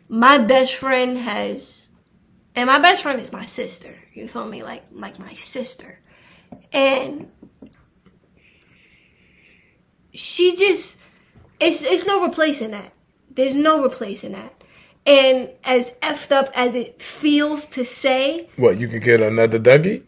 [0.09, 1.90] my best friend has
[2.55, 3.94] and my best friend is my sister.
[4.14, 4.62] You feel me?
[4.62, 6.00] Like like my sister.
[6.72, 7.30] And
[10.12, 11.00] she just
[11.60, 12.92] it's it's no replacing that.
[13.39, 14.52] There's no replacing that.
[15.06, 20.02] And as effed up as it feels to say, What you could get another Dougie?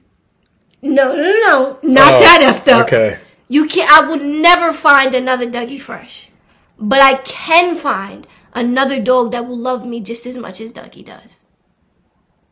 [0.82, 2.86] no, no, no, no, not Oh, that effed up.
[2.86, 3.20] Okay.
[3.46, 6.30] You can not I would never find another Dougie Fresh.
[6.76, 11.04] But I can find another dog that will love me just as much as Dougie
[11.04, 11.44] does.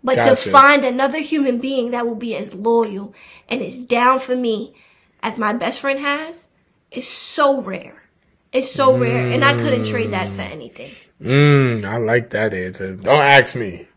[0.05, 0.45] But Gotcha.
[0.45, 3.13] to find another human being that will be as loyal
[3.49, 4.75] and as down for me
[5.25, 6.51] as my best friend has
[6.93, 8.08] is so rare.
[8.53, 9.31] It's so rare.
[9.33, 10.51] And I couldn't trade that for mm.
[10.51, 10.91] anything.
[11.21, 12.95] Mmm, I like that answer.
[12.95, 13.89] Don't ask me.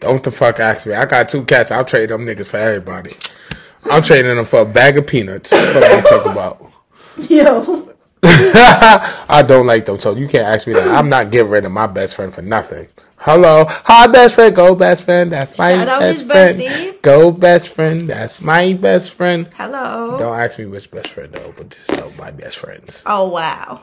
[0.00, 0.94] Don't the fuck ask me.
[0.94, 1.70] I got two cats.
[1.70, 3.14] I'll trade them niggas for everybody.
[3.90, 5.52] I'm trading them for a bag of peanuts.
[5.52, 6.72] What are you talk about?
[7.28, 7.94] Yo.
[8.22, 10.88] I don't like them, so you can't ask me that.
[10.88, 12.88] I'm not getting rid of my best friend for nothing.
[13.20, 15.32] Hello, hi best friend, go best friend.
[15.32, 16.60] That's my Shout out best friend.
[16.60, 17.02] bestie.
[17.02, 18.08] Go best friend.
[18.08, 19.48] That's my best friend.
[19.56, 20.16] Hello.
[20.18, 23.02] Don't ask me which best friend though, but just know my best friends.
[23.06, 23.82] Oh wow.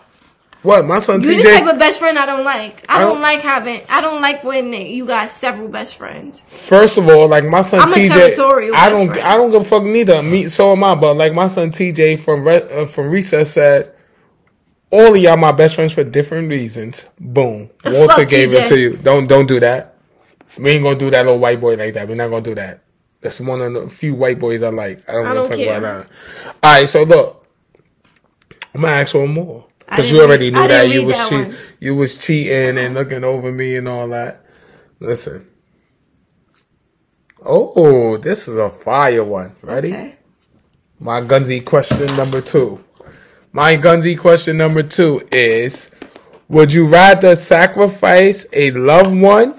[0.64, 1.44] What my son You're TJ?
[1.44, 2.86] the type of best friend I don't like.
[2.90, 3.82] I I don't don't- like having.
[3.90, 6.42] I don't like when you got several best friends.
[6.48, 9.28] First of all, like my son I'm a TJ, territorial I best don't, friend.
[9.28, 10.24] I don't give a fuck neither.
[10.24, 10.96] Me, so am I.
[10.96, 13.92] But like my son TJ from Re- uh, from Recess said,
[14.96, 17.06] all of y'all my best friends for different reasons.
[17.20, 18.98] Boom, Walter Fuck gave it to you.
[18.98, 19.96] Don't don't do that.
[20.58, 22.08] We ain't gonna do that little white boy like that.
[22.08, 22.82] We're not gonna do that.
[23.22, 25.08] That's one of the few white boys I like.
[25.10, 25.78] I don't I give a don't fuck care.
[25.78, 26.08] about
[26.44, 26.56] that.
[26.64, 27.48] All right, so look,
[28.74, 31.56] I'm gonna ask one more because you already read- knew that you was that cheat,
[31.80, 34.46] you was cheating and looking over me and all that.
[35.00, 35.48] Listen.
[37.48, 39.56] Oh, this is a fire one.
[39.62, 39.90] Ready?
[39.94, 40.16] Okay.
[41.00, 42.84] My Gunzy question number two.
[43.56, 45.90] My Gunzy question number two is
[46.50, 49.56] Would you rather sacrifice a loved one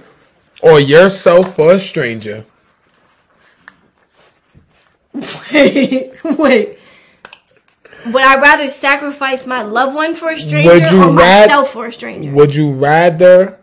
[0.63, 2.45] or yourself for a stranger?
[5.15, 6.79] Wait, wait.
[8.05, 11.73] Would I rather sacrifice my loved one for a stranger Would you or rad- myself
[11.73, 12.31] for a stranger?
[12.33, 13.59] Would you rather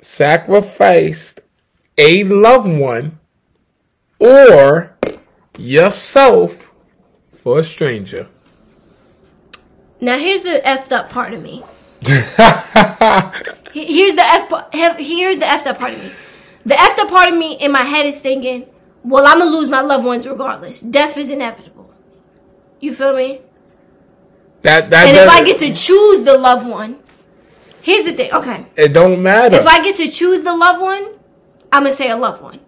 [0.00, 1.34] sacrifice
[1.98, 3.18] a loved one
[4.18, 4.96] or
[5.58, 6.70] yourself
[7.42, 8.28] for a stranger?
[10.04, 11.64] Now here's the effed up part of me.
[13.72, 14.98] Here's the f.
[14.98, 16.12] Here's the effed up part of me.
[16.66, 18.66] The effed up part of me in my head is thinking,
[19.02, 20.82] "Well, I'm gonna lose my loved ones regardless.
[20.82, 21.90] Death is inevitable."
[22.80, 23.40] You feel me?
[24.60, 26.98] That that, And if I get to choose the loved one,
[27.80, 28.30] here's the thing.
[28.30, 29.56] Okay, it don't matter.
[29.56, 31.04] if I get to choose the loved one,
[31.72, 32.60] I'm gonna say a loved one.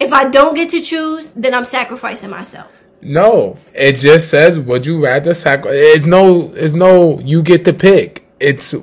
[0.00, 2.79] If I don't get to choose, then I'm sacrificing myself.
[3.02, 5.74] No, it just says would you rather sacrifice?
[5.74, 7.18] It's no, it's no.
[7.20, 8.26] You get to pick.
[8.38, 8.74] It's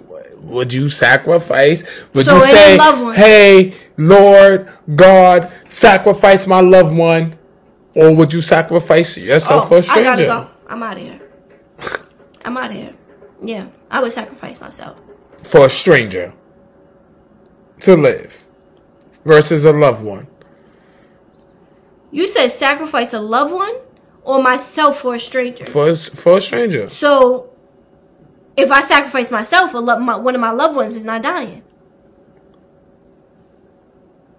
[0.41, 1.83] would you sacrifice?
[2.13, 2.77] Would So you say,
[3.13, 7.37] "Hey, Lord God, sacrifice my loved one,"
[7.95, 10.03] or would you sacrifice yourself Oh, for a I stranger?
[10.03, 10.47] gotta go.
[10.67, 11.19] I'm out of here.
[12.43, 12.91] I'm out of here.
[13.43, 14.97] Yeah, I would sacrifice myself.
[15.43, 16.33] For a stranger
[17.81, 18.43] to live
[19.25, 20.27] versus a loved one.
[22.11, 23.75] You said sacrifice a loved one
[24.27, 25.65] or myself for a stranger.
[25.65, 26.87] For a, for a stranger.
[26.89, 27.49] So,
[28.57, 31.63] if I sacrifice myself, a lo- my, one of my loved ones is not dying.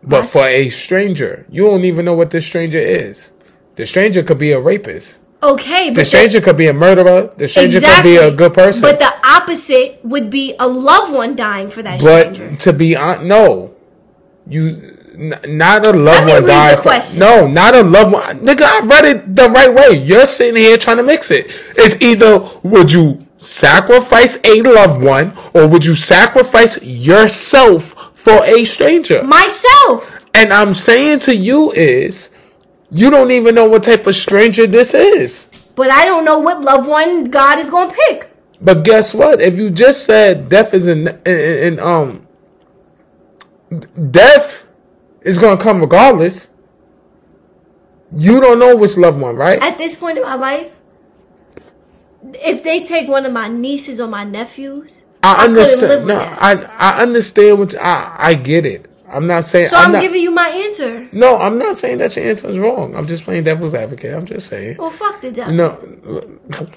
[0.02, 0.32] But Yes.
[0.32, 3.30] for a stranger, you don't even know what this stranger is.
[3.76, 5.18] The stranger could be a rapist.
[5.42, 7.30] Okay, The but stranger could be a murderer.
[7.36, 8.82] The stranger could be a good person.
[8.82, 12.56] But the opposite would be a loved one dying for that But stranger.
[12.56, 13.74] to be on, no,
[14.48, 16.80] you N- not a loved one died.
[16.80, 18.38] from- no, not a loved one.
[18.40, 19.96] Nigga, I read it the right way.
[19.96, 21.50] You're sitting here trying to mix it.
[21.76, 28.64] It's either would you sacrifice a loved one or would you sacrifice yourself for a
[28.64, 29.22] stranger?
[29.22, 30.20] Myself.
[30.34, 32.30] And I'm saying to you is,
[32.90, 35.48] you don't even know what type of stranger this is.
[35.74, 38.30] But I don't know what loved one God is gonna pick.
[38.60, 39.40] But guess what?
[39.40, 41.38] If you just said death is in, in,
[41.74, 42.26] in um
[44.10, 44.64] death
[45.28, 46.48] is gonna come regardless.
[48.16, 49.62] You don't know which loved one, right?
[49.62, 50.72] At this point in my life,
[52.34, 56.06] if they take one of my nieces or my nephews, I live understand.
[56.06, 56.16] No.
[56.18, 58.87] I I understand what you- I I get it.
[59.10, 59.70] I'm not saying.
[59.70, 61.08] So I'm, not, giving you my answer.
[61.12, 62.94] No, I'm not saying that your answer is wrong.
[62.94, 64.14] I'm just playing devil's advocate.
[64.14, 64.76] I'm just saying.
[64.78, 65.54] Well, fuck the devil.
[65.54, 65.70] No,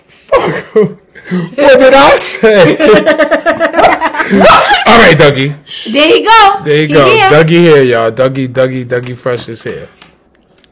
[0.07, 0.75] fuck.
[0.75, 2.77] what did I say?
[4.31, 5.91] All right, Dougie.
[5.91, 6.63] There you go.
[6.63, 7.05] There you He go.
[7.09, 7.29] here.
[7.29, 8.11] Dougie here, y'all.
[8.11, 9.89] Dougie, Dougie, Dougie Fresh is here.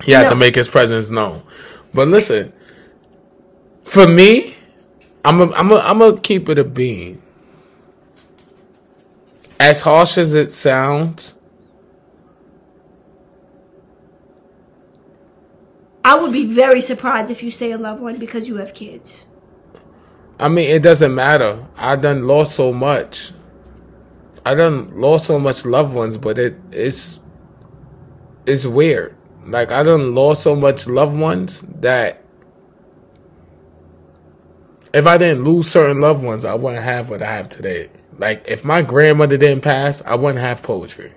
[0.03, 0.29] He had No.
[0.31, 1.41] to make his presence known.
[1.93, 2.53] But listen,
[3.83, 4.55] for me,
[5.25, 7.21] I'm a, I'm a, I'm gonna keep it a bean
[9.59, 11.35] As harsh as it sounds,
[16.03, 19.25] I would be very surprised if you say a loved one because you have kids.
[20.39, 21.67] I mean, it doesn't matter.
[21.75, 23.33] I done lost so much.
[24.45, 27.19] I done lost so much loved ones, but it it's
[28.45, 29.15] it's weird.
[29.45, 32.23] Like I done lost so much loved ones that
[34.93, 37.89] if I didn't lose certain loved ones, I wouldn't have what I have today.
[38.17, 41.13] Like if my grandmother didn't pass, I wouldn't have poetry.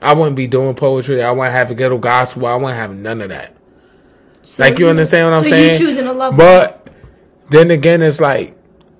[0.00, 1.22] I wouldn't be doing poetry.
[1.22, 2.46] I wouldn't have a ghetto gospel.
[2.46, 3.57] I wouldn't have none of that.
[4.42, 5.72] So Like you understand what I'm so saying?
[5.72, 6.46] you choosing a loved one.
[6.46, 6.90] But
[7.50, 8.56] then again, it's like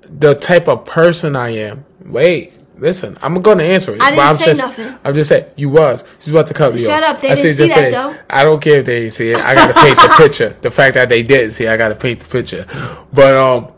[0.08, 1.84] the type of person I am.
[2.04, 4.00] Wait, listen, I'm going to answer it.
[4.02, 4.98] I didn't I'm say just, nothing.
[5.04, 6.04] I'm just saying you was.
[6.20, 7.16] She's about to cut me Shut off.
[7.16, 7.94] up, they I didn't see that, face.
[7.94, 8.16] though.
[8.30, 9.36] I don't care if they didn't see it.
[9.36, 10.56] I got to paint the picture.
[10.62, 12.66] The fact that they didn't see, it, I got to paint the picture.
[13.12, 13.72] But um,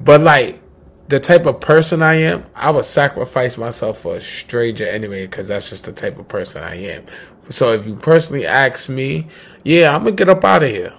[0.00, 0.60] but like
[1.08, 5.48] the type of person I am, I would sacrifice myself for a stranger anyway, because
[5.48, 7.04] that's just the type of person I am.
[7.50, 9.28] So if you personally ask me,
[9.64, 10.94] yeah, I'm gonna get up out of here.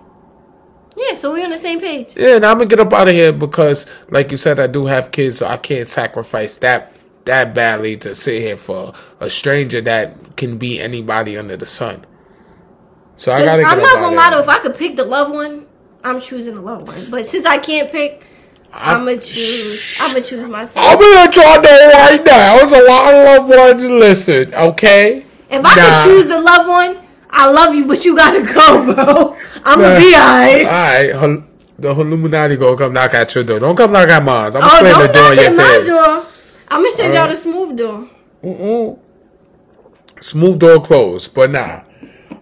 [0.97, 2.15] Yeah, so we're on the same page.
[2.15, 4.85] Yeah, and I'm gonna get up out of here because, like you said, I do
[4.85, 6.93] have kids, so I can't sacrifice that
[7.25, 12.05] that badly to sit here for a stranger that can be anybody under the sun.
[13.17, 13.63] So I gotta.
[13.63, 15.65] I'm not gonna lie though, if I could pick the loved one,
[16.03, 17.09] I'm choosing the loved one.
[17.09, 18.25] But since I can't pick,
[18.71, 19.97] I'm gonna choose.
[20.01, 20.85] I'm gonna choose myself.
[20.85, 22.57] I'm gonna let y'all right now.
[22.57, 25.25] There's a lot of loved ones listen, okay?
[25.49, 26.03] If I Nah.
[26.03, 26.97] could choose the loved one,
[27.37, 29.37] I love you, but you gotta go, bro.
[29.65, 30.65] I'm gonna be alright.
[30.65, 31.43] Alright, Hol-
[31.77, 33.59] the Illuminati gonna come knock at your door.
[33.59, 34.55] Don't come knock at mine.
[34.55, 35.87] I'm Oh, slamming don't the door in your face.
[35.87, 36.25] door.
[36.69, 38.09] I'm gonna send y'all the smooth door.
[38.43, 38.99] Mm-mm.
[40.21, 41.81] Smooth door closed, but nah.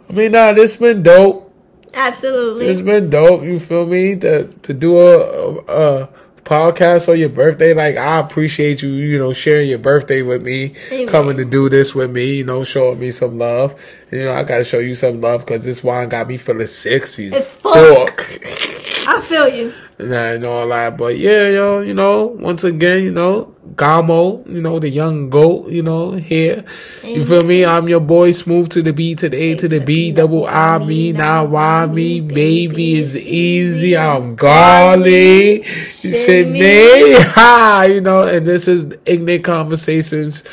[0.10, 1.52] I mean, nah, this been dope.
[1.94, 2.68] Absolutely.
[2.68, 3.44] It's been dope.
[3.44, 4.16] You feel me?
[4.18, 6.10] To to do a, a, a
[6.44, 7.74] podcast for your birthday.
[7.74, 8.90] Like I appreciate you.
[8.90, 11.08] You know, sharing your birthday with me, Amen.
[11.08, 12.36] coming to do this with me.
[12.36, 13.80] You know, showing me some love.
[14.12, 17.28] You know, I gotta show you some love because this wine got me feeling sexy.
[17.34, 18.22] It's fuck.
[18.22, 19.08] fuck.
[19.08, 19.74] I feel you.
[20.00, 20.98] And all that.
[20.98, 25.70] But yeah, yo, you know, once again, you know, Gamo, you know, the young goat,
[25.70, 26.66] you know, here.
[27.04, 27.64] You feel me?
[27.64, 30.80] I'm your boy, Smoove to the B to the A to the B, double I
[30.80, 33.96] me, now why me, baby, it's easy.
[33.96, 35.64] I'm golly.
[35.64, 37.14] Shit me.
[37.34, 40.44] Ha, you know, and this is ignorant conversations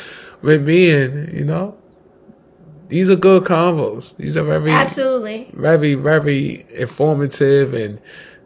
[0.41, 1.77] with me, and you know,
[2.87, 4.15] these are good convos.
[4.17, 5.49] These are very Absolutely.
[5.53, 8.01] very, very informative and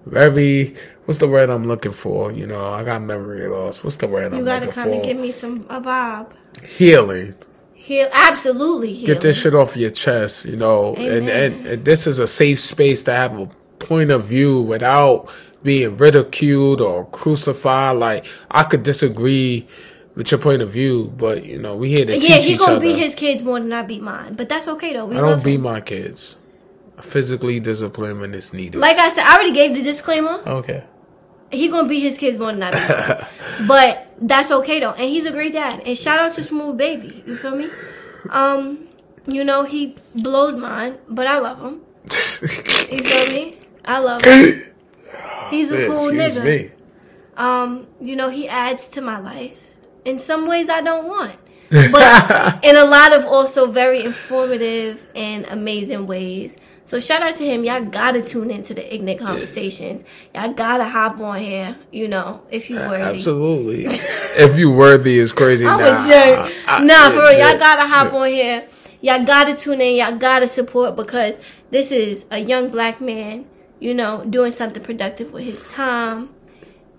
[0.05, 0.75] very.
[1.05, 2.31] What's the word I'm looking for?
[2.31, 3.83] You know, I got memory loss.
[3.83, 6.31] What's the word You I'm gotta kind of give me some a vibe.
[6.63, 7.35] Healing.
[7.73, 8.09] Heal.
[8.11, 9.07] Absolutely heal.
[9.13, 10.45] Get this shit off your chest.
[10.45, 13.45] You know, and, and and this is a safe space to have a
[13.77, 15.29] point of view without
[15.61, 17.97] being ridiculed or crucified.
[17.97, 19.67] Like I could disagree
[20.15, 22.59] with your point of view, but you know, we here to Yeah, teach he each
[22.59, 25.05] gonna beat his kids more than I beat mine, but that's okay though.
[25.05, 25.61] We I don't beat him.
[25.61, 26.37] my kids.
[27.01, 28.79] Physically discipline when it's needed.
[28.79, 30.41] Like I said, I already gave the disclaimer.
[30.45, 30.83] okay.
[31.51, 33.27] He gonna beat his kids more than I beat.
[33.67, 35.81] but that's okay though, and he's a great dad.
[35.85, 37.23] And shout out to Smoove Baby.
[37.25, 37.69] You feel me?
[38.29, 38.87] Um,
[39.27, 41.81] you know he blows mine, but I love him.
[42.91, 43.59] You feel me?
[43.85, 44.63] I love him.
[45.49, 46.43] He's a cool Excuse nigga.
[46.43, 46.71] me.
[47.37, 51.35] Um, you know he adds to my life in some ways I don't want,
[51.69, 56.57] but in a lot of also very informative and amazing ways.
[56.87, 57.63] So shout out to him.
[57.63, 60.03] Y'all gotta tune into the ignorant conversations.
[60.35, 61.75] Y'all gotta hop on here.
[61.91, 63.01] You know, if you worthy.
[63.15, 63.85] Absolutely.
[64.37, 65.65] if you worthy is crazy.
[65.65, 66.53] I'm nah, a jerk.
[66.67, 67.31] I- nah, for real.
[67.37, 68.19] yeah, Y'all gotta hop yeah.
[68.19, 68.67] on here.
[69.01, 69.95] y'all gotta tune in.
[69.95, 71.39] Y'all gotta support because
[71.71, 73.47] this is a young black man,
[73.79, 76.29] you know, doing something productive with his time.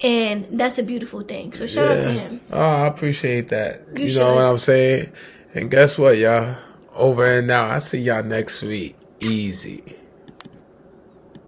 [0.00, 1.52] And that's a beautiful thing.
[1.52, 2.40] So shout out to him.
[2.52, 3.82] Oh, I appreciate that.
[3.96, 5.12] You You, know what I'm saying?
[5.54, 6.56] And guess what, y'all?
[6.92, 7.70] Over and now.
[7.70, 8.95] I see y'all next week.
[9.20, 9.95] Easy.